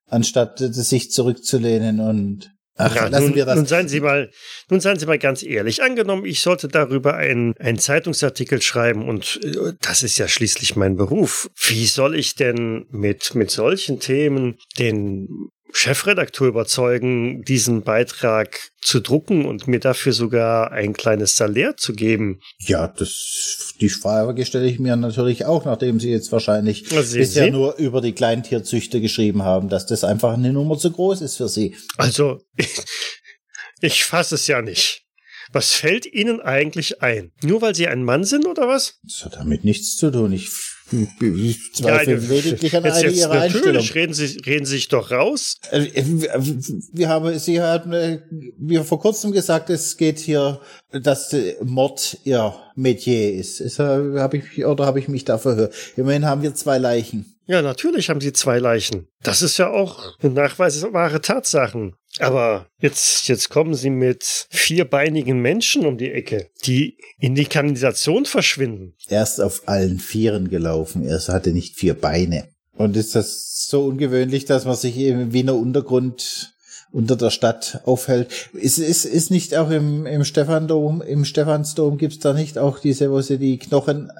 anstatt 0.08 0.58
sich 0.60 1.12
zurückzulehnen 1.12 2.00
und 2.00 2.50
Ach, 2.80 2.96
Ja, 2.96 3.08
lassen 3.08 3.26
nun, 3.26 3.36
wir 3.36 3.46
das. 3.46 3.56
nun 3.56 3.66
seien 3.66 3.88
Sie 3.90 4.00
mal, 4.00 4.30
nun 4.70 4.80
seien 4.80 5.00
Sie 5.00 5.08
mal 5.08 5.18
ganz 5.18 5.44
ehrlich. 5.44 5.82
Angenommen, 5.84 6.26
ich 6.26 6.42
sollte 6.42 6.68
darüber 6.68 7.16
einen, 7.16 7.56
einen 7.58 7.80
Zeitungsartikel 7.80 8.62
schreiben 8.62 9.10
und 9.10 9.40
äh, 9.44 9.74
das 9.82 10.04
ist 10.04 10.18
ja 10.20 10.28
schließlich 10.28 10.76
mein 10.76 10.96
Beruf. 10.96 11.50
Wie 11.68 11.88
soll 11.88 12.16
ich 12.16 12.36
denn 12.36 12.86
mit, 12.90 13.34
mit 13.36 13.50
solchen 13.52 14.00
Themen 14.00 14.58
den 14.78 15.50
Chefredakteur 15.74 16.48
überzeugen, 16.48 17.44
diesen 17.44 17.84
Beitrag 17.84 18.72
zu 18.82 19.00
drucken 19.00 19.46
und 19.46 19.68
mir 19.68 19.80
dafür 19.80 20.14
sogar 20.14 20.72
ein 20.72 20.94
kleines 20.94 21.36
Salär 21.36 21.78
zu 21.78 21.94
geben? 21.94 22.40
Ja, 22.60 22.88
das, 22.88 23.74
die 23.80 23.90
Frage 23.90 24.46
stelle 24.46 24.68
ich 24.68 24.80
mir 24.80 24.96
natürlich 24.96 25.46
auch, 25.46 25.66
nachdem 25.66 26.00
Sie 26.00 26.10
jetzt 26.10 26.32
wahrscheinlich 26.32 26.88
sehen 26.88 27.20
bisher 27.20 27.46
Sie? 27.46 27.52
nur 27.52 27.76
über 27.76 28.02
die 28.02 28.14
Kleintierzüchter 28.14 29.00
geschrieben 29.00 29.44
haben, 29.44 29.70
dass 29.70 29.86
das 29.86 30.04
einfach 30.04 30.34
eine 30.34 30.54
Nummer 30.54 30.78
zu 30.78 30.92
groß 30.92 31.22
ist 31.22 31.38
für 31.38 31.50
Sie. 31.50 31.76
Also, 31.98 32.40
ich, 32.56 32.70
ich 33.82 34.04
fasse 34.04 34.36
es 34.36 34.48
ja 34.48 34.62
nicht. 34.62 35.04
Was 35.54 35.72
fällt 35.72 36.06
Ihnen 36.06 36.42
eigentlich 36.42 37.02
ein? 37.02 37.32
Nur 37.42 37.62
weil 37.62 37.74
Sie 37.74 37.88
ein 37.88 38.04
Mann 38.04 38.24
sind 38.26 38.46
oder 38.46 38.68
was? 38.68 39.00
Das 39.04 39.26
hat 39.26 39.36
damit 39.38 39.64
nichts 39.64 39.96
zu 39.96 40.12
tun. 40.12 40.34
Ich, 40.34 40.50
ich 40.92 41.74
zweifle 41.74 42.16
Ja, 42.16 42.20
lediglich 42.20 42.76
an 42.76 42.86
jetzt, 42.86 42.96
eine 42.98 43.08
jetzt 43.08 43.18
Ihrer 43.18 43.32
Einstellung. 43.32 43.68
natürlich, 43.68 43.96
reden 43.96 44.14
Sie, 44.14 44.38
reden 44.46 44.66
Sie 44.66 44.76
sich 44.76 44.88
doch 44.88 45.12
raus. 45.12 45.56
Äh, 45.72 45.88
Wir 46.94 47.10
haben, 47.10 47.38
Sie 47.40 47.62
hatten 47.62 47.94
äh, 47.94 48.20
mir 48.58 48.84
vor 48.84 49.00
kurzem 49.00 49.32
gesagt, 49.32 49.70
es 49.70 49.98
geht 49.98 50.20
hier, 50.20 50.60
dass 50.92 51.34
äh, 51.34 51.56
Mord 51.64 52.18
Ihr 52.24 52.54
Metier 52.76 53.34
ist. 53.34 53.60
ist 53.60 53.80
habe 53.80 54.38
ich 54.38 54.66
oder 54.66 54.86
habe 54.86 55.00
ich 55.00 55.08
mich 55.08 55.26
da 55.26 55.38
verhört? 55.38 55.74
Immerhin 55.96 56.26
haben 56.26 56.42
wir 56.42 56.54
zwei 56.56 56.78
Leichen. 56.78 57.37
Ja, 57.48 57.62
natürlich 57.62 58.10
haben 58.10 58.20
sie 58.20 58.34
zwei 58.34 58.60
Leichen. 58.60 59.08
Das 59.24 59.42
ist 59.42 59.58
ja 59.58 59.70
auch 59.70 60.18
nachweisbare 60.22 61.22
Tatsachen. 61.22 61.96
Aber 62.20 62.68
jetzt, 62.80 63.28
jetzt 63.28 63.50
kommen 63.50 63.74
sie 63.74 63.90
mit 63.90 64.48
vierbeinigen 64.50 65.40
Menschen 65.40 65.86
um 65.86 65.98
die 65.98 66.12
Ecke, 66.12 66.50
die 66.66 66.98
in 67.20 67.36
die 67.36 67.46
Kanalisation 67.46 68.26
verschwinden. 68.26 68.96
Er 69.08 69.24
ist 69.24 69.40
auf 69.40 69.64
allen 69.68 70.00
Vieren 70.00 70.50
gelaufen. 70.50 71.08
Er 71.08 71.20
hatte 71.28 71.52
nicht 71.52 71.76
vier 71.76 71.94
Beine. 71.94 72.50
Und 72.74 72.96
ist 72.98 73.16
das 73.16 73.66
so 73.68 73.86
ungewöhnlich, 73.86 74.46
dass 74.46 74.66
man 74.66 74.76
sich 74.76 74.98
im 74.98 75.34
Wiener 75.34 75.56
Untergrund 75.56 76.54
unter 76.92 77.16
der 77.16 77.32
Stadt 77.32 77.82
aufhält? 77.86 78.50
Ist, 78.54 78.78
ist, 78.78 79.06
ist 79.06 79.32
nicht 79.32 79.56
auch 79.56 79.70
im, 79.72 80.06
im 80.06 80.24
Stephandom, 80.24 81.02
im 81.02 81.26
Stephansdom 81.26 81.98
gibt's 81.98 82.20
da 82.20 82.34
nicht 82.34 82.58
auch 82.58 82.80
diese, 82.80 83.12
wo 83.12 83.22
sie 83.22 83.38
die 83.38 83.58
Knochen 83.58 84.12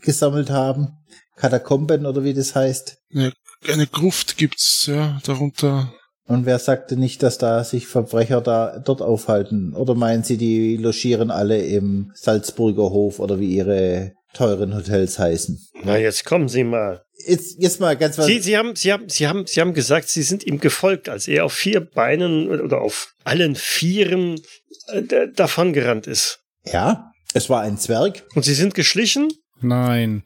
gesammelt 0.00 0.50
haben? 0.50 0.88
Katakomben 1.36 2.06
oder 2.06 2.24
wie 2.24 2.34
das 2.34 2.54
heißt? 2.54 2.98
Eine, 3.14 3.32
eine 3.68 3.86
Gruft 3.86 4.36
gibt's, 4.36 4.86
ja, 4.86 5.18
darunter. 5.24 5.92
Und 6.24 6.46
wer 6.46 6.58
sagte 6.58 6.96
nicht, 6.96 7.22
dass 7.22 7.36
da 7.38 7.64
sich 7.64 7.86
Verbrecher 7.88 8.40
da 8.40 8.78
dort 8.78 9.02
aufhalten? 9.02 9.74
Oder 9.74 9.94
meinen 9.94 10.22
Sie, 10.22 10.36
die 10.36 10.76
logieren 10.76 11.30
alle 11.30 11.60
im 11.62 12.12
Salzburger 12.14 12.90
Hof 12.90 13.18
oder 13.18 13.40
wie 13.40 13.54
ihre 13.56 14.12
teuren 14.32 14.74
Hotels 14.74 15.18
heißen? 15.18 15.58
Na, 15.84 15.98
jetzt 15.98 16.24
kommen 16.24 16.48
Sie 16.48 16.64
mal. 16.64 17.02
Jetzt, 17.26 17.56
jetzt 17.60 17.80
mal 17.80 17.96
ganz 17.96 18.18
was. 18.18 18.26
Sie, 18.26 18.40
sie, 18.40 18.56
haben, 18.56 18.74
sie, 18.76 18.92
haben, 18.92 19.08
sie, 19.08 19.26
haben, 19.26 19.46
sie 19.46 19.60
haben 19.60 19.74
gesagt, 19.74 20.08
Sie 20.08 20.22
sind 20.22 20.44
ihm 20.44 20.58
gefolgt, 20.58 21.08
als 21.08 21.28
er 21.28 21.44
auf 21.44 21.52
vier 21.52 21.80
Beinen 21.80 22.48
oder 22.60 22.80
auf 22.80 23.12
allen 23.24 23.54
Vieren 23.54 24.40
äh, 24.88 25.02
da- 25.02 25.26
davongerannt 25.26 26.06
ist. 26.06 26.40
Ja, 26.64 27.10
es 27.34 27.48
war 27.50 27.60
ein 27.62 27.78
Zwerg. 27.78 28.24
Und 28.34 28.44
Sie 28.44 28.54
sind 28.54 28.74
geschlichen? 28.74 29.28
Nein. 29.62 30.22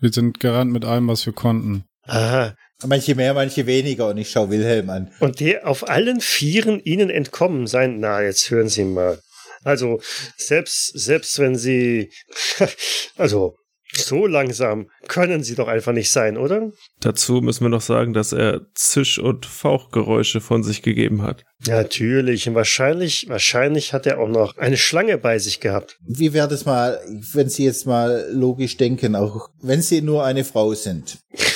Wir 0.00 0.12
sind 0.12 0.40
gerannt 0.40 0.72
mit 0.72 0.84
allem, 0.84 1.08
was 1.08 1.26
wir 1.26 1.32
konnten. 1.32 1.84
Aha. 2.04 2.54
Manche 2.86 3.14
mehr, 3.14 3.34
manche 3.34 3.66
weniger. 3.66 4.08
Und 4.08 4.16
ich 4.16 4.30
schau 4.30 4.50
Wilhelm 4.50 4.88
an. 4.90 5.12
Und 5.20 5.40
der 5.40 5.66
auf 5.66 5.88
allen 5.88 6.20
Vieren 6.20 6.80
Ihnen 6.80 7.10
entkommen 7.10 7.66
sein? 7.66 8.00
Na, 8.00 8.22
jetzt 8.22 8.50
hören 8.50 8.68
Sie 8.68 8.84
mal. 8.84 9.20
Also, 9.62 10.00
selbst, 10.38 10.98
selbst 10.98 11.38
wenn 11.38 11.56
Sie, 11.56 12.10
also, 13.16 13.56
so 13.92 14.26
langsam 14.26 14.90
können 15.08 15.42
Sie 15.42 15.54
doch 15.54 15.68
einfach 15.68 15.92
nicht 15.92 16.10
sein, 16.10 16.36
oder? 16.36 16.70
Dazu 17.00 17.40
müssen 17.40 17.64
wir 17.64 17.68
noch 17.68 17.80
sagen, 17.80 18.12
dass 18.12 18.32
er 18.32 18.62
Zisch- 18.74 19.18
und 19.18 19.46
Fauchgeräusche 19.46 20.40
von 20.40 20.62
sich 20.62 20.82
gegeben 20.82 21.22
hat. 21.22 21.44
Natürlich. 21.66 22.48
Und 22.48 22.54
wahrscheinlich, 22.54 23.26
wahrscheinlich 23.28 23.92
hat 23.92 24.06
er 24.06 24.20
auch 24.20 24.28
noch 24.28 24.56
eine 24.56 24.76
Schlange 24.76 25.18
bei 25.18 25.38
sich 25.38 25.60
gehabt. 25.60 25.98
Wie 26.06 26.32
wäre 26.32 26.48
das 26.48 26.64
mal, 26.64 27.00
wenn 27.32 27.48
Sie 27.48 27.64
jetzt 27.64 27.86
mal 27.86 28.28
logisch 28.32 28.76
denken, 28.76 29.14
auch 29.16 29.48
wenn 29.60 29.82
Sie 29.82 30.00
nur 30.02 30.24
eine 30.24 30.44
Frau 30.44 30.74
sind? 30.74 31.18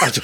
Also, 0.00 0.20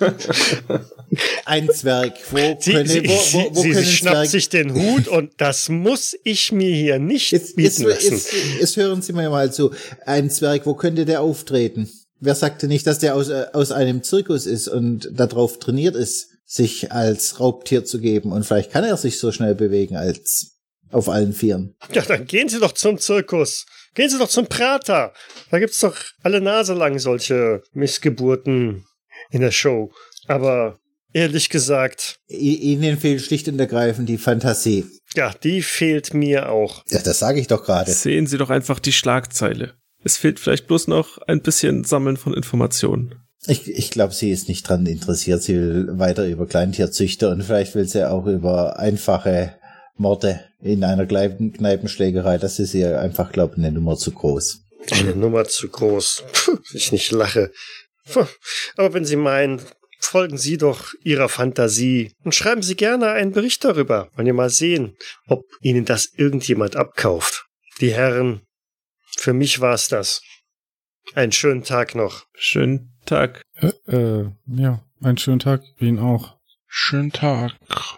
Ein 1.44 1.68
Zwerg. 1.70 2.14
Wo 2.30 2.36
Sie, 2.58 2.72
können, 2.72 2.88
sie, 2.88 3.08
wo, 3.08 3.54
wo, 3.54 3.62
sie, 3.62 3.74
sie, 3.74 3.84
schnappt 3.84 4.16
Zwerg 4.16 4.28
sich 4.28 4.48
den 4.48 4.74
Hut 4.74 5.08
und 5.08 5.32
das 5.38 5.68
muss 5.68 6.16
ich 6.24 6.52
mir 6.52 6.74
hier 6.74 6.98
nicht 6.98 7.30
Jetzt, 7.32 7.56
jetzt, 7.58 7.78
bieten 7.78 7.90
lassen. 7.90 8.12
jetzt, 8.12 8.32
jetzt 8.60 8.76
hören 8.76 9.02
Sie 9.02 9.12
mir 9.12 9.30
mal 9.30 9.52
zu. 9.52 9.72
Ein 10.06 10.30
Zwerg, 10.30 10.66
wo 10.66 10.74
könnte 10.74 11.04
der 11.04 11.20
auftreten? 11.22 11.90
Wer 12.20 12.34
sagte 12.34 12.68
nicht, 12.68 12.86
dass 12.86 12.98
der 12.98 13.14
aus, 13.16 13.28
äh, 13.28 13.46
aus 13.52 13.72
einem 13.72 14.02
Zirkus 14.02 14.46
ist 14.46 14.68
und 14.68 15.08
darauf 15.12 15.58
trainiert 15.58 15.96
ist, 15.96 16.28
sich 16.44 16.92
als 16.92 17.40
Raubtier 17.40 17.84
zu 17.84 17.98
geben? 17.98 18.32
Und 18.32 18.44
vielleicht 18.44 18.70
kann 18.70 18.84
er 18.84 18.96
sich 18.96 19.18
so 19.18 19.32
schnell 19.32 19.54
bewegen 19.54 19.96
als 19.96 20.58
auf 20.90 21.08
allen 21.08 21.32
Vieren. 21.32 21.76
Ja, 21.92 22.02
dann 22.02 22.26
gehen 22.26 22.48
Sie 22.48 22.58
doch 22.58 22.72
zum 22.72 22.98
Zirkus. 22.98 23.64
Gehen 23.94 24.10
Sie 24.10 24.18
doch 24.18 24.28
zum 24.28 24.46
Prater. 24.46 25.12
Da 25.50 25.58
gibt's 25.58 25.80
doch 25.80 25.96
alle 26.22 26.40
Nase 26.40 26.74
lang 26.74 26.98
solche 26.98 27.62
Missgeburten 27.72 28.84
in 29.30 29.40
der 29.40 29.50
Show. 29.50 29.90
Aber 30.26 30.78
ehrlich 31.12 31.48
gesagt, 31.48 32.18
Ihnen 32.28 32.98
fehlt 32.98 33.22
schlicht 33.22 33.48
und 33.48 33.58
ergreifend 33.58 34.08
die 34.08 34.18
Fantasie. 34.18 34.84
ja, 35.14 35.32
die 35.42 35.62
fehlt 35.62 36.14
mir 36.14 36.50
auch. 36.50 36.84
Ja, 36.90 37.00
das 37.00 37.18
sage 37.18 37.40
ich 37.40 37.46
doch 37.46 37.64
gerade. 37.64 37.90
Sehen 37.90 38.26
Sie 38.26 38.38
doch 38.38 38.50
einfach 38.50 38.78
die 38.78 38.92
Schlagzeile. 38.92 39.74
Es 40.02 40.16
fehlt 40.16 40.40
vielleicht 40.40 40.66
bloß 40.66 40.88
noch 40.88 41.18
ein 41.26 41.42
bisschen 41.42 41.84
Sammeln 41.84 42.16
von 42.16 42.32
Informationen. 42.32 43.16
Ich, 43.46 43.68
ich 43.68 43.90
glaube, 43.90 44.12
sie 44.14 44.30
ist 44.30 44.48
nicht 44.48 44.68
dran 44.68 44.84
interessiert. 44.86 45.42
Sie 45.42 45.54
will 45.54 45.98
weiter 45.98 46.26
über 46.26 46.46
Kleintierzüchter 46.46 47.30
und 47.30 47.42
vielleicht 47.42 47.74
will 47.74 47.86
sie 47.88 48.08
auch 48.08 48.26
über 48.26 48.78
einfache 48.78 49.54
Morde 49.96 50.40
in 50.62 50.84
einer 50.84 51.06
Kneipen 51.06 51.52
Kneipenschlägerei. 51.52 52.38
Das 52.38 52.58
ist 52.58 52.74
ihr 52.74 53.00
einfach, 53.00 53.32
glaube 53.32 53.54
ich, 53.56 53.58
eine 53.58 53.72
Nummer 53.72 53.96
zu 53.96 54.12
groß. 54.12 54.60
Eine 54.92 55.14
Nummer 55.16 55.44
zu 55.44 55.68
groß. 55.68 56.24
Puh, 56.32 56.58
ich 56.72 56.92
nicht 56.92 57.10
lache. 57.12 57.50
Puh, 58.12 58.26
Aber 58.76 58.94
wenn 58.94 59.04
Sie 59.04 59.16
meinen, 59.16 59.60
folgen 60.00 60.38
Sie 60.38 60.56
doch 60.56 60.92
Ihrer 61.02 61.28
Fantasie 61.28 62.12
und 62.24 62.34
schreiben 62.34 62.62
Sie 62.62 62.76
gerne 62.76 63.10
einen 63.12 63.32
Bericht 63.32 63.64
darüber. 63.64 64.08
Wollen 64.14 64.26
wir 64.26 64.34
mal 64.34 64.50
sehen, 64.50 64.96
ob 65.26 65.44
Ihnen 65.60 65.84
das 65.84 66.12
irgendjemand 66.14 66.76
abkauft. 66.76 67.46
Die 67.80 67.92
Herren, 67.92 68.42
für 69.16 69.32
mich 69.32 69.60
war's 69.60 69.88
das. 69.88 70.22
Einen 71.14 71.32
schönen 71.32 71.64
Tag 71.64 71.94
noch. 71.94 72.24
Schönen 72.34 72.92
Tag. 73.06 73.42
Äh, 73.56 73.72
äh, 73.86 74.30
ja, 74.46 74.84
einen 75.02 75.18
schönen 75.18 75.40
Tag 75.40 75.62
Ihnen 75.78 75.98
auch. 75.98 76.38
Schönen 76.66 77.10
Tag. 77.10 77.52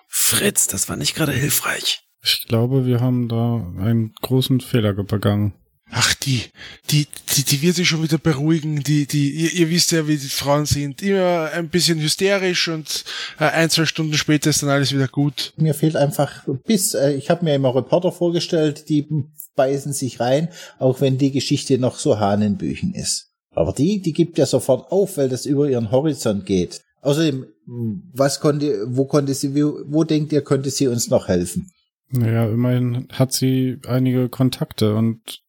Fritz, 0.09 0.67
das 0.67 0.89
war 0.89 0.97
nicht 0.97 1.15
gerade 1.15 1.33
hilfreich. 1.33 2.01
Ich 2.23 2.47
glaube, 2.47 2.87
wir 2.87 3.01
haben 3.01 3.29
da 3.29 3.57
einen 3.79 4.15
großen 4.23 4.61
Fehler 4.61 4.95
begangen. 4.95 5.55
Ach, 5.95 6.15
die, 6.15 6.45
die, 6.91 7.07
die, 7.37 7.43
die 7.43 7.61
wird 7.61 7.77
sich 7.77 7.87
schon 7.87 8.03
wieder 8.03 8.17
beruhigen. 8.17 8.83
Die, 8.83 9.07
die, 9.07 9.31
ihr, 9.31 9.53
ihr 9.53 9.71
wisst 9.71 9.93
ja, 9.93 10.09
wie 10.09 10.17
die 10.17 10.27
Frauen 10.27 10.65
sind. 10.65 11.03
Immer 11.03 11.51
ein 11.53 11.69
bisschen 11.69 12.01
hysterisch 12.01 12.69
und 12.69 13.05
äh, 13.39 13.45
ein, 13.45 13.69
zwei 13.69 13.85
Stunden 13.85 14.15
später 14.15 14.49
ist 14.49 14.63
dann 14.63 14.71
alles 14.71 14.95
wieder 14.95 15.07
gut. 15.07 15.53
Mir 15.57 15.75
fehlt 15.75 15.97
einfach 15.97 16.49
bis, 16.67 16.95
äh, 16.95 17.13
ich 17.13 17.29
habe 17.29 17.45
mir 17.45 17.55
immer 17.55 17.75
Reporter 17.75 18.11
vorgestellt, 18.11 18.89
die 18.89 19.07
beißen 19.55 19.93
sich 19.93 20.19
rein, 20.19 20.49
auch 20.79 21.03
wenn 21.03 21.19
die 21.19 21.31
Geschichte 21.31 21.77
noch 21.77 21.99
so 21.99 22.19
Hahnenbüchen 22.19 22.95
ist. 22.95 23.29
Aber 23.51 23.75
die, 23.75 24.01
die 24.01 24.15
gibt 24.15 24.39
ja 24.39 24.47
sofort 24.47 24.91
auf, 24.91 25.19
weil 25.19 25.29
das 25.29 25.45
über 25.45 25.69
ihren 25.69 25.91
Horizont 25.91 26.47
geht. 26.47 26.81
Außerdem, 27.03 27.45
was 28.15 28.41
konnte, 28.41 28.87
wo 28.89 29.05
konnte 29.05 29.35
sie, 29.35 29.55
wo, 29.55 29.81
wo 29.89 30.05
denkt 30.05 30.33
ihr, 30.33 30.43
könnte 30.43 30.71
sie 30.71 30.89
uns 30.89 31.11
noch 31.11 31.29
helfen? 31.29 31.71
Naja, 32.09 32.49
immerhin 32.49 33.09
hat 33.11 33.35
sie 33.35 33.79
einige 33.87 34.31
Kontakte 34.31 34.95
und 34.95 35.42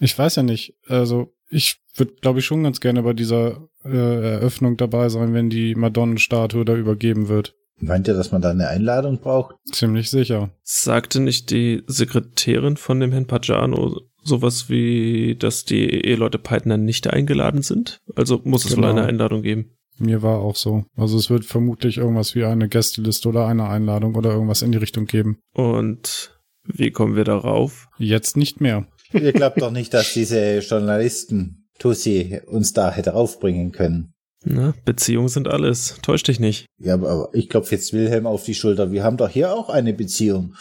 ich 0.00 0.18
weiß 0.18 0.36
ja 0.36 0.42
nicht. 0.42 0.74
Also 0.88 1.32
ich 1.48 1.76
würde, 1.96 2.14
glaube 2.20 2.38
ich, 2.40 2.44
schon 2.46 2.62
ganz 2.62 2.80
gerne 2.80 3.02
bei 3.02 3.12
dieser 3.12 3.68
äh, 3.84 4.32
Eröffnung 4.34 4.76
dabei 4.76 5.08
sein, 5.08 5.34
wenn 5.34 5.50
die 5.50 5.74
Madonnenstatue 5.74 6.64
da 6.64 6.74
übergeben 6.74 7.28
wird. 7.28 7.54
Meint 7.78 8.06
ihr, 8.08 8.14
dass 8.14 8.30
man 8.32 8.42
da 8.42 8.50
eine 8.50 8.68
Einladung 8.68 9.18
braucht? 9.20 9.56
Ziemlich 9.72 10.08
sicher. 10.08 10.50
Sagte 10.62 11.20
nicht 11.20 11.50
die 11.50 11.82
Sekretärin 11.86 12.76
von 12.76 13.00
dem 13.00 13.10
Herrn 13.12 13.26
Pagano 13.26 14.00
sowas 14.22 14.68
wie, 14.68 15.34
dass 15.36 15.64
die 15.64 15.88
Eheleute 15.90 16.38
Peitner 16.38 16.76
nicht 16.76 17.08
eingeladen 17.08 17.62
sind? 17.62 18.00
Also 18.14 18.40
muss 18.44 18.64
es 18.64 18.76
wohl 18.76 18.82
Genau. 18.84 18.88
eine 18.96 19.04
Einladung 19.06 19.42
geben. 19.42 19.72
Mir 19.98 20.22
war 20.22 20.38
auch 20.38 20.56
so. 20.56 20.84
Also 20.96 21.18
es 21.18 21.28
wird 21.28 21.44
vermutlich 21.44 21.98
irgendwas 21.98 22.34
wie 22.36 22.44
eine 22.44 22.68
Gästeliste 22.68 23.28
oder 23.28 23.46
eine 23.46 23.68
Einladung 23.68 24.14
oder 24.14 24.30
irgendwas 24.32 24.62
in 24.62 24.70
die 24.72 24.78
Richtung 24.78 25.06
geben. 25.06 25.38
Und 25.52 26.38
wie 26.64 26.92
kommen 26.92 27.16
wir 27.16 27.24
darauf? 27.24 27.88
Jetzt 27.98 28.36
nicht 28.36 28.60
mehr. 28.60 28.86
Ihr 29.12 29.32
glaubt 29.32 29.60
doch 29.60 29.70
nicht, 29.70 29.92
dass 29.94 30.12
diese 30.12 30.58
Journalisten 30.58 31.68
Tussi 31.78 32.40
uns 32.46 32.72
da 32.72 32.92
hätte 32.92 33.14
aufbringen 33.14 33.72
können. 33.72 34.14
Na, 34.44 34.74
Beziehungen 34.84 35.28
sind 35.28 35.48
alles. 35.48 35.98
Täusch 36.02 36.22
dich 36.22 36.40
nicht. 36.40 36.66
Ja, 36.78 36.94
aber 36.94 37.30
ich 37.32 37.48
klopfe 37.48 37.74
jetzt 37.74 37.92
Wilhelm 37.92 38.26
auf 38.26 38.44
die 38.44 38.54
Schulter. 38.54 38.90
Wir 38.90 39.04
haben 39.04 39.16
doch 39.16 39.28
hier 39.28 39.54
auch 39.54 39.68
eine 39.68 39.92
Beziehung. 39.92 40.54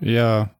Ja, 0.00 0.54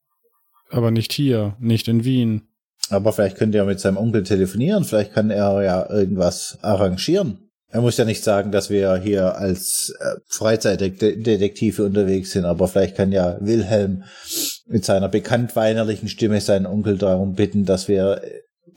aber 0.71 0.91
nicht 0.91 1.13
hier, 1.13 1.57
nicht 1.61 1.89
in 1.89 2.05
Wien. 2.05 2.49
Aber 2.91 3.13
vielleicht 3.13 3.37
könnte 3.37 3.59
er 3.59 3.65
mit 3.65 3.81
seinem 3.81 3.97
Onkel 3.97 4.23
telefonieren. 4.23 4.85
Vielleicht 4.85 5.13
kann 5.13 5.31
er 5.31 5.63
ja 5.63 5.91
irgendwas 5.91 6.59
arrangieren. 6.63 7.47
Er 7.69 7.81
muss 7.81 7.97
ja 7.97 8.05
nicht 8.05 8.23
sagen, 8.23 8.53
dass 8.53 8.71
wir 8.71 8.97
hier 8.97 9.37
als 9.37 9.93
äh, 9.99 10.21
Freizeitdetektive 10.29 11.85
unterwegs 11.85 12.31
sind, 12.31 12.45
aber 12.45 12.69
vielleicht 12.69 12.97
kann 12.97 13.11
ja 13.13 13.37
Wilhelm 13.41 14.05
mit 14.67 14.85
seiner 14.85 15.09
bekannt 15.09 15.57
weinerlichen 15.57 16.09
Stimme 16.09 16.41
seinen 16.41 16.67
Onkel 16.67 16.99
darum 16.99 17.35
bitten, 17.35 17.65
dass 17.65 17.89
wir 17.89 18.23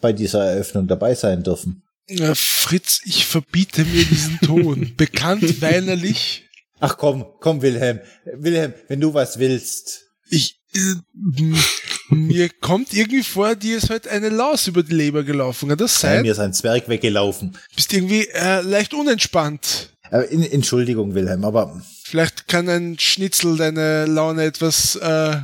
bei 0.02 0.14
dieser 0.14 0.46
Eröffnung 0.46 0.88
dabei 0.88 1.16
sein 1.16 1.44
dürfen. 1.44 1.84
Äh, 2.08 2.34
Fritz, 2.36 3.02
ich 3.06 3.26
verbiete 3.26 3.86
mir 3.86 4.06
diesen 4.06 4.40
Ton. 4.40 4.94
Bekannt 4.98 5.62
weinerlich. 5.62 6.46
Ach 6.80 6.98
komm, 6.98 7.26
komm, 7.40 7.62
Wilhelm. 7.62 8.00
Wilhelm, 8.34 8.74
wenn 8.88 9.02
du 9.02 9.14
was 9.14 9.40
willst. 9.40 10.06
Ich, 10.30 10.60
äh, 10.74 10.96
mir 12.10 12.50
kommt 12.50 12.94
irgendwie 12.94 13.24
vor, 13.24 13.56
dir 13.56 13.78
ist 13.78 13.90
heute 13.90 14.10
eine 14.10 14.30
Laus 14.30 14.68
über 14.68 14.84
die 14.84 14.94
Leber 14.94 15.24
gelaufen. 15.24 15.70
Kann 15.70 15.78
das 15.78 16.00
sein? 16.00 16.22
mir 16.22 16.32
ist 16.32 16.40
ein 16.40 16.54
Zwerg 16.54 16.88
weggelaufen. 16.88 17.58
Bist 17.76 17.94
irgendwie 17.94 18.28
äh, 18.34 18.62
leicht 18.62 18.94
unentspannt. 18.94 19.90
Äh, 20.12 20.22
in, 20.34 20.44
Entschuldigung, 20.44 21.14
Wilhelm, 21.16 21.44
aber 21.44 21.82
Vielleicht 22.10 22.48
kann 22.48 22.68
ein 22.70 22.98
Schnitzel 22.98 23.56
deine 23.56 24.08
Laune 24.08 24.44
etwas 24.44 24.96
äh, 24.96 25.42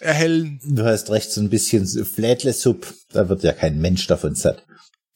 erhellen. 0.00 0.60
du 0.64 0.84
hast 0.84 1.10
recht, 1.10 1.30
so 1.30 1.40
ein 1.40 1.50
bisschen 1.50 1.86
Flädle-Supp. 1.86 2.92
Da 3.12 3.28
wird 3.28 3.42
ja 3.42 3.52
kein 3.52 3.78
Mensch 3.80 4.06
davon 4.06 4.34
satt. 4.34 4.64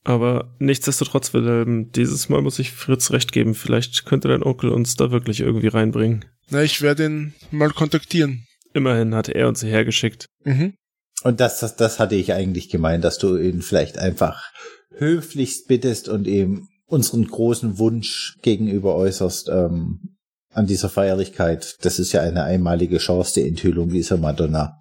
Aber 0.05 0.55
nichtsdestotrotz, 0.59 1.35
Wilhelm, 1.35 1.91
dieses 1.93 2.29
Mal 2.29 2.41
muss 2.41 2.59
ich 2.59 2.73
Fritz 2.73 3.11
recht 3.11 3.33
geben. 3.33 3.55
Vielleicht 3.55 4.07
könnte 4.07 4.29
dein 4.29 4.43
Onkel 4.43 4.71
uns 4.71 4.97
da 4.97 5.11
wirklich 5.11 5.41
irgendwie 5.41 5.69
reinbringen. 5.69 6.25
Na, 6.49 6.63
ich 6.63 6.81
werde 6.81 7.07
ihn 7.07 7.35
mal 7.51 7.71
kontaktieren. 7.71 8.47
Immerhin 8.73 9.15
hat 9.15 9.29
er 9.29 9.49
uns 9.49 9.61
hierher 9.61 9.85
geschickt. 9.85 10.27
Mhm. 10.45 10.75
Und 11.23 11.41
das, 11.41 11.61
das, 11.61 11.77
das 11.77 11.99
hatte 11.99 12.15
ich 12.15 12.33
eigentlich 12.33 12.71
gemeint, 12.71 13.05
dass 13.05 13.19
du 13.19 13.37
ihn 13.37 13.61
vielleicht 13.61 13.99
einfach 13.99 14.51
höflichst 14.97 15.69
bittest 15.69 16.09
und 16.09 16.27
ihm 16.27 16.69
unseren 16.87 17.27
großen 17.27 17.79
Wunsch 17.79 18.37
gegenüber 18.43 18.97
äußerst 18.97 19.49
ähm, 19.49 20.17
an 20.53 20.67
dieser 20.67 20.89
Feierlichkeit. 20.89 21.77
Das 21.83 21.99
ist 21.99 22.13
ja 22.13 22.23
eine 22.23 22.45
einmalige 22.45 22.99
Chance, 22.99 23.41
die 23.41 23.49
Enthüllung 23.49 23.91
dieser 23.91 24.17
Madonna 24.17 24.81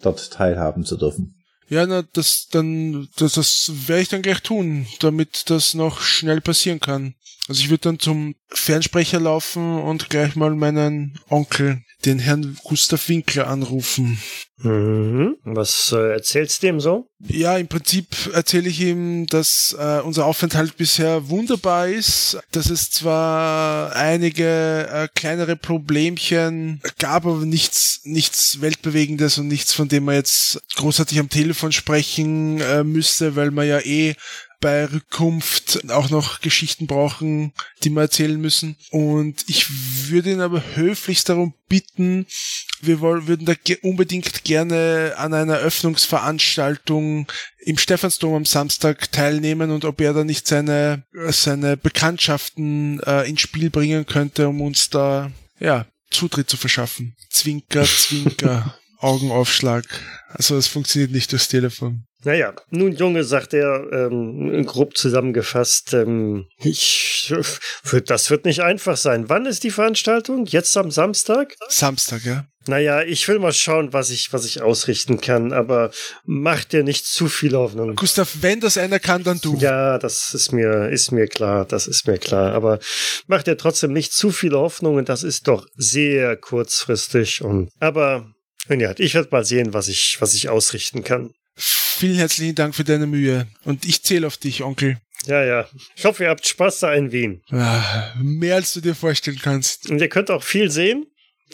dort 0.00 0.30
teilhaben 0.30 0.84
zu 0.84 0.96
dürfen. 0.96 1.34
Ja, 1.68 1.86
na, 1.86 2.02
das 2.02 2.48
dann, 2.50 3.08
das, 3.16 3.34
das 3.34 3.70
werde 3.86 4.02
ich 4.02 4.08
dann 4.08 4.22
gleich 4.22 4.40
tun, 4.40 4.86
damit 5.00 5.50
das 5.50 5.74
noch 5.74 6.00
schnell 6.00 6.40
passieren 6.40 6.80
kann. 6.80 7.14
Also 7.48 7.62
ich 7.62 7.70
würde 7.70 7.82
dann 7.82 7.98
zum 7.98 8.34
Fernsprecher 8.48 9.20
laufen 9.20 9.80
und 9.80 10.10
gleich 10.10 10.36
mal 10.36 10.54
meinen 10.54 11.18
Onkel, 11.30 11.82
den 12.04 12.18
Herrn 12.18 12.58
Gustav 12.62 13.08
Winkler, 13.08 13.48
anrufen. 13.48 14.18
Mhm. 14.58 15.36
Was 15.44 15.92
äh, 15.92 16.12
erzählst 16.12 16.62
du 16.62 16.66
ihm 16.66 16.80
so? 16.80 17.08
Ja, 17.20 17.56
im 17.56 17.68
Prinzip 17.68 18.08
erzähle 18.32 18.68
ich 18.68 18.80
ihm, 18.80 19.26
dass 19.26 19.74
äh, 19.78 20.00
unser 20.00 20.26
Aufenthalt 20.26 20.76
bisher 20.76 21.28
wunderbar 21.28 21.88
ist, 21.88 22.38
dass 22.50 22.68
es 22.68 22.90
zwar 22.90 23.94
einige 23.94 24.88
äh, 24.90 25.08
kleinere 25.14 25.56
Problemchen 25.56 26.82
gab, 26.98 27.24
aber 27.24 27.46
nichts, 27.46 28.00
nichts 28.04 28.60
Weltbewegendes 28.60 29.38
und 29.38 29.48
nichts, 29.48 29.72
von 29.72 29.88
dem 29.88 30.04
man 30.04 30.16
jetzt 30.16 30.60
großartig 30.74 31.20
am 31.20 31.28
Telefon 31.28 31.72
sprechen 31.72 32.60
äh, 32.60 32.82
müsste, 32.82 33.36
weil 33.36 33.52
man 33.52 33.66
ja 33.66 33.78
eh 33.80 34.16
bei 34.60 34.86
Rückkunft 34.86 35.90
auch 35.90 36.10
noch 36.10 36.40
Geschichten 36.40 36.86
brauchen, 36.86 37.52
die 37.84 37.90
wir 37.90 38.02
erzählen 38.02 38.40
müssen. 38.40 38.76
Und 38.90 39.44
ich 39.48 39.66
würde 40.08 40.32
ihn 40.32 40.40
aber 40.40 40.62
höflichst 40.74 41.28
darum 41.28 41.54
bitten, 41.68 42.26
wir 42.80 43.00
wollen, 43.00 43.26
würden 43.26 43.46
da 43.46 43.54
ge 43.54 43.78
unbedingt 43.82 44.44
gerne 44.44 45.14
an 45.16 45.34
einer 45.34 45.58
Öffnungsveranstaltung 45.58 47.26
im 47.58 47.78
Stephansdom 47.78 48.34
am 48.34 48.44
Samstag 48.44 49.12
teilnehmen 49.12 49.70
und 49.70 49.84
ob 49.84 50.00
er 50.00 50.12
da 50.12 50.24
nicht 50.24 50.46
seine, 50.46 51.04
seine 51.28 51.76
Bekanntschaften 51.76 53.00
äh, 53.00 53.28
ins 53.28 53.40
Spiel 53.40 53.70
bringen 53.70 54.06
könnte, 54.06 54.48
um 54.48 54.60
uns 54.60 54.90
da, 54.90 55.30
ja, 55.60 55.86
Zutritt 56.10 56.48
zu 56.48 56.56
verschaffen. 56.56 57.16
Zwinker, 57.30 57.84
Zwinker, 57.84 58.78
Augenaufschlag. 58.98 59.84
Also 60.28 60.56
es 60.56 60.66
funktioniert 60.66 61.12
nicht 61.12 61.30
durchs 61.32 61.48
Telefon. 61.48 62.07
Naja, 62.24 62.52
nun 62.70 62.92
Junge, 62.92 63.22
sagt 63.22 63.54
er, 63.54 63.86
ähm, 63.92 64.66
grob 64.66 64.96
zusammengefasst, 64.96 65.94
ähm, 65.94 66.46
ich, 66.58 67.32
das 68.06 68.30
wird 68.30 68.44
nicht 68.44 68.60
einfach 68.60 68.96
sein. 68.96 69.28
Wann 69.28 69.46
ist 69.46 69.62
die 69.62 69.70
Veranstaltung? 69.70 70.44
Jetzt 70.46 70.76
am 70.76 70.90
Samstag? 70.90 71.54
Samstag, 71.68 72.24
ja. 72.24 72.44
Naja, 72.66 73.02
ich 73.02 73.26
will 73.28 73.38
mal 73.38 73.52
schauen, 73.52 73.94
was 73.94 74.10
ich, 74.10 74.32
was 74.32 74.44
ich 74.44 74.60
ausrichten 74.60 75.20
kann, 75.20 75.52
aber 75.52 75.90
mach 76.26 76.64
dir 76.64 76.82
nicht 76.82 77.06
zu 77.06 77.28
viel 77.28 77.54
Hoffnung. 77.54 77.96
Gustav, 77.96 78.30
wenn 78.42 78.60
das 78.60 78.76
einer 78.76 78.98
kann, 78.98 79.22
dann 79.24 79.40
du. 79.40 79.56
Ja, 79.56 79.98
das 79.98 80.34
ist 80.34 80.52
mir, 80.52 80.90
ist 80.90 81.10
mir 81.10 81.28
klar, 81.28 81.64
das 81.64 81.86
ist 81.86 82.06
mir 82.06 82.18
klar. 82.18 82.52
Aber 82.52 82.78
mach 83.26 83.42
dir 83.42 83.56
trotzdem 83.56 83.94
nicht 83.94 84.12
zu 84.12 84.32
viele 84.32 84.58
Hoffnungen, 84.58 85.06
das 85.06 85.22
ist 85.22 85.48
doch 85.48 85.66
sehr 85.76 86.36
kurzfristig 86.36 87.42
und, 87.42 87.70
aber, 87.80 88.34
ja, 88.68 88.92
ich 88.98 89.14
werde 89.14 89.28
mal 89.30 89.46
sehen, 89.46 89.72
was 89.72 89.88
ich, 89.88 90.18
was 90.18 90.34
ich 90.34 90.50
ausrichten 90.50 91.04
kann. 91.04 91.30
Vielen 91.98 92.14
herzlichen 92.14 92.54
Dank 92.54 92.76
für 92.76 92.84
deine 92.84 93.08
Mühe. 93.08 93.48
Und 93.64 93.84
ich 93.84 94.04
zähle 94.04 94.28
auf 94.28 94.36
dich, 94.36 94.62
Onkel. 94.62 94.98
Ja, 95.26 95.44
ja. 95.44 95.68
Ich 95.96 96.04
hoffe, 96.04 96.22
ihr 96.22 96.30
habt 96.30 96.46
Spaß 96.46 96.78
da 96.78 96.94
in 96.94 97.10
Wien. 97.10 97.42
Ah, 97.50 98.14
mehr 98.22 98.54
als 98.54 98.72
du 98.72 98.80
dir 98.80 98.94
vorstellen 98.94 99.40
kannst. 99.42 99.90
Und 99.90 100.00
ihr 100.00 100.08
könnt 100.08 100.30
auch 100.30 100.44
viel 100.44 100.70
sehen. 100.70 101.06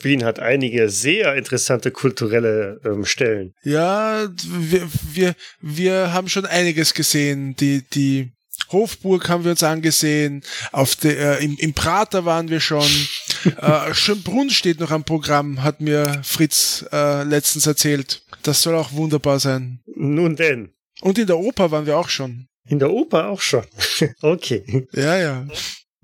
Wien 0.03 0.23
hat 0.23 0.41
einige 0.41 0.91
sehr 0.91 1.35
interessante 1.35 1.91
kulturelle 1.91 2.79
ähm, 2.85 3.07
Stellen. 3.07 3.55
Ja, 3.63 4.29
wir, 4.47 4.87
wir, 5.15 5.35
wir 5.63 6.13
haben 6.13 6.29
schon 6.29 6.45
einiges 6.45 6.93
gesehen. 6.93 7.57
Die, 7.57 7.81
die 7.95 8.34
Hofburg 8.71 9.29
haben 9.29 9.45
wir 9.45 9.51
uns 9.53 9.63
angesehen. 9.63 10.43
Auf 10.73 10.97
der, 10.97 11.41
äh, 11.41 11.45
im, 11.45 11.57
Im 11.59 11.75
Prater 11.75 12.25
waren 12.25 12.49
wir 12.49 12.61
schon. 12.61 12.87
äh, 13.61 13.95
Schönbrunn 13.95 14.51
steht 14.51 14.81
noch 14.81 14.91
am 14.91 15.05
Programm, 15.05 15.63
hat 15.63 15.81
mir 15.81 16.21
Fritz 16.25 16.85
äh, 16.93 17.23
letztens 17.25 17.67
erzählt. 17.67 18.23
Das 18.43 18.63
soll 18.63 18.75
auch 18.75 18.93
wunderbar 18.93 19.39
sein. 19.41 19.81
Nun 19.95 20.37
denn. 20.37 20.71
Und 21.01 21.19
in 21.19 21.27
der 21.27 21.39
Oper 21.39 21.71
waren 21.71 21.87
wir 21.87 21.97
auch 21.99 22.09
schon. 22.09 22.49
In 22.67 22.79
der 22.79 22.91
Oper 22.91 23.29
auch 23.29 23.41
schon. 23.41 23.65
okay. 24.23 24.87
Ja, 24.93 25.17
ja. 25.19 25.47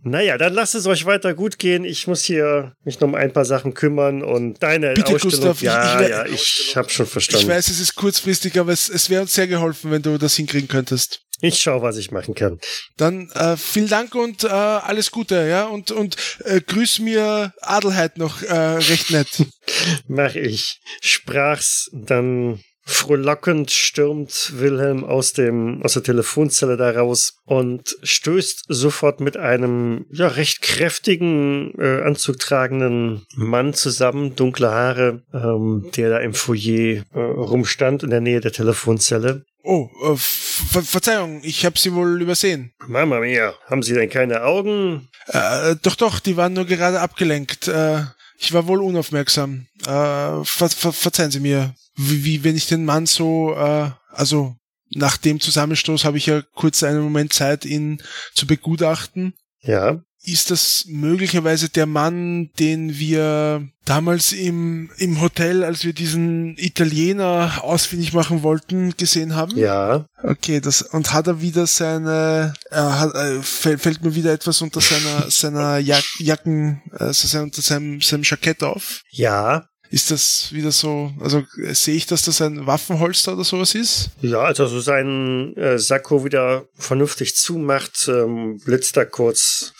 Naja, 0.03 0.39
dann 0.39 0.55
lasst 0.55 0.75
es 0.75 0.87
euch 0.87 1.05
weiter 1.05 1.35
gut 1.35 1.59
gehen. 1.59 1.85
Ich 1.85 2.07
muss 2.07 2.23
hier 2.25 2.75
mich 2.85 2.99
noch 3.01 3.09
um 3.09 3.15
ein 3.15 3.33
paar 3.35 3.45
Sachen 3.45 3.75
kümmern 3.75 4.23
und 4.23 4.63
deine 4.63 4.95
Bitte, 4.95 5.15
Ausstellung. 5.15 5.31
Gustav, 5.31 5.61
ja, 5.63 6.01
ich- 6.01 6.07
ich- 6.07 6.11
ja, 6.11 6.27
ich 6.27 6.77
habe 6.77 6.89
schon 6.89 7.07
verstanden. 7.07 7.45
Ich 7.47 7.49
weiß, 7.51 7.69
es 7.69 7.81
ist 7.81 7.95
kurzfristig, 7.97 8.59
aber 8.59 8.73
es, 8.73 8.89
es 8.89 9.11
wäre 9.11 9.21
uns 9.23 9.35
sehr 9.35 9.47
geholfen, 9.47 9.91
wenn 9.91 10.01
du 10.01 10.17
das 10.17 10.37
hinkriegen 10.37 10.69
könntest. 10.69 11.21
Ich 11.41 11.59
schau, 11.59 11.83
was 11.83 11.97
ich 11.97 12.11
machen 12.11 12.35
kann. 12.35 12.59
Dann 12.97 13.31
äh, 13.31 13.57
vielen 13.57 13.89
Dank 13.89 14.15
und 14.15 14.45
äh, 14.45 14.49
alles 14.49 15.11
Gute, 15.11 15.47
ja. 15.49 15.67
Und, 15.67 15.91
und 15.91 16.17
äh, 16.45 16.61
grüß 16.61 17.01
mir 17.01 17.53
Adelheid 17.61 18.19
noch 18.19 18.43
äh, 18.43 18.55
recht 18.55 19.11
nett. 19.11 19.47
Mach 20.09 20.35
ich. 20.35 20.81
Sprach's, 21.01 21.91
dann 21.93 22.61
frohlockend 22.91 23.71
stürmt 23.71 24.53
Wilhelm 24.57 25.05
aus 25.05 25.33
dem, 25.33 25.81
aus 25.83 25.93
der 25.95 26.03
Telefonzelle 26.03 26.77
da 26.77 26.91
raus 26.91 27.39
und 27.45 27.97
stößt 28.03 28.65
sofort 28.69 29.21
mit 29.21 29.37
einem, 29.37 30.07
ja, 30.11 30.27
recht 30.27 30.61
kräftigen, 30.63 31.73
äh, 31.79 32.03
Anzug 32.03 32.39
tragenden 32.39 33.27
Mann 33.37 33.75
zusammen, 33.75 34.35
dunkle 34.35 34.71
Haare, 34.71 35.23
ähm, 35.33 35.91
der 35.97 36.11
da 36.11 36.19
im 36.19 36.35
Foyer 36.35 37.05
äh, 37.15 37.19
rumstand 37.19 38.03
in 38.03 38.11
der 38.11 38.21
Nähe 38.21 38.41
der 38.41 38.53
Telefonzelle. 38.53 39.45
Oh, 39.63 39.89
äh, 40.05 40.17
Ver 40.17 40.83
Verzeihung, 40.83 41.41
ich 41.43 41.65
habe 41.65 41.79
sie 41.79 41.95
wohl 41.95 42.21
übersehen. 42.21 42.73
Mama 42.87 43.21
mia, 43.21 43.55
haben 43.69 43.83
Sie 43.83 43.95
denn 43.95 44.11
keine 44.11 44.43
Augen? 44.43 45.09
Äh, 45.27 45.77
doch, 45.83 45.97
doch, 45.97 46.21
die 46.21 46.37
waren 46.37 46.53
nur 46.53 46.67
gerade 46.67 47.01
abgelenkt. 47.01 47.69
Äh, 47.69 48.05
ich 48.39 48.53
war 48.53 48.67
wohl 48.67 48.83
unaufmerksam. 48.83 49.67
Äh, 49.83 49.87
ver 49.87 50.69
ver 50.69 50.93
verzeihen 50.93 51.31
Sie 51.31 51.41
mir. 51.41 51.75
Wie, 51.97 52.25
wie 52.25 52.45
wenn 52.45 52.57
ich 52.57 52.67
den 52.67 52.85
Mann 52.85 53.07
so, 53.07 53.55
äh, 53.55 53.91
also 54.11 54.57
nach 54.95 55.17
dem 55.17 55.41
Zusammenstoß 55.41 56.05
habe 56.05 56.19
ich 56.19 56.27
ja 56.27 56.43
kurz 56.55 56.83
einen 56.83 57.01
Moment 57.01 57.33
Zeit, 57.33 57.65
ihn 57.65 58.03
zu 58.35 58.47
begutachten. 58.47 59.35
Ja, 59.63 60.03
Ist 60.23 60.51
das 60.51 60.85
möglicherweise 60.87 61.71
der 61.71 61.87
Mann, 61.87 62.51
den 62.59 62.99
wir 62.99 63.67
damals 63.87 64.33
im, 64.33 64.91
im 64.99 65.21
Hotel, 65.21 65.65
als 65.65 65.85
wir 65.85 65.93
diesen 65.95 66.57
Italiener 66.59 67.61
ausfindig 67.63 68.13
machen 68.13 68.43
wollten, 68.43 68.95
gesehen 68.97 69.35
haben? 69.35 69.57
ja. 69.57 70.07
Okay, 70.23 70.61
das 70.61 70.83
und 70.83 71.15
hat 71.15 71.29
er 71.29 71.41
wieder 71.41 71.67
seine 71.67 72.53
er 72.71 73.01
hat, 73.01 73.15
äh, 73.15 73.41
fällt, 73.43 73.81
fällt 73.81 74.03
mir 74.05 74.15
wieder 74.15 74.33
etwas 74.35 74.61
unter 74.61 74.83
seiner 74.83 75.31
seiner 75.31 75.79
Jack, 75.79 76.05
Jacken, 76.19 76.83
äh, 76.99 77.13
so 77.15 77.27
sein- 77.27 77.45
unter 77.45 77.63
seinem 77.63 78.03
seinem 78.03 78.23
Jackett 78.23 78.63
auf. 78.63 79.01
Ja, 79.11 79.65
ist 79.89 80.11
das 80.11 80.53
wieder 80.53 80.71
so, 80.73 81.11
also 81.21 81.43
äh, 81.65 81.75
sehe 81.75 81.95
ich, 81.97 82.05
dass 82.07 82.23
das 82.23 82.43
ein 82.43 82.67
Waffenholster 82.67 83.33
oder 83.33 83.45
sowas 83.45 83.75
ist? 83.75 84.11
Ja, 84.21 84.41
als 84.41 84.59
er 84.59 84.69
so 84.69 84.81
seinen 84.81 85.57
äh, 85.57 85.79
Sakko 85.79 86.23
wieder 86.25 86.67
vernünftig 86.75 87.35
zumacht, 87.37 88.07
ähm, 88.09 88.61
blitzt 88.65 88.99
da 88.99 89.07
kurz 89.07 89.73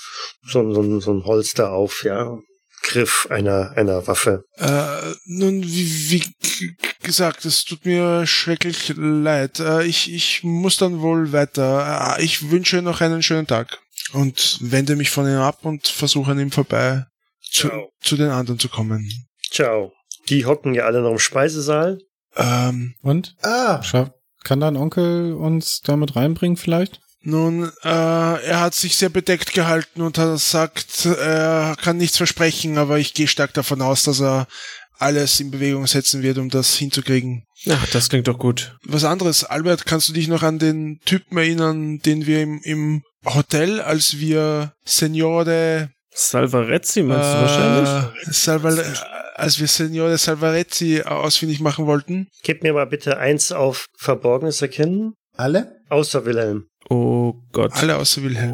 so, 0.43 0.73
so, 0.73 1.01
so 1.01 1.13
ein 1.13 1.25
Holster 1.25 1.73
auf, 1.73 2.05
ja. 2.05 2.39
Griff 2.83 3.27
einer, 3.31 3.73
einer 3.77 4.07
Waffe. 4.07 4.45
Äh, 4.57 5.15
nun, 5.27 5.63
wie, 5.63 6.13
wie 6.13 6.25
gesagt, 7.03 7.45
es 7.45 7.65
tut 7.65 7.85
mir 7.85 8.27
schrecklich 8.27 8.95
leid. 8.97 9.61
Äh, 9.61 9.85
ich, 9.85 10.13
ich 10.13 10.43
muss 10.43 10.79
dann 10.79 11.01
wohl 11.01 11.33
weiter. 11.33 12.17
Äh, 12.19 12.25
ich 12.25 12.51
wünsche 12.51 12.81
noch 12.81 13.03
einen 13.03 13.23
schönen 13.23 13.47
Tag. 13.47 13.79
Und 14.13 14.59
wende 14.63 14.97
mich 14.97 15.11
von 15.11 15.27
ihm 15.27 15.39
ab 15.39 15.59
und 15.65 15.87
versuche 15.87 16.33
an 16.33 16.41
ihm 16.41 16.51
vorbei 16.51 17.05
zu, 17.51 17.69
Ciao. 17.69 17.93
zu 18.01 18.17
den 18.17 18.31
anderen 18.31 18.59
zu 18.59 18.69
kommen. 18.69 19.09
Ciao. 19.51 19.93
Die 20.31 20.47
hocken 20.47 20.75
ja 20.75 20.85
alle 20.85 21.03
noch 21.03 21.13
im 21.13 21.19
Speisesaal. 21.19 21.99
Ähm, 22.37 22.95
Und? 23.03 23.37
Ah, 23.43 23.83
Scha 23.83 24.13
kann 24.45 24.61
dein 24.61 24.77
Onkel 24.77 25.35
uns 25.35 25.81
damit 25.81 26.17
reinbringen 26.17 26.57
vielleicht? 26.57 27.01
Nun, 27.23 27.71
äh, 27.83 27.89
er 27.89 28.61
hat 28.61 28.75
sich 28.75 28.97
sehr 28.97 29.11
bedeckt 29.11 29.53
gehalten 29.53 30.03
und 30.03 30.19
hat 30.19 30.39
sagt, 30.39 31.05
er 31.07 31.77
kann 31.81 31.99
nichts 31.99 32.17
versprechen, 32.17 32.79
aber 32.79 32.99
ich 32.99 33.15
gehe 33.15 33.29
stark 33.29 33.53
davon 33.55 33.83
aus, 33.83 34.05
dass 34.05 34.21
er 34.21 34.47
alles 34.99 35.41
in 35.41 35.51
Bewegung 35.51 35.87
setzen 35.87 36.23
wird, 36.23 36.39
um 36.39 36.51
das 36.51 36.75
hinzukriegen. 36.77 37.45
Ach, 37.69 37.87
das 37.89 38.09
klingt 38.09 38.29
doch 38.29 38.39
gut. 38.39 38.77
Was 38.85 39.05
anderes, 39.05 39.45
Albert, 39.45 39.87
kannst 39.87 40.09
du 40.09 40.13
dich 40.13 40.29
noch 40.29 40.43
an 40.43 40.59
den 40.59 41.01
Typen 41.05 41.37
erinnern, 41.39 41.99
den 41.99 42.27
wir 42.27 42.43
im, 42.43 42.61
im 42.63 43.03
Hotel, 43.25 43.81
als 43.81 44.19
wir 44.19 44.73
Signore 44.85 45.91
Salvarezzi 46.13 47.03
meinst 47.03 47.31
du 47.31 47.35
wahrscheinlich? 47.35 48.29
äh, 48.29 48.33
Salva 48.33 48.75
als 49.37 49.59
wir 49.59 49.69
Signore 49.69 50.19
Salvarezzi 50.19 51.03
ausfindig 51.03 51.61
machen 51.61 51.87
wollten? 51.87 52.29
Gib 52.43 52.63
mir 52.63 52.73
mal 52.73 52.87
bitte 52.87 53.19
eins 53.19 53.53
auf 53.53 53.87
Verborgenes 53.97 54.61
erkennen. 54.61 55.15
alle? 55.37 55.77
Außer 55.89 56.25
Wilhelm. 56.27 56.67
Oh 57.33 57.43
Gott. 57.53 57.73
Alle 57.75 57.97
außer 57.97 58.23
Wilhelm. 58.23 58.53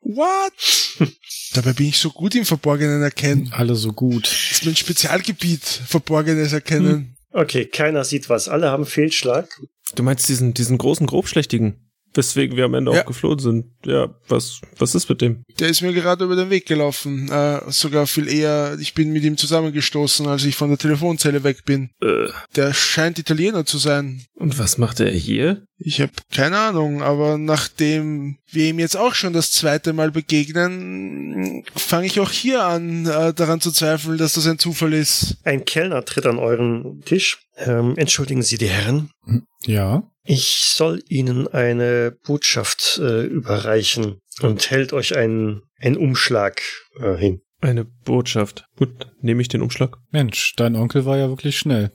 What? 0.00 0.52
Dabei 1.54 1.72
bin 1.72 1.86
ich 1.86 1.98
so 1.98 2.10
gut 2.10 2.34
im 2.34 2.44
Verborgenen 2.44 3.02
erkennen. 3.02 3.50
Alle 3.52 3.74
so 3.74 3.92
gut. 3.92 4.24
Das 4.26 4.52
ist 4.52 4.64
mein 4.66 4.76
Spezialgebiet, 4.76 5.64
Verborgenes 5.64 6.52
erkennen. 6.52 7.16
Okay, 7.32 7.66
keiner 7.66 8.04
sieht 8.04 8.28
was. 8.28 8.48
Alle 8.48 8.70
haben 8.70 8.86
Fehlschlag. 8.86 9.48
Du 9.94 10.02
meinst 10.02 10.28
diesen, 10.28 10.54
diesen 10.54 10.78
großen 10.78 11.06
Grobschlächtigen? 11.06 11.82
Weswegen 12.14 12.56
wir 12.56 12.64
am 12.64 12.72
Ende 12.72 12.94
Ja. 12.94 13.02
auch 13.02 13.06
geflohen 13.06 13.38
sind. 13.38 13.66
Ja, 13.84 14.14
was, 14.26 14.62
was 14.78 14.94
ist 14.94 15.06
mit 15.10 15.20
dem? 15.20 15.42
Der 15.58 15.68
ist 15.68 15.82
mir 15.82 15.92
gerade 15.92 16.24
über 16.24 16.34
den 16.34 16.48
Weg 16.48 16.64
gelaufen. 16.64 17.30
Äh, 17.30 17.60
sogar 17.70 18.06
viel 18.06 18.26
eher, 18.26 18.78
ich 18.80 18.94
bin 18.94 19.12
mit 19.12 19.22
ihm 19.22 19.36
zusammengestoßen, 19.36 20.26
als 20.26 20.44
ich 20.44 20.56
von 20.56 20.70
der 20.70 20.78
Telefonzelle 20.78 21.44
weg 21.44 21.64
bin. 21.66 21.90
Äh, 22.00 22.28
Der 22.54 22.72
scheint 22.72 23.18
Italiener 23.18 23.66
zu 23.66 23.76
sein. 23.76 24.24
und 24.34 24.58
was 24.58 24.78
macht 24.78 25.00
er 25.00 25.10
hier? 25.10 25.66
Ich 25.78 26.00
habe 26.00 26.12
keine 26.32 26.58
Ahnung, 26.58 27.02
aber 27.02 27.36
nachdem 27.36 28.38
wir 28.50 28.68
ihm 28.68 28.78
jetzt 28.78 28.96
auch 28.96 29.14
schon 29.14 29.34
das 29.34 29.52
zweite 29.52 29.92
Mal 29.92 30.10
begegnen, 30.10 31.64
fange 31.74 32.06
ich 32.06 32.18
auch 32.18 32.30
hier 32.30 32.64
an, 32.64 33.04
äh, 33.06 33.34
daran 33.34 33.60
zu 33.60 33.70
zweifeln, 33.70 34.16
dass 34.16 34.34
das 34.34 34.46
ein 34.46 34.58
Zufall 34.58 34.94
ist. 34.94 35.36
Ein 35.44 35.64
Kellner 35.64 36.04
tritt 36.04 36.26
an 36.26 36.38
euren 36.38 37.02
Tisch. 37.02 37.38
Ähm, 37.58 37.94
entschuldigen 37.96 38.42
Sie, 38.42 38.56
die 38.56 38.68
Herren. 38.68 39.10
Ja. 39.64 40.02
Ich 40.24 40.72
soll 40.74 41.02
Ihnen 41.08 41.46
eine 41.48 42.16
Botschaft 42.24 42.98
äh, 43.02 43.24
überreichen 43.24 44.18
und 44.40 44.70
hält 44.70 44.92
euch 44.92 45.16
einen, 45.16 45.62
einen 45.78 45.96
Umschlag 45.96 46.62
äh, 46.98 47.16
hin. 47.16 47.42
Eine 47.60 47.84
Botschaft. 47.84 48.66
Gut, 48.76 49.08
nehme 49.20 49.42
ich 49.42 49.48
den 49.48 49.62
Umschlag. 49.62 49.96
Mensch, 50.10 50.54
dein 50.56 50.76
Onkel 50.76 51.04
war 51.04 51.16
ja 51.16 51.28
wirklich 51.28 51.58
schnell. 51.58 51.92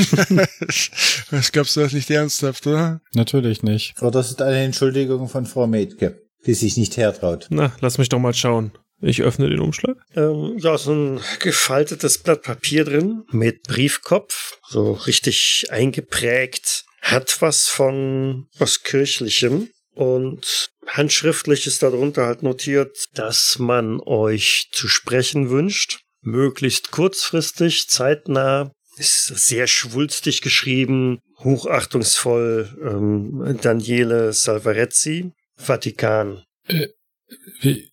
das 1.30 1.52
glaubst 1.52 1.76
du 1.76 1.80
das 1.80 1.92
nicht 1.92 2.10
ernsthaft, 2.10 2.66
oder? 2.66 3.00
Natürlich 3.14 3.62
nicht. 3.62 4.00
Oder 4.00 4.10
das 4.10 4.30
ist 4.30 4.42
eine 4.42 4.60
Entschuldigung 4.60 5.28
von 5.28 5.46
Frau 5.46 5.66
Metke, 5.66 6.22
die 6.46 6.54
sich 6.54 6.76
nicht 6.76 6.96
hertraut. 6.96 7.46
Na, 7.50 7.72
lass 7.80 7.98
mich 7.98 8.08
doch 8.08 8.18
mal 8.18 8.34
schauen. 8.34 8.72
Ich 9.02 9.22
öffne 9.22 9.48
den 9.48 9.60
Umschlag. 9.60 9.96
Ähm, 10.14 10.58
ja, 10.58 10.76
so 10.76 10.92
ein 10.92 11.20
gefaltetes 11.38 12.18
Blatt 12.18 12.42
Papier 12.42 12.84
drin 12.84 13.24
mit 13.30 13.62
Briefkopf, 13.62 14.58
so 14.68 14.92
richtig 14.92 15.66
eingeprägt. 15.70 16.84
Hat 17.00 17.40
was 17.40 17.68
von 17.68 18.46
was 18.58 18.82
Kirchlichem 18.82 19.70
und 19.94 20.68
handschriftlich 20.86 21.66
ist 21.66 21.82
darunter 21.82 22.26
halt 22.26 22.42
notiert, 22.42 23.06
dass 23.14 23.58
man 23.58 24.00
euch 24.00 24.68
zu 24.72 24.86
sprechen 24.86 25.48
wünscht. 25.50 26.00
Möglichst 26.22 26.90
kurzfristig, 26.90 27.88
zeitnah. 27.88 28.70
Ist 29.00 29.28
sehr 29.46 29.66
schwulstig 29.66 30.42
geschrieben, 30.42 31.20
hochachtungsvoll. 31.38 32.68
Ähm, 32.84 33.58
Daniele 33.62 34.34
Salvarezzi, 34.34 35.32
Vatikan. 35.56 36.42
Wie, 37.62 37.90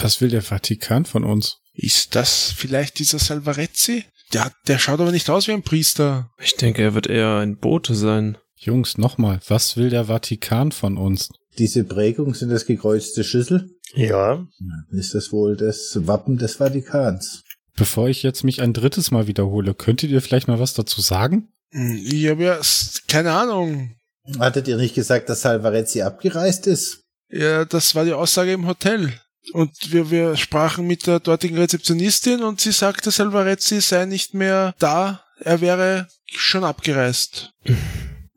was 0.00 0.20
will 0.20 0.28
der 0.28 0.42
Vatikan 0.42 1.04
von 1.04 1.24
uns? 1.24 1.58
Ist 1.72 2.14
das 2.14 2.54
vielleicht 2.56 3.00
dieser 3.00 3.18
Salvarezzi? 3.18 4.04
Der, 4.32 4.52
der 4.68 4.78
schaut 4.78 5.00
aber 5.00 5.10
nicht 5.10 5.28
aus 5.28 5.48
wie 5.48 5.52
ein 5.52 5.64
Priester. 5.64 6.30
Ich 6.40 6.54
denke, 6.54 6.82
er 6.82 6.94
wird 6.94 7.08
eher 7.08 7.38
ein 7.38 7.56
Bote 7.58 7.96
sein. 7.96 8.38
Jungs, 8.54 8.98
nochmal, 8.98 9.40
was 9.48 9.76
will 9.76 9.90
der 9.90 10.04
Vatikan 10.04 10.70
von 10.70 10.96
uns? 10.96 11.30
Diese 11.58 11.82
Prägung 11.82 12.34
sind 12.34 12.50
das 12.50 12.66
gekreuzte 12.66 13.24
Schüssel. 13.24 13.68
Ja, 13.94 14.46
ist 14.90 15.12
das 15.16 15.32
wohl 15.32 15.56
das 15.56 15.98
Wappen 16.06 16.38
des 16.38 16.54
Vatikans. 16.54 17.42
Bevor 17.76 18.08
ich 18.08 18.22
jetzt 18.22 18.44
mich 18.44 18.60
ein 18.60 18.72
drittes 18.72 19.10
Mal 19.10 19.26
wiederhole, 19.26 19.74
könntet 19.74 20.10
ihr 20.10 20.20
vielleicht 20.22 20.48
mal 20.48 20.58
was 20.60 20.74
dazu 20.74 21.00
sagen? 21.00 21.48
Hm, 21.72 22.00
Ich 22.04 22.28
habe 22.28 22.42
ja 22.44 22.56
s- 22.58 23.02
keine 23.08 23.32
Ahnung. 23.32 23.94
Hattet 24.38 24.68
ihr 24.68 24.76
nicht 24.76 24.94
gesagt, 24.94 25.28
dass 25.28 25.42
Salvarezzi 25.42 26.02
abgereist 26.02 26.66
ist? 26.66 27.00
Ja, 27.30 27.64
das 27.64 27.94
war 27.94 28.04
die 28.04 28.12
Aussage 28.12 28.52
im 28.52 28.66
Hotel. 28.66 29.12
Und 29.52 29.70
wir, 29.92 30.10
wir 30.10 30.36
sprachen 30.36 30.86
mit 30.86 31.06
der 31.06 31.20
dortigen 31.20 31.56
Rezeptionistin 31.56 32.42
und 32.42 32.60
sie 32.60 32.72
sagte, 32.72 33.10
Salvarezzi 33.10 33.80
sei 33.80 34.04
nicht 34.04 34.34
mehr 34.34 34.74
da. 34.78 35.24
Er 35.40 35.60
wäre 35.62 36.08
schon 36.26 36.64
abgereist. 36.64 37.52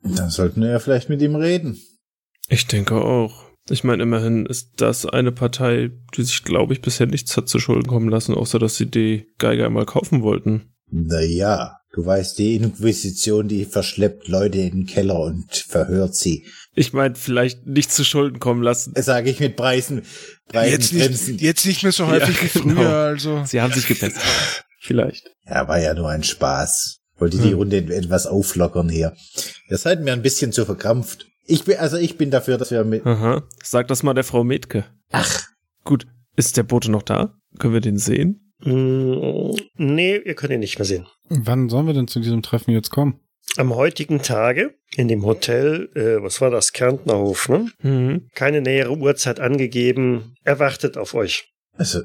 Dann 0.02 0.30
sollten 0.30 0.62
wir 0.62 0.70
ja 0.70 0.78
vielleicht 0.78 1.08
mit 1.10 1.20
ihm 1.20 1.34
reden. 1.36 1.78
Ich 2.48 2.66
denke 2.66 2.94
auch. 2.96 3.43
Ich 3.70 3.82
meine, 3.84 4.02
immerhin 4.02 4.44
ist 4.46 4.72
das 4.76 5.06
eine 5.06 5.32
Partei, 5.32 5.90
die 6.16 6.22
sich, 6.22 6.44
glaube 6.44 6.74
ich, 6.74 6.82
bisher 6.82 7.06
nichts 7.06 7.36
hat 7.36 7.48
zu 7.48 7.58
Schulden 7.58 7.86
kommen 7.86 8.08
lassen, 8.10 8.34
außer 8.34 8.58
dass 8.58 8.76
sie 8.76 8.86
die 8.86 9.26
Geige 9.38 9.64
einmal 9.64 9.86
kaufen 9.86 10.22
wollten. 10.22 10.74
Naja, 10.90 11.78
du 11.94 12.04
weißt, 12.04 12.38
die 12.38 12.56
Inquisition, 12.56 13.48
die 13.48 13.64
verschleppt 13.64 14.28
Leute 14.28 14.58
in 14.58 14.70
den 14.70 14.86
Keller 14.86 15.18
und 15.18 15.54
verhört 15.56 16.14
sie. 16.14 16.46
Ich 16.74 16.92
meine, 16.92 17.14
vielleicht 17.14 17.66
nicht 17.66 17.90
zu 17.90 18.04
Schulden 18.04 18.38
kommen 18.38 18.62
lassen. 18.62 18.92
Das 18.94 19.06
sage 19.06 19.30
ich 19.30 19.40
mit 19.40 19.56
Preisen, 19.56 20.02
breiten 20.48 20.70
Jetzt 20.72 20.92
nicht, 20.92 21.40
jetzt 21.40 21.64
nicht 21.64 21.82
mehr 21.82 21.92
so 21.92 22.06
häufig 22.06 22.36
Ja, 22.36 22.42
wie 22.42 22.48
früher, 22.48 22.74
genau. 22.74 22.90
also. 22.90 23.44
Sie 23.46 23.60
haben 23.62 23.72
sich 23.72 23.86
gebessert. 23.86 24.22
Vielleicht. 24.80 25.30
Ja, 25.48 25.66
war 25.68 25.78
ja 25.80 25.94
nur 25.94 26.10
ein 26.10 26.22
Spaß. 26.22 26.98
Wollte 27.16 27.38
die 27.38 27.50
Hm. 27.50 27.54
Runde 27.56 27.78
etwas 27.78 28.26
auflockern 28.26 28.88
hier. 28.90 29.14
Ihr 29.70 29.78
seid 29.78 30.02
mir 30.02 30.12
ein 30.12 30.22
bisschen 30.22 30.52
zu 30.52 30.66
verkrampft. 30.66 31.26
Ich 31.46 31.64
bin, 31.64 31.76
also 31.78 31.96
ich 31.96 32.16
bin 32.16 32.30
dafür, 32.30 32.56
dass 32.58 32.70
wir 32.70 32.84
mit, 32.84 33.04
Aha. 33.06 33.42
Sag 33.62 33.88
das 33.88 34.02
mal 34.02 34.14
der 34.14 34.24
Frau 34.24 34.44
Metke. 34.44 34.84
ach, 35.10 35.42
Gut. 35.84 36.06
Ist 36.36 36.56
der 36.56 36.62
Bote 36.64 36.90
noch 36.90 37.02
da? 37.02 37.38
Können 37.58 37.74
wir 37.74 37.80
den 37.80 37.98
sehen? 37.98 38.52
Mm, 38.64 39.50
Nee, 39.76 40.16
ihr 40.24 40.34
könnt 40.34 40.52
ihn 40.52 40.60
nicht 40.60 40.78
mehr 40.78 40.86
sehen. 40.86 41.06
Wann 41.28 41.68
sollen 41.68 41.86
wir 41.86 41.94
denn 41.94 42.08
zu 42.08 42.18
diesem 42.20 42.42
Treffen 42.42 42.72
jetzt 42.72 42.90
kommen? 42.90 43.20
Am 43.56 43.74
heutigen 43.74 44.20
Tage 44.22 44.74
in 44.96 45.06
dem 45.06 45.24
Hotel, 45.24 45.90
äh, 45.94 46.22
was 46.22 46.40
war 46.40 46.50
das, 46.50 46.72
Kärntnerhof, 46.72 47.48
ne? 47.48 47.70
Mhm. 47.82 48.28
Keine 48.34 48.62
nähere 48.62 48.96
Uhrzeit 48.96 49.38
angegeben. 49.38 50.34
Er 50.42 50.58
wartet 50.58 50.96
auf 50.96 51.14
euch. 51.14 51.52
also, 51.76 52.00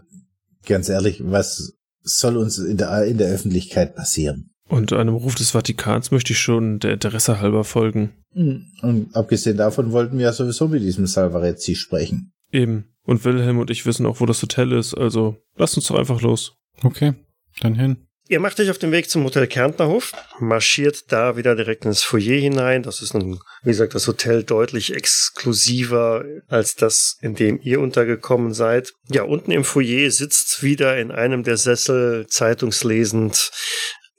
ganz 0.68 0.90
ehrlich, 0.90 1.22
was 1.24 1.74
soll 2.04 2.38
uns 2.38 2.58
in 2.60 2.78
der, 2.78 3.06
in 3.06 3.18
der 3.18 3.30
Öffentlichkeit 3.32 3.96
passieren? 3.96 4.52
Und 4.70 4.94
einem 4.94 5.16
Ruf 5.16 5.36
des 5.36 5.52
Vatikans 5.52 6.12
möchte 6.12 6.34
ich 6.34 6.40
schon 6.40 6.80
der 6.80 6.94
Interesse 6.94 7.42
halber 7.42 7.64
folgen. 7.64 8.12
Und 8.34 9.10
abgesehen 9.14 9.58
davon 9.58 9.92
wollten 9.92 10.18
wir 10.18 10.26
ja 10.26 10.34
sowieso 10.34 10.68
mit 10.68 10.84
diesem 10.84 11.08
Salvarezzi 11.08 11.76
sprechen. 11.76 12.32
Eben. 12.52 12.86
Und 13.04 13.26
Wilhelm 13.26 13.58
und 13.58 13.72
ich 13.72 13.88
wissen 13.88 14.06
auch, 14.06 14.20
wo 14.20 14.28
das 14.28 14.42
Hotel 14.44 14.72
ist, 14.72 14.94
also 14.94 15.38
lasst 15.56 15.76
uns 15.76 15.88
doch 15.88 15.98
einfach 15.98 16.22
los. 16.22 16.54
Okay, 16.84 17.16
dann 17.62 17.74
hin. 17.74 17.98
Ihr 18.32 18.40
macht 18.40 18.60
euch 18.60 18.70
auf 18.70 18.78
den 18.78 18.92
Weg 18.92 19.10
zum 19.10 19.24
Hotel 19.24 19.48
Kärntnerhof, 19.48 20.12
marschiert 20.40 21.12
da 21.12 21.36
wieder 21.36 21.56
direkt 21.56 21.86
ins 21.86 22.04
Foyer 22.04 22.40
hinein. 22.40 22.84
Das 22.84 23.02
ist 23.02 23.16
nun, 23.16 23.40
wie 23.64 23.72
gesagt, 23.72 23.96
das 23.96 24.08
Hotel 24.08 24.44
deutlich 24.44 24.94
exklusiver 24.94 26.24
als 26.48 26.76
das, 26.76 27.18
in 27.22 27.34
dem 27.34 27.60
ihr 27.60 27.80
untergekommen 27.80 28.54
seid. 28.54 28.94
Ja, 29.08 29.24
unten 29.24 29.50
im 29.50 29.64
Foyer 29.64 30.12
sitzt 30.12 30.62
wieder 30.62 31.00
in 31.00 31.10
einem 31.10 31.42
der 31.42 31.58
Sessel 31.58 32.28
zeitungslesend 32.28 33.50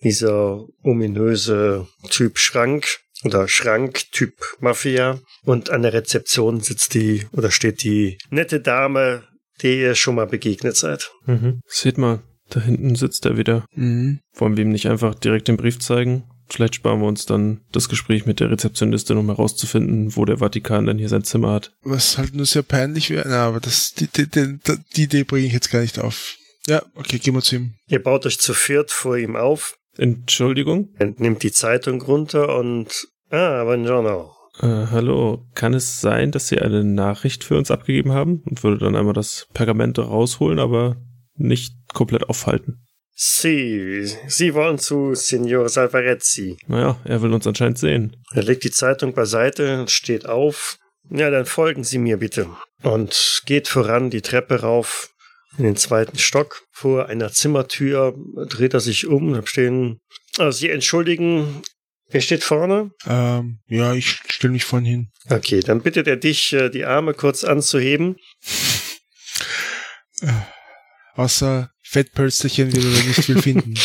dieser 0.02 0.64
ominöse 0.82 1.86
Typ 2.08 2.38
Schrank 2.38 2.98
oder 3.24 3.48
Schrank 3.48 4.10
Typ 4.12 4.34
Mafia. 4.60 5.18
Und 5.44 5.70
an 5.70 5.82
der 5.82 5.92
Rezeption 5.92 6.60
sitzt 6.60 6.94
die 6.94 7.26
oder 7.32 7.50
steht 7.50 7.82
die 7.82 8.18
nette 8.30 8.60
Dame, 8.60 9.24
der 9.62 9.74
ihr 9.74 9.94
schon 9.94 10.14
mal 10.14 10.26
begegnet 10.26 10.76
seid. 10.76 11.10
Mhm. 11.26 11.60
Seht 11.66 11.98
mal, 11.98 12.22
Da 12.50 12.60
hinten 12.60 12.96
sitzt 12.96 13.26
er 13.26 13.36
wieder. 13.36 13.64
Mhm. 13.74 14.20
Wollen 14.34 14.56
wir 14.56 14.64
ihm 14.64 14.72
nicht 14.72 14.88
einfach 14.88 15.14
direkt 15.14 15.48
den 15.48 15.56
Brief 15.56 15.78
zeigen? 15.78 16.24
Vielleicht 16.48 16.74
sparen 16.74 17.00
wir 17.00 17.06
uns 17.06 17.26
dann 17.26 17.60
das 17.70 17.88
Gespräch 17.88 18.26
mit 18.26 18.40
der 18.40 18.50
Rezeptionistin, 18.50 19.16
um 19.16 19.26
herauszufinden, 19.26 20.16
wo 20.16 20.24
der 20.24 20.38
Vatikan 20.38 20.86
denn 20.86 20.98
hier 20.98 21.08
sein 21.08 21.22
Zimmer 21.22 21.52
hat. 21.52 21.72
Was 21.82 22.18
halt 22.18 22.34
nur 22.34 22.46
sehr 22.46 22.64
peinlich 22.64 23.10
wäre. 23.10 23.28
Na, 23.28 23.46
aber 23.46 23.60
das, 23.60 23.92
die, 23.92 24.08
die, 24.08 24.28
die, 24.28 24.58
die 24.96 25.02
Idee 25.04 25.22
bringe 25.22 25.46
ich 25.46 25.52
jetzt 25.52 25.70
gar 25.70 25.80
nicht 25.80 26.00
auf. 26.00 26.36
Ja, 26.66 26.82
okay, 26.96 27.18
gehen 27.18 27.34
wir 27.34 27.42
zu 27.42 27.56
ihm. 27.56 27.74
Ihr 27.86 28.02
baut 28.02 28.26
euch 28.26 28.40
zu 28.40 28.52
viert 28.52 28.90
vor 28.90 29.16
ihm 29.16 29.36
auf, 29.36 29.76
Entschuldigung? 29.96 30.90
nimmt 31.18 31.42
die 31.42 31.52
Zeitung 31.52 32.00
runter 32.02 32.56
und 32.58 33.08
Ah, 33.30 33.62
buongiorno. 33.64 34.32
Äh, 34.60 34.86
hallo, 34.90 35.46
kann 35.54 35.72
es 35.72 36.00
sein, 36.00 36.32
dass 36.32 36.48
Sie 36.48 36.58
eine 36.58 36.82
Nachricht 36.84 37.44
für 37.44 37.56
uns 37.56 37.70
abgegeben 37.70 38.12
haben? 38.12 38.42
Und 38.44 38.64
würde 38.64 38.78
dann 38.78 38.96
einmal 38.96 39.14
das 39.14 39.46
Pergament 39.54 39.98
rausholen, 39.98 40.58
aber 40.58 40.96
nicht 41.36 41.74
komplett 41.94 42.28
aufhalten. 42.28 42.84
Sie, 43.14 44.04
Sie 44.26 44.54
wollen 44.54 44.78
zu 44.78 45.14
Signor 45.14 45.68
Salvarezzi. 45.68 46.56
Naja, 46.66 46.98
er 47.04 47.22
will 47.22 47.32
uns 47.32 47.46
anscheinend 47.46 47.78
sehen. 47.78 48.16
Er 48.32 48.42
legt 48.42 48.64
die 48.64 48.70
Zeitung 48.70 49.14
beiseite, 49.14 49.84
steht 49.88 50.26
auf. 50.26 50.78
Ja, 51.08 51.30
dann 51.30 51.46
folgen 51.46 51.84
Sie 51.84 51.98
mir 51.98 52.16
bitte. 52.16 52.48
Und 52.82 53.42
geht 53.46 53.68
voran 53.68 54.10
die 54.10 54.22
Treppe 54.22 54.60
rauf 54.62 55.10
in 55.58 55.64
den 55.64 55.76
zweiten 55.76 56.18
Stock. 56.18 56.62
Vor 56.70 57.06
einer 57.06 57.32
Zimmertür 57.32 58.14
dreht 58.48 58.74
er 58.74 58.80
sich 58.80 59.06
um. 59.06 59.32
Da 59.32 59.46
stehen. 59.46 60.00
Also 60.38 60.58
Sie 60.58 60.70
entschuldigen. 60.70 61.62
Wer 62.08 62.20
steht 62.20 62.42
vorne? 62.42 62.90
Ähm, 63.06 63.60
ja, 63.68 63.94
ich 63.94 64.20
stelle 64.28 64.52
mich 64.52 64.64
vorhin 64.64 64.86
hin. 64.86 65.12
Okay, 65.28 65.60
dann 65.60 65.82
bittet 65.82 66.08
er 66.08 66.16
dich, 66.16 66.52
äh, 66.52 66.68
die 66.68 66.84
Arme 66.84 67.14
kurz 67.14 67.44
anzuheben. 67.44 68.16
Außer 71.14 71.70
Fettpölsterchen 71.82 72.72
wird 72.72 72.84
er 72.84 73.04
nicht 73.04 73.24
viel 73.24 73.40
finden. 73.40 73.74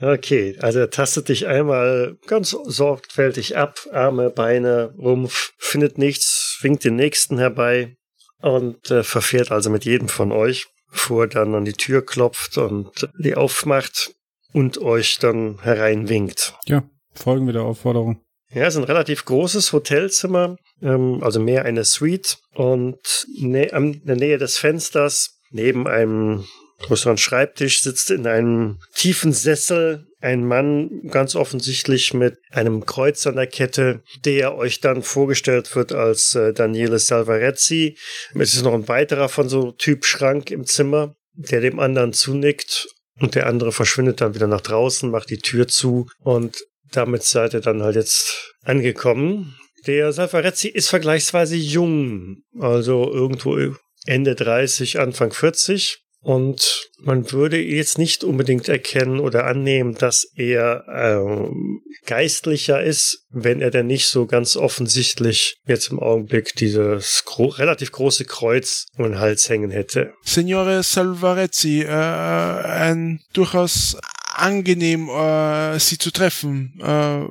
Okay, 0.00 0.56
also 0.60 0.80
er 0.80 0.90
tastet 0.90 1.30
dich 1.30 1.46
einmal 1.46 2.18
ganz 2.26 2.50
sorgfältig 2.50 3.56
ab, 3.56 3.80
Arme, 3.90 4.28
Beine, 4.28 4.92
Rumpf, 4.98 5.52
findet 5.56 5.96
nichts, 5.96 6.58
winkt 6.60 6.84
den 6.84 6.96
nächsten 6.96 7.38
herbei 7.38 7.96
und 8.40 8.90
äh, 8.90 9.02
verfährt 9.02 9.50
also 9.50 9.70
mit 9.70 9.86
jedem 9.86 10.08
von 10.08 10.30
euch, 10.30 10.66
bevor 10.92 11.24
er 11.24 11.28
dann 11.28 11.54
an 11.54 11.64
die 11.64 11.72
Tür 11.72 12.04
klopft 12.04 12.58
und 12.58 13.08
die 13.18 13.34
aufmacht 13.34 14.14
und 14.52 14.78
euch 14.78 15.18
dann 15.18 15.60
hereinwinkt. 15.62 16.54
Ja, 16.66 16.84
folgen 17.14 17.46
wir 17.46 17.54
der 17.54 17.62
Aufforderung. 17.62 18.20
Ja, 18.54 18.66
es 18.66 18.74
ist 18.74 18.80
ein 18.80 18.84
relativ 18.84 19.24
großes 19.24 19.72
Hotelzimmer, 19.72 20.56
ähm, 20.82 21.20
also 21.22 21.40
mehr 21.40 21.64
eine 21.64 21.84
Suite 21.84 22.38
und 22.54 23.26
nä 23.38 23.70
an 23.70 24.02
der 24.04 24.16
Nähe 24.16 24.38
des 24.38 24.58
Fensters 24.58 25.38
neben 25.50 25.86
einem 25.86 26.44
größeren 26.82 27.16
Schreibtisch 27.16 27.82
sitzt 27.82 28.10
in 28.10 28.26
einem 28.26 28.78
tiefen 28.94 29.32
Sessel 29.32 30.06
ein 30.22 30.46
Mann, 30.46 31.08
ganz 31.08 31.34
offensichtlich 31.34 32.14
mit 32.14 32.38
einem 32.50 32.86
Kreuz 32.86 33.26
an 33.26 33.36
der 33.36 33.48
Kette, 33.48 34.02
der 34.24 34.56
euch 34.56 34.80
dann 34.80 35.02
vorgestellt 35.02 35.74
wird 35.74 35.92
als 35.92 36.34
äh, 36.34 36.52
Daniele 36.52 36.98
Salvarezzi. 36.98 37.98
Es 38.34 38.54
ist 38.54 38.62
noch 38.62 38.74
ein 38.74 38.88
weiterer 38.88 39.28
von 39.28 39.48
so 39.48 39.72
Typ 39.72 40.04
Schrank 40.04 40.50
im 40.50 40.64
Zimmer, 40.64 41.16
der 41.34 41.60
dem 41.60 41.80
anderen 41.80 42.12
zunickt 42.12 42.88
und 43.20 43.34
der 43.34 43.46
andere 43.46 43.72
verschwindet 43.72 44.20
dann 44.20 44.34
wieder 44.34 44.46
nach 44.46 44.60
draußen, 44.60 45.10
macht 45.10 45.30
die 45.30 45.38
Tür 45.38 45.66
zu 45.66 46.08
und 46.20 46.64
damit 46.92 47.24
seid 47.24 47.54
ihr 47.54 47.60
dann 47.60 47.82
halt 47.82 47.96
jetzt 47.96 48.54
angekommen. 48.62 49.56
Der 49.86 50.12
Salvarezzi 50.12 50.68
ist 50.68 50.88
vergleichsweise 50.88 51.56
jung, 51.56 52.42
also 52.58 53.12
irgendwo 53.12 53.58
Ende 54.06 54.34
30, 54.34 55.00
Anfang 55.00 55.32
40. 55.32 56.01
Und 56.22 56.88
man 57.00 57.32
würde 57.32 57.60
jetzt 57.60 57.98
nicht 57.98 58.22
unbedingt 58.22 58.68
erkennen 58.68 59.18
oder 59.18 59.44
annehmen, 59.44 59.96
dass 59.96 60.24
er 60.36 60.84
ähm, 60.88 61.82
geistlicher 62.06 62.80
ist, 62.80 63.26
wenn 63.30 63.60
er 63.60 63.72
denn 63.72 63.88
nicht 63.88 64.06
so 64.06 64.26
ganz 64.26 64.56
offensichtlich 64.56 65.56
jetzt 65.66 65.90
im 65.90 65.98
Augenblick 65.98 66.54
dieses 66.54 67.24
gro 67.24 67.46
relativ 67.46 67.90
große 67.90 68.24
Kreuz 68.24 68.86
um 68.96 69.04
den 69.04 69.18
Hals 69.18 69.48
hängen 69.48 69.72
hätte. 69.72 70.12
Signore 70.22 70.84
Salvarezzi, 70.84 71.82
äh, 71.82 71.88
ein 71.88 73.20
durchaus 73.32 73.96
angenehm, 74.34 75.08
äh, 75.08 75.78
Sie 75.80 75.98
zu 75.98 76.12
treffen. 76.12 76.78
Äh, 76.80 77.24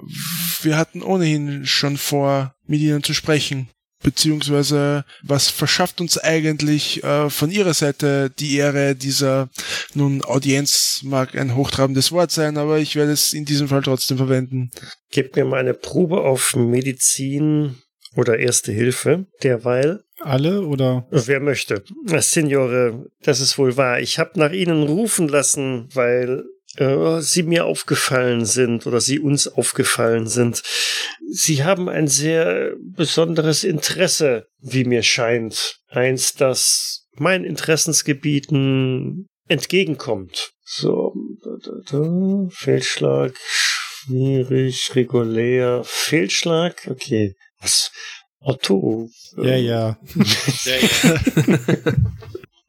wir 0.63 0.77
hatten 0.77 1.01
ohnehin 1.01 1.65
schon 1.65 1.95
vor, 1.95 2.55
mit 2.67 2.81
Ihnen 2.81 3.03
zu 3.03 3.13
sprechen. 3.13 3.69
Beziehungsweise, 4.03 5.05
was 5.23 5.49
verschafft 5.49 6.01
uns 6.01 6.17
eigentlich 6.17 7.03
äh, 7.03 7.29
von 7.29 7.51
Ihrer 7.51 7.73
Seite 7.73 8.31
die 8.39 8.57
Ehre 8.57 8.95
dieser, 8.95 9.49
nun, 9.93 10.23
Audienz 10.23 11.01
mag 11.03 11.35
ein 11.35 11.55
hochtrabendes 11.55 12.11
Wort 12.11 12.31
sein, 12.31 12.57
aber 12.57 12.79
ich 12.79 12.95
werde 12.95 13.11
es 13.11 13.33
in 13.33 13.45
diesem 13.45 13.67
Fall 13.67 13.83
trotzdem 13.83 14.17
verwenden. 14.17 14.71
Gebt 15.11 15.35
mir 15.35 15.45
mal 15.45 15.59
eine 15.59 15.73
Probe 15.73 16.21
auf 16.21 16.55
Medizin 16.55 17.75
oder 18.15 18.39
Erste 18.39 18.71
Hilfe 18.71 19.25
derweil. 19.43 20.03
Alle 20.19 20.61
oder? 20.61 21.07
Wer 21.09 21.39
möchte. 21.39 21.83
Signore, 22.19 23.05
das 23.23 23.39
ist 23.39 23.57
wohl 23.57 23.77
wahr. 23.77 23.99
Ich 23.99 24.19
habe 24.19 24.39
nach 24.39 24.51
Ihnen 24.51 24.83
rufen 24.83 25.27
lassen, 25.27 25.89
weil 25.93 26.43
äh, 26.77 27.19
Sie 27.21 27.43
mir 27.43 27.65
aufgefallen 27.65 28.45
sind 28.45 28.87
oder 28.87 29.01
Sie 29.01 29.19
uns 29.19 29.47
aufgefallen 29.47 30.27
sind. 30.27 30.63
Sie 31.31 31.63
haben 31.63 31.89
ein 31.89 32.07
sehr 32.07 32.75
besonderes 32.79 33.63
Interesse, 33.63 34.47
wie 34.59 34.85
mir 34.85 35.03
scheint. 35.03 35.77
Eins, 35.87 36.33
das 36.33 37.07
meinen 37.13 37.45
Interessensgebieten 37.45 39.27
entgegenkommt. 39.47 40.51
So, 40.63 41.13
da, 41.43 41.49
da, 41.61 41.71
da. 41.99 42.47
Fehlschlag, 42.51 43.33
schwierig, 43.45 44.95
regulär, 44.95 45.81
Fehlschlag, 45.83 46.87
okay. 46.89 47.35
Was? 47.59 47.91
Otto. 48.39 49.09
Ja, 49.37 49.55
ja. 49.55 49.99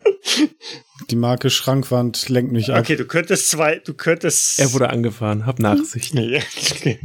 Die 1.13 1.17
Marke 1.17 1.51
Schrankwand 1.51 2.31
lenkt 2.31 2.53
mich 2.53 2.73
ab. 2.73 2.81
Okay, 2.81 2.97
du 2.97 3.05
könntest 3.05 3.51
zwei, 3.51 3.81
du 3.85 3.93
könntest. 3.93 4.59
Er 4.59 4.73
wurde 4.73 4.89
angefahren, 4.89 5.45
hab 5.45 5.59
Nachsicht. 5.59 6.15
Ja, 6.15 6.41
okay. 6.71 7.01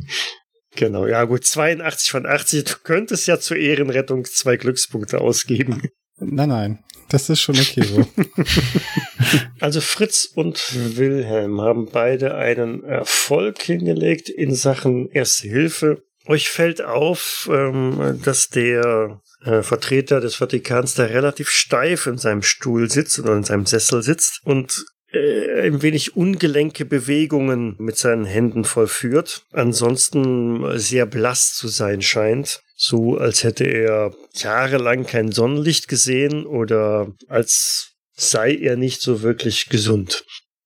Genau, 0.77 1.05
ja 1.05 1.25
gut, 1.25 1.43
82 1.43 2.11
von 2.11 2.25
80. 2.25 2.63
Du 2.63 2.73
könntest 2.83 3.27
ja 3.27 3.37
zur 3.37 3.57
Ehrenrettung 3.57 4.23
zwei 4.23 4.55
Glückspunkte 4.55 5.19
ausgeben. 5.19 5.81
Nein, 6.19 6.47
nein, 6.47 6.83
das 7.09 7.29
ist 7.29 7.41
schon 7.41 7.59
okay 7.59 7.83
so. 7.83 8.07
Also 9.59 9.81
Fritz 9.81 10.23
und 10.23 10.57
Wilhelm 10.95 11.59
haben 11.59 11.89
beide 11.91 12.35
einen 12.35 12.85
Erfolg 12.85 13.61
hingelegt 13.61 14.29
in 14.29 14.55
Sachen 14.55 15.09
Erste 15.09 15.49
Hilfe. 15.49 16.01
Euch 16.27 16.47
fällt 16.47 16.81
auf, 16.81 17.49
ähm, 17.51 18.21
dass 18.23 18.47
der 18.47 19.19
äh, 19.43 19.61
Vertreter 19.61 20.19
des 20.19 20.35
Vatikans 20.35 20.95
da 20.95 21.05
relativ 21.05 21.49
steif 21.49 22.07
in 22.07 22.17
seinem 22.17 22.41
Stuhl 22.41 22.89
sitzt 22.89 23.19
oder 23.19 23.35
in 23.35 23.43
seinem 23.43 23.65
Sessel 23.65 24.01
sitzt 24.01 24.41
und 24.43 24.85
äh, 25.11 25.67
ein 25.67 25.81
wenig 25.81 26.15
ungelenke 26.15 26.85
Bewegungen 26.85 27.75
mit 27.79 27.97
seinen 27.97 28.25
Händen 28.25 28.65
vollführt. 28.65 29.45
Ansonsten 29.51 30.77
sehr 30.77 31.05
blass 31.05 31.53
zu 31.53 31.67
sein 31.67 32.01
scheint. 32.01 32.61
So 32.75 33.17
als 33.17 33.43
hätte 33.43 33.63
er 33.63 34.13
jahrelang 34.33 35.05
kein 35.05 35.31
Sonnenlicht 35.31 35.87
gesehen 35.87 36.45
oder 36.45 37.13
als 37.27 37.93
sei 38.13 38.55
er 38.55 38.75
nicht 38.75 39.01
so 39.01 39.21
wirklich 39.21 39.69
gesund. 39.69 40.25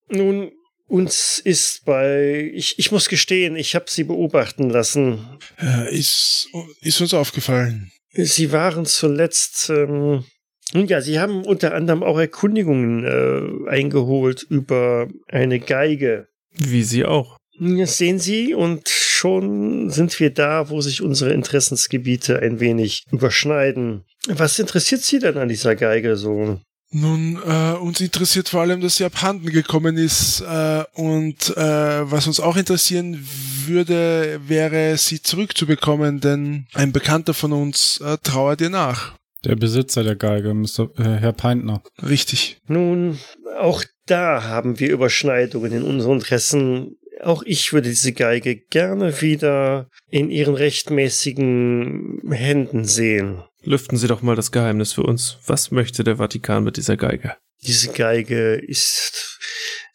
Nun, 0.10 0.52
uns 0.88 1.40
ist 1.40 1.86
bei, 1.86 2.52
ich, 2.54 2.78
ich 2.80 2.92
muss 2.92 3.08
gestehen, 3.08 3.56
ich 3.56 3.76
habe 3.76 3.86
sie 3.88 4.04
beobachten 4.04 4.70
lassen. 4.70 5.40
Äh, 5.58 5.98
ist, 5.98 6.50
ist 6.82 7.00
uns 7.00 7.14
aufgefallen. 7.14 7.92
Sie 8.14 8.52
waren 8.52 8.86
zuletzt, 8.86 9.70
ähm, 9.70 10.26
nun 10.74 10.88
ja, 10.88 11.02
sie 11.02 11.20
haben 11.20 11.46
unter 11.46 11.74
anderem 11.74 12.04
auch 12.04 12.20
Erkundigungen 12.20 13.04
äh, 13.04 13.70
eingeholt 13.70 14.46
über 14.50 15.08
eine 15.28 15.60
Geige. 15.60 16.28
Wie 16.54 16.84
Sie 16.84 17.06
auch. 17.06 17.38
Das 17.60 17.98
sehen 17.98 18.20
Sie 18.20 18.54
und 18.54 18.90
schon 18.90 19.90
sind 19.90 20.20
wir 20.20 20.32
da, 20.32 20.70
wo 20.70 20.82
sich 20.82 21.02
unsere 21.02 21.32
Interessensgebiete 21.32 22.40
ein 22.40 22.60
wenig 22.60 23.04
überschneiden. 23.12 24.04
Was 24.28 24.60
interessiert 24.60 25.02
Sie 25.02 25.20
denn 25.20 25.38
an 25.38 25.48
dieser 25.48 25.76
Geige 25.76 26.16
so? 26.18 26.60
Nun, 26.94 27.40
äh, 27.46 27.74
uns 27.78 28.02
interessiert 28.02 28.50
vor 28.50 28.62
allem, 28.62 28.82
dass 28.82 28.98
sie 28.98 29.06
abhanden 29.06 29.50
gekommen 29.50 29.96
ist 29.96 30.42
äh, 30.42 30.84
und 30.94 31.56
äh, 31.56 32.12
was 32.12 32.28
uns 32.28 32.42
auch 32.42 32.58
interessieren 32.58 33.26
würde, 33.68 34.40
wäre 34.48 34.98
sie 34.98 35.22
zurückzubekommen, 35.22 36.20
denn 36.20 36.68
ein 36.74 36.92
Bekannter 36.92 37.34
von 37.34 37.54
uns 37.54 38.00
äh, 38.02 38.18
trauert 38.24 38.62
ihr 38.62 38.70
nach. 38.70 39.16
Der 39.44 39.56
Besitzer 39.56 40.04
der 40.04 40.16
Geige, 40.16 40.54
Mr. 40.54 40.90
Äh, 40.98 41.20
Herr 41.20 41.34
Peintner. 41.34 41.82
Richtig. 42.02 42.60
Nun, 42.68 43.20
auch 43.58 43.84
da 44.06 44.44
haben 44.44 44.80
wir 44.80 44.92
Überschneidungen 44.92 45.72
in 45.72 45.84
unseren 45.84 46.14
Interessen. 46.14 46.98
Auch 47.22 47.44
ich 47.44 47.74
würde 47.74 47.90
diese 47.90 48.14
Geige 48.14 48.56
gerne 48.56 49.22
wieder 49.22 49.88
in 50.10 50.30
ihren 50.30 50.56
rechtmäßigen 50.56 52.22
Händen 52.30 52.86
sehen. 52.86 53.44
Lüften 53.64 53.98
Sie 53.98 54.08
doch 54.08 54.22
mal 54.22 54.36
das 54.36 54.52
Geheimnis 54.52 54.94
für 54.94 55.04
uns. 55.04 55.38
Was 55.46 55.72
möchte 55.72 56.04
der 56.04 56.18
Vatikan 56.18 56.64
mit 56.64 56.78
dieser 56.78 56.98
Geige? 56.98 57.36
diese 57.64 57.90
Geige 57.90 58.56
ist 58.56 59.40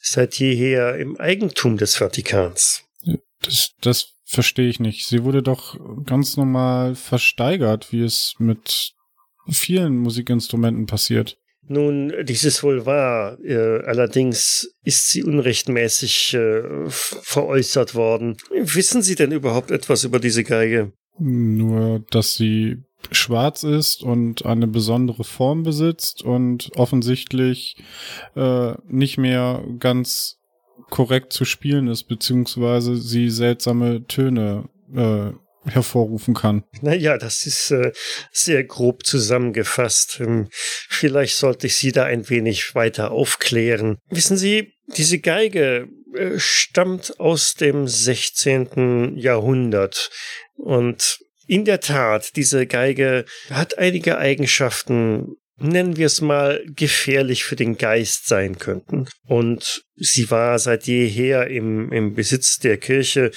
seit 0.00 0.36
jeher 0.36 0.96
im 0.96 1.16
Eigentum 1.18 1.76
des 1.76 1.96
Vatikans. 1.96 2.84
Das, 3.42 3.70
das 3.80 4.12
verstehe 4.24 4.68
ich 4.68 4.80
nicht. 4.80 5.06
Sie 5.06 5.24
wurde 5.24 5.42
doch 5.42 5.76
ganz 6.04 6.36
normal 6.36 6.94
versteigert, 6.94 7.92
wie 7.92 8.02
es 8.02 8.34
mit 8.38 8.92
vielen 9.48 9.96
Musikinstrumenten 9.98 10.86
passiert. 10.86 11.38
Nun, 11.68 12.12
dies 12.24 12.44
ist 12.44 12.62
wohl 12.62 12.86
wahr. 12.86 13.38
Äh, 13.42 13.84
allerdings 13.84 14.72
ist 14.84 15.08
sie 15.08 15.24
unrechtmäßig 15.24 16.34
äh, 16.34 16.62
veräußert 16.88 17.94
worden. 17.94 18.36
Wissen 18.52 19.02
Sie 19.02 19.16
denn 19.16 19.32
überhaupt 19.32 19.70
etwas 19.70 20.04
über 20.04 20.20
diese 20.20 20.44
Geige? 20.44 20.92
Nur, 21.18 22.04
dass 22.10 22.34
sie 22.34 22.84
schwarz 23.10 23.62
ist 23.62 24.02
und 24.02 24.44
eine 24.46 24.66
besondere 24.66 25.24
Form 25.24 25.62
besitzt 25.62 26.22
und 26.22 26.70
offensichtlich 26.76 27.76
äh, 28.34 28.74
nicht 28.86 29.18
mehr 29.18 29.64
ganz 29.78 30.35
korrekt 30.90 31.32
zu 31.32 31.44
spielen 31.44 31.88
ist, 31.88 32.04
beziehungsweise 32.04 32.96
sie 32.96 33.30
seltsame 33.30 34.06
Töne 34.06 34.68
äh, 34.94 35.32
hervorrufen 35.70 36.34
kann. 36.34 36.64
Naja, 36.80 37.18
das 37.18 37.46
ist 37.46 37.70
äh, 37.70 37.92
sehr 38.32 38.64
grob 38.64 39.04
zusammengefasst. 39.04 40.20
Ähm, 40.20 40.48
vielleicht 40.52 41.36
sollte 41.36 41.66
ich 41.66 41.76
Sie 41.76 41.92
da 41.92 42.04
ein 42.04 42.28
wenig 42.28 42.74
weiter 42.74 43.10
aufklären. 43.10 43.98
Wissen 44.08 44.36
Sie, 44.36 44.74
diese 44.86 45.18
Geige 45.18 45.88
äh, 46.14 46.38
stammt 46.38 47.18
aus 47.18 47.54
dem 47.54 47.88
16. 47.88 49.16
Jahrhundert 49.16 50.10
und 50.56 51.18
in 51.48 51.64
der 51.64 51.80
Tat, 51.80 52.34
diese 52.36 52.66
Geige 52.66 53.24
hat 53.50 53.78
einige 53.78 54.18
Eigenschaften, 54.18 55.36
nennen 55.58 55.96
wir 55.96 56.06
es 56.06 56.20
mal, 56.20 56.64
gefährlich 56.68 57.44
für 57.44 57.56
den 57.56 57.78
Geist 57.78 58.26
sein 58.26 58.58
könnten. 58.58 59.08
Und 59.26 59.82
sie 59.96 60.30
war 60.30 60.58
seit 60.58 60.86
jeher 60.86 61.48
im, 61.48 61.92
im 61.92 62.14
Besitz 62.14 62.58
der 62.58 62.76
Kirche 62.76 63.30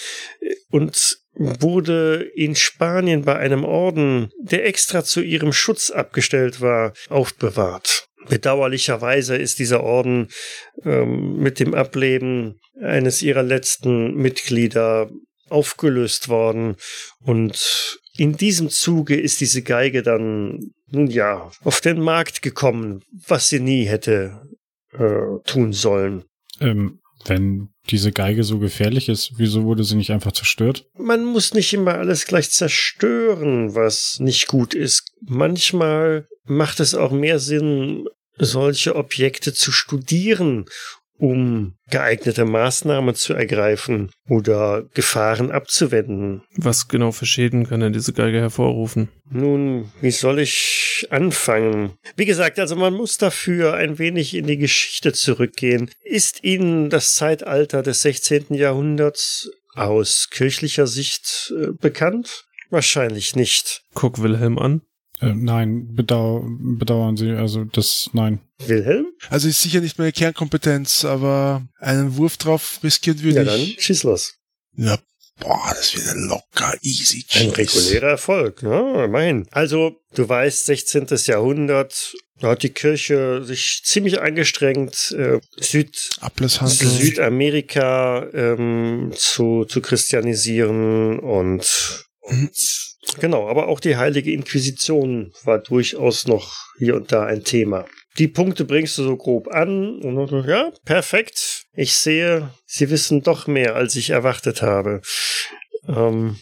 und 0.70 1.18
wurde 1.34 2.30
in 2.36 2.56
Spanien 2.56 3.24
bei 3.24 3.38
einem 3.38 3.64
Orden, 3.64 4.30
der 4.42 4.66
extra 4.66 5.04
zu 5.04 5.22
ihrem 5.22 5.54
Schutz 5.54 5.90
abgestellt 5.90 6.60
war, 6.60 6.94
aufbewahrt. 7.08 8.08
Bedauerlicherweise 8.28 9.38
ist 9.38 9.60
dieser 9.60 9.82
Orden 9.82 10.28
ähm, 10.84 11.38
mit 11.38 11.60
dem 11.60 11.74
Ableben 11.74 12.60
eines 12.82 13.22
ihrer 13.22 13.44
letzten 13.44 14.16
Mitglieder 14.16 15.10
aufgelöst 15.50 16.30
worden 16.30 16.76
und 17.24 18.00
in 18.18 18.36
diesem 18.36 18.70
Zuge 18.70 19.20
ist 19.20 19.40
diese 19.40 19.62
Geige 19.62 20.04
dann, 20.04 20.74
nun 20.92 21.08
ja, 21.08 21.52
auf 21.64 21.82
den 21.82 22.00
Markt 22.00 22.42
gekommen, 22.42 23.04
was 23.28 23.50
sie 23.50 23.60
nie 23.60 23.86
hätte 23.86 24.42
äh, 24.94 25.40
tun 25.46 25.74
sollen. 25.74 26.26
Ähm, 26.60 27.00
wenn 27.26 27.70
diese 27.90 28.12
Geige 28.12 28.44
so 28.44 28.60
gefährlich 28.60 29.10
ist, 29.10 29.34
wieso 29.38 29.64
wurde 29.64 29.84
sie 29.84 29.96
nicht 29.96 30.12
einfach 30.12 30.32
zerstört? 30.32 30.86
Man 30.98 31.26
muss 31.26 31.54
nicht 31.54 31.74
immer 31.74 31.96
alles 31.96 32.26
gleich 32.26 32.52
zerstören, 32.52 33.76
was 33.76 34.18
nicht 34.20 34.48
gut 34.48 34.74
ist. 34.74 35.12
Manchmal 35.22 36.28
macht 36.46 36.80
es 36.80 36.96
auch 36.96 37.12
mehr 37.12 37.40
Sinn, 37.40 38.06
solche 38.38 38.96
Objekte 38.96 39.54
zu 39.54 39.72
studieren 39.72 40.66
um 41.20 41.76
geeignete 41.92 42.46
Maßnahmen 42.46 43.14
zu 43.14 43.34
ergreifen 43.34 44.10
oder 44.28 44.84
Gefahren 44.94 45.52
abzuwenden. 45.52 46.44
Was 46.56 46.88
genau 46.88 47.12
für 47.12 47.26
Schäden 47.26 47.68
kann 47.68 47.82
denn 47.82 47.94
diese 47.94 48.14
Geige 48.14 48.40
hervorrufen? 48.40 49.10
Nun, 49.30 49.92
wie 50.02 50.12
soll 50.12 50.40
ich 50.40 51.08
anfangen? 51.10 51.94
Wie 52.16 52.26
gesagt, 52.26 52.58
also 52.58 52.76
man 52.76 52.94
muss 52.94 53.18
dafür 53.18 53.74
ein 53.76 54.00
wenig 54.00 54.34
in 54.34 54.48
die 54.48 54.58
Geschichte 54.58 55.14
zurückgehen. 55.14 55.92
Ist 56.04 56.44
Ihnen 56.44 56.90
das 56.90 57.14
Zeitalter 57.14 57.84
des 57.84 58.02
16. 58.02 58.54
Jahrhunderts 58.54 59.52
aus 59.76 60.30
kirchlicher 60.32 60.88
Sicht 60.88 61.54
äh, 61.56 61.68
bekannt? 61.74 62.46
Wahrscheinlich 62.70 63.36
nicht. 63.36 63.84
Guck 63.94 64.22
Wilhelm 64.22 64.58
an. 64.58 64.82
Äh, 65.22 65.34
nein, 65.36 65.94
bedau 65.96 66.46
bedauern 66.48 67.18
Sie, 67.18 67.32
also 67.32 67.66
das, 67.66 68.10
nein. 68.14 68.40
Wilhelm? 68.66 69.08
Also 69.30 69.48
ist 69.48 69.62
sicher 69.62 69.82
nicht 69.82 69.98
meine 69.98 70.12
Kernkompetenz, 70.12 71.04
aber 71.06 71.68
einen 71.80 72.16
Wurf 72.18 72.38
drauf 72.38 72.80
riskiert 72.84 73.22
würde 73.22 73.38
ja, 73.38 73.44
dann 73.44 73.60
ich. 73.60 73.82
schieß 73.84 74.04
los. 74.04 74.36
Ja, 74.76 74.98
boah, 75.40 75.74
das 75.76 75.96
wird 75.96 76.08
ein 76.08 76.28
locker 76.28 76.74
easy 76.82 77.26
Ein 77.34 77.52
cheese. 77.54 77.58
regulärer 77.58 78.10
Erfolg, 78.12 78.64
ne? 78.64 79.04
Immerhin. 79.06 79.46
Also, 79.52 79.98
du 80.16 80.28
weißt, 80.30 80.66
16. 80.68 81.08
Jahrhundert, 81.26 82.14
da 82.40 82.50
hat 82.52 82.64
die 82.64 82.70
Kirche 82.70 83.44
sich 83.44 83.82
ziemlich 83.84 84.22
angestrengt, 84.22 85.12
äh, 85.18 85.40
Süd. 85.60 86.10
Südamerika 86.68 88.26
ähm, 88.34 89.12
zu, 89.16 89.66
zu 89.66 89.82
christianisieren 89.82 91.20
und 91.20 92.06
Mhm. 92.30 92.50
Genau, 93.20 93.48
aber 93.48 93.68
auch 93.68 93.80
die 93.80 93.98
Heilige 93.98 94.32
Inquisition 94.32 95.32
war 95.44 95.60
durchaus 95.60 96.28
noch 96.28 96.58
hier 96.78 96.96
und 96.96 97.12
da 97.12 97.26
ein 97.26 97.44
Thema. 97.44 97.86
Die 98.18 98.28
Punkte 98.28 98.66
bringst 98.66 98.98
du 98.98 99.04
so 99.04 99.16
grob 99.16 99.48
an 99.48 100.00
und 100.00 100.48
ja, 100.48 100.72
perfekt. 100.84 101.64
Ich 101.74 101.94
sehe, 101.94 102.50
sie 102.66 102.90
wissen 102.90 103.22
doch 103.22 103.48
mehr, 103.48 103.76
als 103.76 103.96
ich 103.96 104.10
erwartet 104.10 104.62
habe. 104.62 105.02
Ähm, 105.88 106.38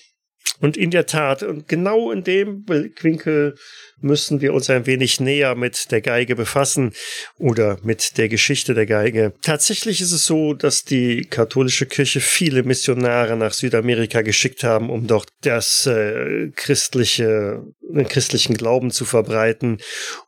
und 0.59 0.77
in 0.77 0.91
der 0.91 1.05
Tat, 1.05 1.43
und 1.43 1.67
genau 1.67 2.11
in 2.11 2.23
dem 2.23 2.65
Winkel 2.67 3.55
müssen 3.99 4.41
wir 4.41 4.53
uns 4.53 4.69
ein 4.69 4.85
wenig 4.85 5.19
näher 5.19 5.55
mit 5.55 5.91
der 5.91 6.01
Geige 6.01 6.35
befassen 6.35 6.93
oder 7.37 7.77
mit 7.83 8.17
der 8.17 8.29
Geschichte 8.29 8.73
der 8.73 8.85
Geige. 8.85 9.33
Tatsächlich 9.41 10.01
ist 10.01 10.11
es 10.11 10.25
so, 10.25 10.53
dass 10.53 10.83
die 10.83 11.25
katholische 11.29 11.85
Kirche 11.85 12.19
viele 12.19 12.63
Missionare 12.63 13.35
nach 13.35 13.53
Südamerika 13.53 14.21
geschickt 14.21 14.63
haben, 14.63 14.89
um 14.89 15.07
dort 15.07 15.29
das 15.41 15.85
äh, 15.87 16.49
christliche, 16.55 17.63
den 17.81 18.07
christlichen 18.07 18.55
Glauben 18.55 18.91
zu 18.91 19.05
verbreiten. 19.05 19.79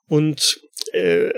Und 0.07 0.61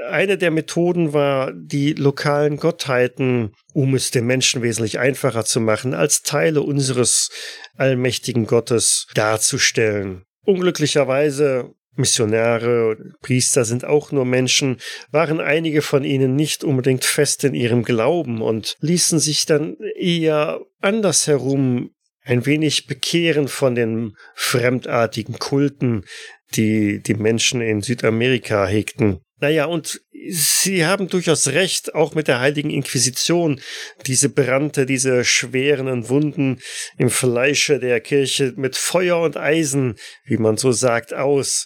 eine 0.09 0.37
der 0.37 0.51
Methoden 0.51 1.13
war, 1.13 1.51
die 1.53 1.93
lokalen 1.93 2.57
Gottheiten, 2.57 3.53
um 3.73 3.95
es 3.95 4.11
dem 4.11 4.27
Menschen 4.27 4.61
wesentlich 4.61 4.99
einfacher 4.99 5.45
zu 5.45 5.59
machen, 5.59 5.93
als 5.93 6.21
Teile 6.21 6.61
unseres 6.61 7.29
allmächtigen 7.77 8.45
Gottes 8.45 9.07
darzustellen. 9.13 10.23
Unglücklicherweise 10.45 11.73
Missionare, 11.95 12.97
Priester 13.21 13.65
sind 13.65 13.83
auch 13.83 14.11
nur 14.11 14.25
Menschen, 14.25 14.77
waren 15.11 15.41
einige 15.41 15.81
von 15.81 16.03
ihnen 16.03 16.35
nicht 16.35 16.63
unbedingt 16.63 17.03
fest 17.03 17.43
in 17.43 17.53
ihrem 17.53 17.83
Glauben 17.83 18.41
und 18.41 18.75
ließen 18.79 19.19
sich 19.19 19.45
dann 19.45 19.75
eher 19.97 20.61
andersherum 20.79 21.91
ein 22.23 22.45
wenig 22.45 22.87
bekehren 22.87 23.47
von 23.47 23.75
den 23.75 24.15
fremdartigen 24.35 25.39
Kulten, 25.39 26.05
die 26.55 27.01
die 27.01 27.15
Menschen 27.15 27.61
in 27.61 27.81
Südamerika 27.81 28.65
hegten. 28.67 29.21
Naja, 29.41 29.65
und 29.65 29.99
Sie 30.29 30.85
haben 30.85 31.07
durchaus 31.07 31.47
recht, 31.47 31.95
auch 31.95 32.13
mit 32.13 32.27
der 32.27 32.39
Heiligen 32.39 32.69
Inquisition, 32.69 33.59
diese 34.05 34.29
brannte 34.29 34.85
diese 34.85 35.25
schweren 35.25 36.09
Wunden 36.09 36.59
im 36.99 37.09
Fleische 37.09 37.79
der 37.79 37.99
Kirche 38.01 38.53
mit 38.55 38.77
Feuer 38.77 39.19
und 39.19 39.37
Eisen, 39.37 39.95
wie 40.25 40.37
man 40.37 40.57
so 40.57 40.71
sagt, 40.71 41.15
aus. 41.15 41.65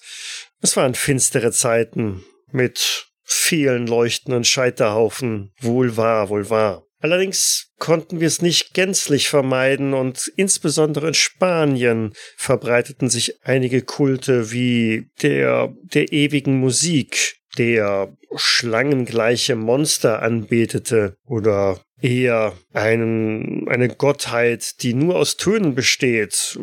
Es 0.61 0.77
waren 0.77 0.95
finstere 0.95 1.51
Zeiten 1.51 2.23
mit 2.49 3.07
vielen 3.23 3.87
leuchtenden 3.87 4.45
Scheiterhaufen. 4.45 5.51
Wohl 5.59 5.97
wahr, 5.97 6.29
wohl 6.29 6.49
wahr. 6.49 6.85
Allerdings 7.01 7.73
konnten 7.77 8.21
wir 8.21 8.27
es 8.27 8.41
nicht 8.41 8.73
gänzlich 8.73 9.27
vermeiden 9.27 9.93
und 9.93 10.31
insbesondere 10.37 11.09
in 11.09 11.13
Spanien 11.13 12.13
verbreiteten 12.37 13.09
sich 13.09 13.43
einige 13.43 13.81
Kulte 13.81 14.51
wie 14.51 15.09
der 15.21 15.73
der 15.83 16.13
ewigen 16.13 16.59
Musik, 16.59 17.35
der 17.57 18.15
schlangengleiche 18.35 19.55
Monster 19.55 20.21
anbetete 20.21 21.17
oder 21.25 21.79
eher 22.01 22.53
einen, 22.73 23.67
eine 23.67 23.89
Gottheit, 23.89 24.81
die 24.83 24.93
nur 24.93 25.15
aus 25.15 25.37
Tönen 25.37 25.75
besteht. 25.75 26.57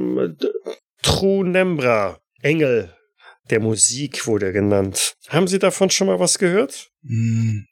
Trunembra, 1.02 2.18
Engel 2.40 2.94
der 3.50 3.60
Musik 3.60 4.26
wurde 4.26 4.46
er 4.46 4.52
genannt. 4.52 5.14
Haben 5.28 5.46
Sie 5.48 5.58
davon 5.58 5.90
schon 5.90 6.06
mal 6.06 6.20
was 6.20 6.38
gehört? 6.38 6.90
Hm, 7.06 7.66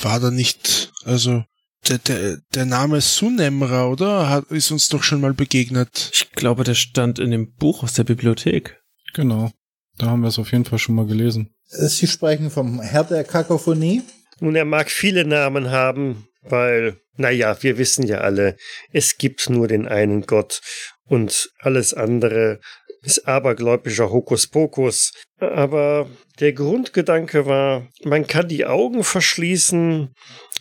War 0.00 0.20
da 0.20 0.30
nicht, 0.30 0.92
also 1.04 1.44
der, 1.88 1.98
der, 1.98 2.38
der 2.54 2.64
Name 2.64 3.00
Sunemra, 3.00 3.86
oder? 3.88 4.28
Hat, 4.28 4.50
ist 4.50 4.70
uns 4.70 4.88
doch 4.88 5.02
schon 5.02 5.20
mal 5.20 5.34
begegnet. 5.34 6.10
Ich 6.12 6.32
glaube, 6.32 6.64
der 6.64 6.74
stand 6.74 7.18
in 7.18 7.30
dem 7.30 7.52
Buch 7.52 7.82
aus 7.82 7.94
der 7.94 8.04
Bibliothek. 8.04 8.80
Genau. 9.14 9.52
Da 9.98 10.06
haben 10.06 10.20
wir 10.20 10.28
es 10.28 10.38
auf 10.38 10.52
jeden 10.52 10.64
Fall 10.64 10.78
schon 10.78 10.94
mal 10.94 11.06
gelesen. 11.06 11.54
Sie 11.68 12.06
sprechen 12.06 12.50
vom 12.50 12.80
Herr 12.80 13.04
der 13.04 13.24
Kakophonie. 13.24 14.02
Nun, 14.40 14.54
er 14.54 14.66
mag 14.66 14.90
viele 14.90 15.24
Namen 15.24 15.70
haben, 15.70 16.28
weil, 16.42 16.98
naja, 17.16 17.56
wir 17.62 17.78
wissen 17.78 18.06
ja 18.06 18.18
alle, 18.18 18.56
es 18.92 19.16
gibt 19.16 19.48
nur 19.48 19.66
den 19.66 19.88
einen 19.88 20.26
Gott 20.26 20.60
und 21.04 21.50
alles 21.60 21.94
andere 21.94 22.60
ist 23.02 23.26
abergläubischer 23.26 24.10
Hokuspokus. 24.10 25.12
Aber 25.38 26.10
der 26.40 26.52
Grundgedanke 26.52 27.46
war, 27.46 27.88
man 28.04 28.26
kann 28.26 28.48
die 28.48 28.66
Augen 28.66 29.04
verschließen, 29.04 30.12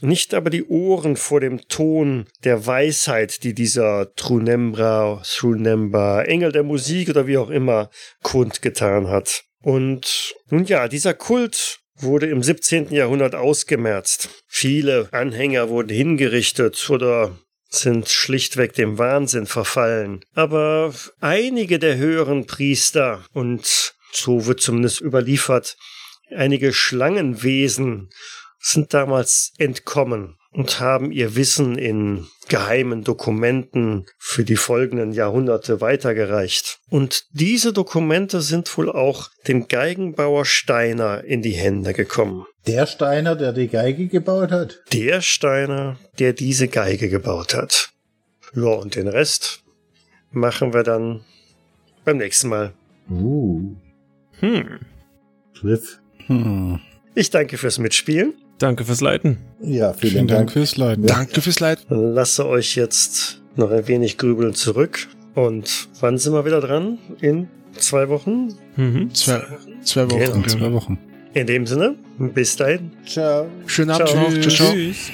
nicht 0.01 0.33
aber 0.33 0.49
die 0.49 0.65
Ohren 0.65 1.15
vor 1.15 1.39
dem 1.39 1.67
Ton 1.67 2.25
der 2.43 2.65
Weisheit, 2.65 3.43
die 3.43 3.53
dieser 3.53 4.13
Trunembra, 4.15 5.21
Trunembra, 5.25 6.23
Engel 6.23 6.51
der 6.51 6.63
Musik 6.63 7.09
oder 7.09 7.27
wie 7.27 7.37
auch 7.37 7.49
immer 7.49 7.89
kundgetan 8.21 9.07
hat. 9.07 9.43
Und 9.61 10.35
nun 10.49 10.65
ja, 10.65 10.87
dieser 10.87 11.13
Kult 11.13 11.79
wurde 11.97 12.27
im 12.27 12.43
17. 12.43 12.93
Jahrhundert 12.93 13.35
ausgemerzt. 13.35 14.29
Viele 14.47 15.07
Anhänger 15.11 15.69
wurden 15.69 15.89
hingerichtet 15.89 16.89
oder 16.89 17.37
sind 17.69 18.09
schlichtweg 18.09 18.73
dem 18.73 18.97
Wahnsinn 18.97 19.45
verfallen. 19.45 20.21
Aber 20.33 20.93
einige 21.19 21.79
der 21.79 21.97
höheren 21.97 22.45
Priester, 22.45 23.25
und 23.33 23.93
so 24.11 24.45
wird 24.45 24.61
zumindest 24.61 25.01
überliefert, 25.01 25.77
einige 26.29 26.73
Schlangenwesen 26.73 28.09
sind 28.65 28.93
damals 28.95 29.53
entkommen 29.59 30.37
und 30.51 30.79
haben 30.79 31.11
ihr 31.11 31.35
Wissen 31.35 31.77
in 31.77 32.25
geheimen 32.47 33.03
Dokumenten 33.03 34.05
für 34.17 34.43
die 34.43 34.55
folgenden 34.55 35.11
Jahrhunderte 35.11 35.81
weitergereicht. 35.81 36.79
Und 36.89 37.25
diese 37.31 37.73
Dokumente 37.73 38.41
sind 38.41 38.75
wohl 38.77 38.89
auch 38.89 39.29
dem 39.47 39.67
Geigenbauer 39.67 40.45
Steiner 40.45 41.23
in 41.23 41.41
die 41.41 41.51
Hände 41.51 41.93
gekommen. 41.93 42.45
Der 42.65 42.87
Steiner, 42.87 43.35
der 43.35 43.53
die 43.53 43.67
Geige 43.67 44.07
gebaut 44.07 44.51
hat? 44.51 44.81
Der 44.91 45.21
Steiner, 45.21 45.97
der 46.17 46.33
diese 46.33 46.67
Geige 46.67 47.09
gebaut 47.09 47.53
hat. 47.53 47.91
Ja, 48.55 48.69
und 48.69 48.95
den 48.95 49.07
Rest 49.07 49.63
machen 50.31 50.73
wir 50.73 50.83
dann 50.83 51.23
beim 52.03 52.17
nächsten 52.17 52.49
Mal. 52.49 52.73
Uh. 53.09 53.75
Hm. 54.39 54.79
Cliff. 55.59 55.99
Hm. 56.25 56.79
Ich 57.13 57.29
danke 57.29 57.57
fürs 57.57 57.77
Mitspielen. 57.77 58.33
Danke 58.57 58.85
fürs 58.85 59.01
Leiten. 59.01 59.37
Ja, 59.61 59.93
vielen, 59.93 60.11
Vielen 60.11 60.27
Dank 60.27 60.39
Dank. 60.39 60.51
fürs 60.51 60.77
Leiten. 60.77 61.05
Danke 61.05 61.41
fürs 61.41 61.59
Leid. 61.59 61.85
Lasse 61.89 62.47
euch 62.47 62.75
jetzt 62.75 63.41
noch 63.55 63.71
ein 63.71 63.87
wenig 63.87 64.17
grübeln 64.17 64.53
zurück. 64.53 65.07
Und 65.33 65.89
wann 65.99 66.17
sind 66.17 66.33
wir 66.33 66.45
wieder 66.45 66.61
dran? 66.61 66.97
In 67.19 67.49
zwei 67.77 68.07
Wochen? 68.07 68.53
Mhm. 68.77 69.13
Zwei, 69.13 69.41
zwei 69.83 70.09
Wochen. 70.09 70.19
Genau. 70.19 70.35
In 70.35 70.47
zwei 70.47 70.71
Wochen. 70.71 70.97
In 71.33 71.47
dem 71.47 71.67
Sinne, 71.67 71.95
bis 72.17 72.55
dahin. 72.55 72.91
Ciao. 73.05 73.47
Schönen 73.65 73.91
Abend 73.91 74.07
Ciao. 74.09 74.49
ciao. 74.49 74.71
Tschüss. 74.71 75.11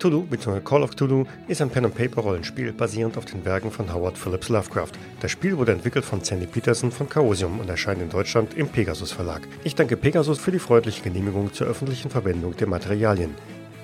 Cthulhu 0.00 0.22
bzw. 0.22 0.60
Call 0.60 0.82
of 0.82 0.92
Cthulhu 0.96 1.26
ist 1.46 1.60
ein 1.60 1.68
Pen-and-Paper-Rollenspiel 1.68 2.72
basierend 2.72 3.18
auf 3.18 3.26
den 3.26 3.44
Werken 3.44 3.70
von 3.70 3.92
Howard 3.92 4.16
Phillips 4.16 4.48
Lovecraft. 4.48 4.92
Das 5.20 5.30
Spiel 5.30 5.58
wurde 5.58 5.72
entwickelt 5.72 6.06
von 6.06 6.24
Sandy 6.24 6.46
Peterson 6.46 6.90
von 6.90 7.06
Chaosium 7.06 7.60
und 7.60 7.68
erscheint 7.68 8.00
in 8.00 8.08
Deutschland 8.08 8.54
im 8.54 8.68
Pegasus 8.68 9.12
Verlag. 9.12 9.42
Ich 9.62 9.74
danke 9.74 9.98
Pegasus 9.98 10.38
für 10.38 10.52
die 10.52 10.58
freundliche 10.58 11.02
Genehmigung 11.02 11.52
zur 11.52 11.66
öffentlichen 11.66 12.10
Verwendung 12.10 12.56
der 12.56 12.66
Materialien. 12.66 13.34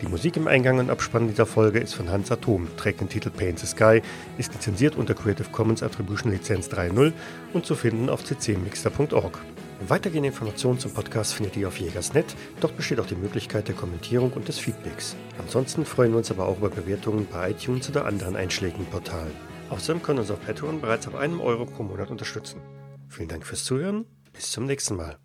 Die 0.00 0.08
Musik 0.08 0.38
im 0.38 0.48
Eingang 0.48 0.78
und 0.78 0.90
Abspann 0.90 1.28
dieser 1.28 1.46
Folge 1.46 1.80
ist 1.80 1.94
von 1.94 2.10
Hans 2.10 2.32
Atom, 2.32 2.66
trägt 2.78 3.02
den 3.02 3.10
Titel 3.10 3.30
Paint 3.30 3.58
the 3.58 3.66
Sky, 3.66 4.00
ist 4.38 4.54
lizenziert 4.54 4.96
unter 4.96 5.14
Creative 5.14 5.50
Commons 5.50 5.82
Attribution 5.82 6.32
Lizenz 6.32 6.68
3.0 6.68 7.12
und 7.52 7.66
zu 7.66 7.74
finden 7.74 8.08
auf 8.08 8.24
ccmixter.org. 8.24 9.38
Weitergehende 9.80 10.28
Informationen 10.28 10.78
zum 10.78 10.92
Podcast 10.92 11.34
findet 11.34 11.56
ihr 11.56 11.68
auf 11.68 11.78
Jägersnet. 11.78 12.34
Dort 12.60 12.76
besteht 12.76 12.98
auch 12.98 13.06
die 13.06 13.14
Möglichkeit 13.14 13.68
der 13.68 13.74
Kommentierung 13.74 14.32
und 14.32 14.48
des 14.48 14.58
Feedbacks. 14.58 15.16
Ansonsten 15.38 15.84
freuen 15.84 16.12
wir 16.12 16.18
uns 16.18 16.30
aber 16.30 16.48
auch 16.48 16.58
über 16.58 16.70
Bewertungen 16.70 17.26
bei 17.30 17.50
iTunes 17.50 17.88
oder 17.90 18.06
anderen 18.06 18.36
einschlägigen 18.36 18.86
Portalen. 18.86 19.32
Außerdem 19.68 20.02
können 20.02 20.20
uns 20.20 20.30
auf 20.30 20.40
Patreon 20.44 20.80
bereits 20.80 21.06
ab 21.06 21.14
einem 21.14 21.40
Euro 21.40 21.66
pro 21.66 21.82
Monat 21.82 22.10
unterstützen. 22.10 22.60
Vielen 23.08 23.28
Dank 23.28 23.46
fürs 23.46 23.64
Zuhören. 23.64 24.06
Bis 24.32 24.50
zum 24.50 24.64
nächsten 24.64 24.96
Mal. 24.96 25.18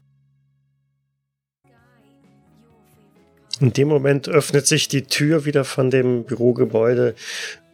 In 3.61 3.71
dem 3.73 3.87
Moment 3.87 4.27
öffnet 4.27 4.67
sich 4.67 4.87
die 4.87 5.03
Tür 5.03 5.45
wieder 5.45 5.63
von 5.63 5.89
dem 5.91 6.25
Bürogebäude 6.25 7.15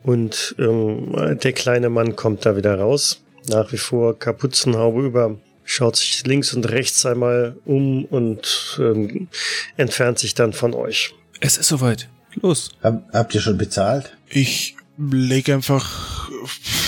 und 0.04 0.56
ähm, 0.60 1.38
der 1.42 1.54
kleine 1.54 1.90
Mann 1.90 2.16
kommt 2.16 2.46
da 2.46 2.56
wieder 2.56 2.78
raus. 2.80 3.24
Nach 3.50 3.72
wie 3.72 3.78
vor 3.78 4.20
Kapuzenhaube 4.20 5.02
über, 5.02 5.38
schaut 5.68 5.98
sich 5.98 6.26
links 6.26 6.54
und 6.54 6.64
rechts 6.70 7.06
einmal 7.06 7.58
um 7.66 8.06
und 8.06 8.78
ähm, 8.80 9.28
entfernt 9.76 10.18
sich 10.18 10.34
dann 10.34 10.54
von 10.54 10.74
euch. 10.74 11.14
Es 11.42 11.58
ist 11.58 11.68
soweit. 11.68 12.08
Los. 12.36 12.70
Hab, 12.82 13.04
habt 13.14 13.36
ihr 13.36 13.42
schon 13.42 13.58
bezahlt? 13.58 14.16
Ich 14.30 14.76
lege 14.98 15.54
einfach, 15.54 16.32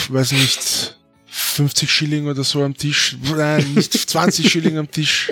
weiß 0.10 0.32
nicht, 0.32 0.98
50 1.26 1.92
Schilling 1.92 2.28
oder 2.28 2.44
so 2.44 2.64
am 2.64 2.76
Tisch. 2.76 3.18
Nein, 3.36 3.74
nicht 3.74 3.94
20 4.10 4.50
Schilling 4.50 4.78
am 4.78 4.90
Tisch. 4.90 5.30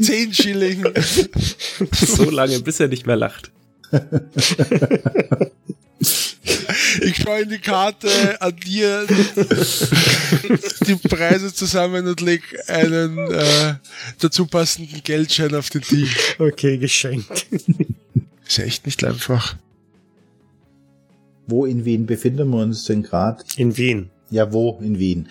10 0.00 0.34
Schilling. 0.34 0.84
So 1.92 2.28
lange, 2.28 2.58
bis 2.60 2.80
er 2.80 2.88
nicht 2.88 3.06
mehr 3.06 3.16
lacht. 3.16 3.52
Ich 7.00 7.16
schaue 7.16 7.42
in 7.42 7.48
die 7.48 7.58
Karte, 7.58 8.40
addiere 8.40 9.06
die 10.86 10.96
Preise 11.08 11.52
zusammen 11.54 12.06
und 12.06 12.20
leg 12.20 12.42
einen 12.68 13.18
äh, 13.18 13.74
dazu 14.18 14.46
passenden 14.46 15.02
Geldschein 15.02 15.54
auf 15.54 15.70
den 15.70 15.82
Tisch. 15.82 16.36
Okay, 16.38 16.78
geschenkt. 16.78 17.46
Ist 18.46 18.58
ja 18.58 18.64
echt 18.64 18.86
nicht 18.86 19.02
einfach. 19.04 19.56
Wo 21.46 21.66
in 21.66 21.84
Wien 21.84 22.06
befinden 22.06 22.50
wir 22.50 22.58
uns 22.58 22.84
denn 22.84 23.02
gerade? 23.02 23.42
In 23.56 23.76
Wien. 23.76 24.10
Ja, 24.30 24.52
wo 24.52 24.78
in 24.80 24.98
Wien? 24.98 25.28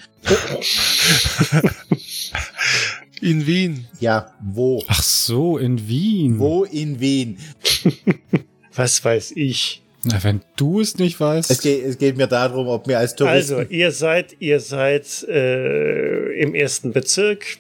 In 3.22 3.46
Wien. 3.46 3.86
Ja, 4.00 4.34
wo? 4.42 4.84
Ach 4.88 5.04
so, 5.04 5.58
in 5.58 5.88
Wien. 5.88 6.40
Wo 6.40 6.64
in 6.64 7.00
Wien? 7.00 7.38
Was 8.74 9.04
weiß 9.04 9.34
ich. 9.36 9.81
Na, 10.04 10.24
wenn 10.24 10.42
du 10.56 10.82
es 10.82 10.98
nicht 10.98 11.20
weißt. 11.20 11.52
Es 11.52 11.62
geht, 11.62 11.86
es 11.86 11.98
geht 11.98 12.18
mir 12.18 12.28
darum, 12.28 12.68
ob 12.68 12.88
wir 12.88 12.98
als 12.98 13.16
Touristen... 13.16 13.56
Also, 13.56 13.70
ihr 13.70 13.92
seid, 13.92 14.36
ihr 14.40 14.60
seid 14.60 15.24
äh, 15.28 16.42
im 16.42 16.56
ersten 16.56 16.92
Bezirk, 16.92 17.60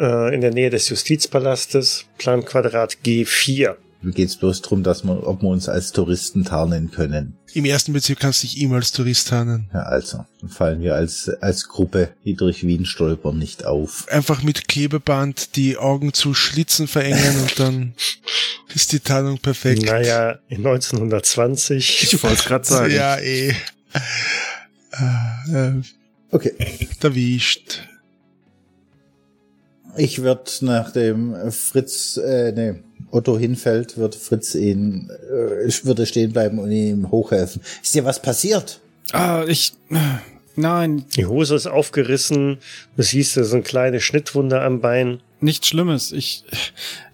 äh, 0.00 0.34
in 0.34 0.40
der 0.40 0.52
Nähe 0.52 0.70
des 0.70 0.88
Justizpalastes, 0.88 2.06
Planquadrat 2.18 2.98
G4. 3.04 3.76
Mir 4.02 4.12
geht's 4.12 4.36
bloß 4.36 4.62
drum, 4.62 4.82
dass 4.82 5.04
wir, 5.04 5.26
ob 5.26 5.42
wir 5.42 5.48
uns 5.48 5.68
als 5.68 5.92
Touristen 5.92 6.44
tarnen 6.44 6.90
können. 6.90 7.36
Im 7.54 7.64
ersten 7.64 7.92
Bezirk 7.92 8.18
kannst 8.18 8.42
du 8.42 8.48
dich 8.48 8.60
immer 8.60 8.76
als 8.76 8.92
Tourist 8.92 9.28
tarnen. 9.28 9.70
Ja, 9.72 9.82
also, 9.82 10.24
dann 10.40 10.50
fallen 10.50 10.80
wir 10.80 10.94
als, 10.96 11.28
als 11.40 11.68
Gruppe, 11.68 12.10
die 12.24 12.34
durch 12.34 12.66
Wien 12.66 12.84
stolpern, 12.84 13.38
nicht 13.38 13.64
auf. 13.64 14.06
Einfach 14.08 14.42
mit 14.42 14.66
Klebeband 14.66 15.54
die 15.56 15.76
Augen 15.76 16.12
zu 16.12 16.34
Schlitzen 16.34 16.88
verengen 16.88 17.40
und 17.42 17.60
dann 17.60 17.94
ist 18.74 18.92
die 18.92 19.00
Tarnung 19.00 19.38
perfekt. 19.38 19.84
Naja, 19.84 20.38
in 20.48 20.66
1920. 20.66 22.02
Ich 22.12 22.22
wollte 22.22 22.36
es 22.36 22.44
gerade 22.44 22.64
sagen. 22.64 22.92
Ja, 22.92 23.18
eh. 23.18 23.54
Äh, 24.92 25.68
äh, 25.68 25.82
Okay. 26.32 26.54
erwischt. 27.02 27.86
Ich 29.96 30.22
werd 30.22 30.62
nachdem 30.62 31.52
Fritz, 31.52 32.16
äh, 32.16 32.52
nee, 32.52 32.82
Otto 33.12 33.38
hinfällt, 33.38 33.96
wird 33.98 34.14
Fritz 34.16 34.54
ihn, 34.56 35.10
äh, 35.30 35.66
ich 35.66 35.84
würde 35.84 36.06
stehen 36.06 36.32
bleiben 36.32 36.58
und 36.58 36.72
ihm 36.72 37.10
hochhelfen. 37.10 37.62
Ist 37.82 37.94
dir 37.94 38.04
was 38.04 38.20
passiert? 38.20 38.80
ah, 39.12 39.44
ich. 39.46 39.72
Nein, 40.56 41.04
Die 41.16 41.24
Hose 41.26 41.54
ist 41.54 41.66
aufgerissen. 41.66 42.58
Du 42.96 43.02
siehst, 43.02 43.36
da 43.36 43.44
so 43.44 43.54
eine 43.54 43.62
kleine 43.62 44.00
Schnittwunde 44.00 44.60
am 44.60 44.80
Bein. 44.80 45.20
nichts 45.40 45.68
Schlimmes. 45.68 46.12
Ich. 46.12 46.44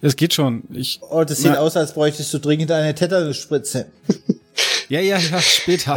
Es 0.01 0.15
geht 0.17 0.33
schon. 0.33 0.63
Ich. 0.73 0.99
Oh, 1.09 1.23
das 1.23 1.37
sieht 1.37 1.51
Na. 1.51 1.59
aus, 1.59 1.77
als 1.77 1.93
bräuchtest 1.93 2.33
du 2.33 2.39
dringend 2.39 2.71
eine 2.71 2.95
Tetanusspritze. 2.95 3.85
Ja, 4.89 4.99
ja, 4.99 5.17
ja, 5.19 5.39
später. 5.39 5.95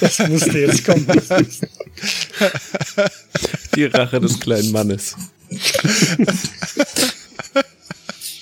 Das 0.00 0.18
musste 0.28 0.58
jetzt 0.58 0.84
kommen. 0.84 1.04
Die 3.74 3.84
Rache 3.84 4.20
des 4.20 4.38
kleinen 4.40 4.70
Mannes. 4.72 5.16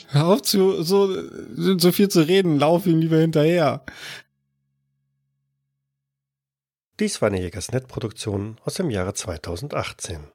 Hör 0.09 0.27
auf 0.27 0.43
zu, 0.43 0.83
so, 0.83 1.17
so 1.79 1.93
viel 1.93 2.09
zu 2.09 2.21
reden. 2.27 2.59
Lauf 2.59 2.87
ihm 2.87 2.99
lieber 2.99 3.19
hinterher. 3.19 3.85
Dies 7.01 7.23
war 7.23 7.29
eine 7.29 7.41
Jägersnet-Produktion 7.41 8.59
aus 8.65 8.75
dem 8.75 8.91
Jahre 8.91 9.15
2018. 9.15 10.25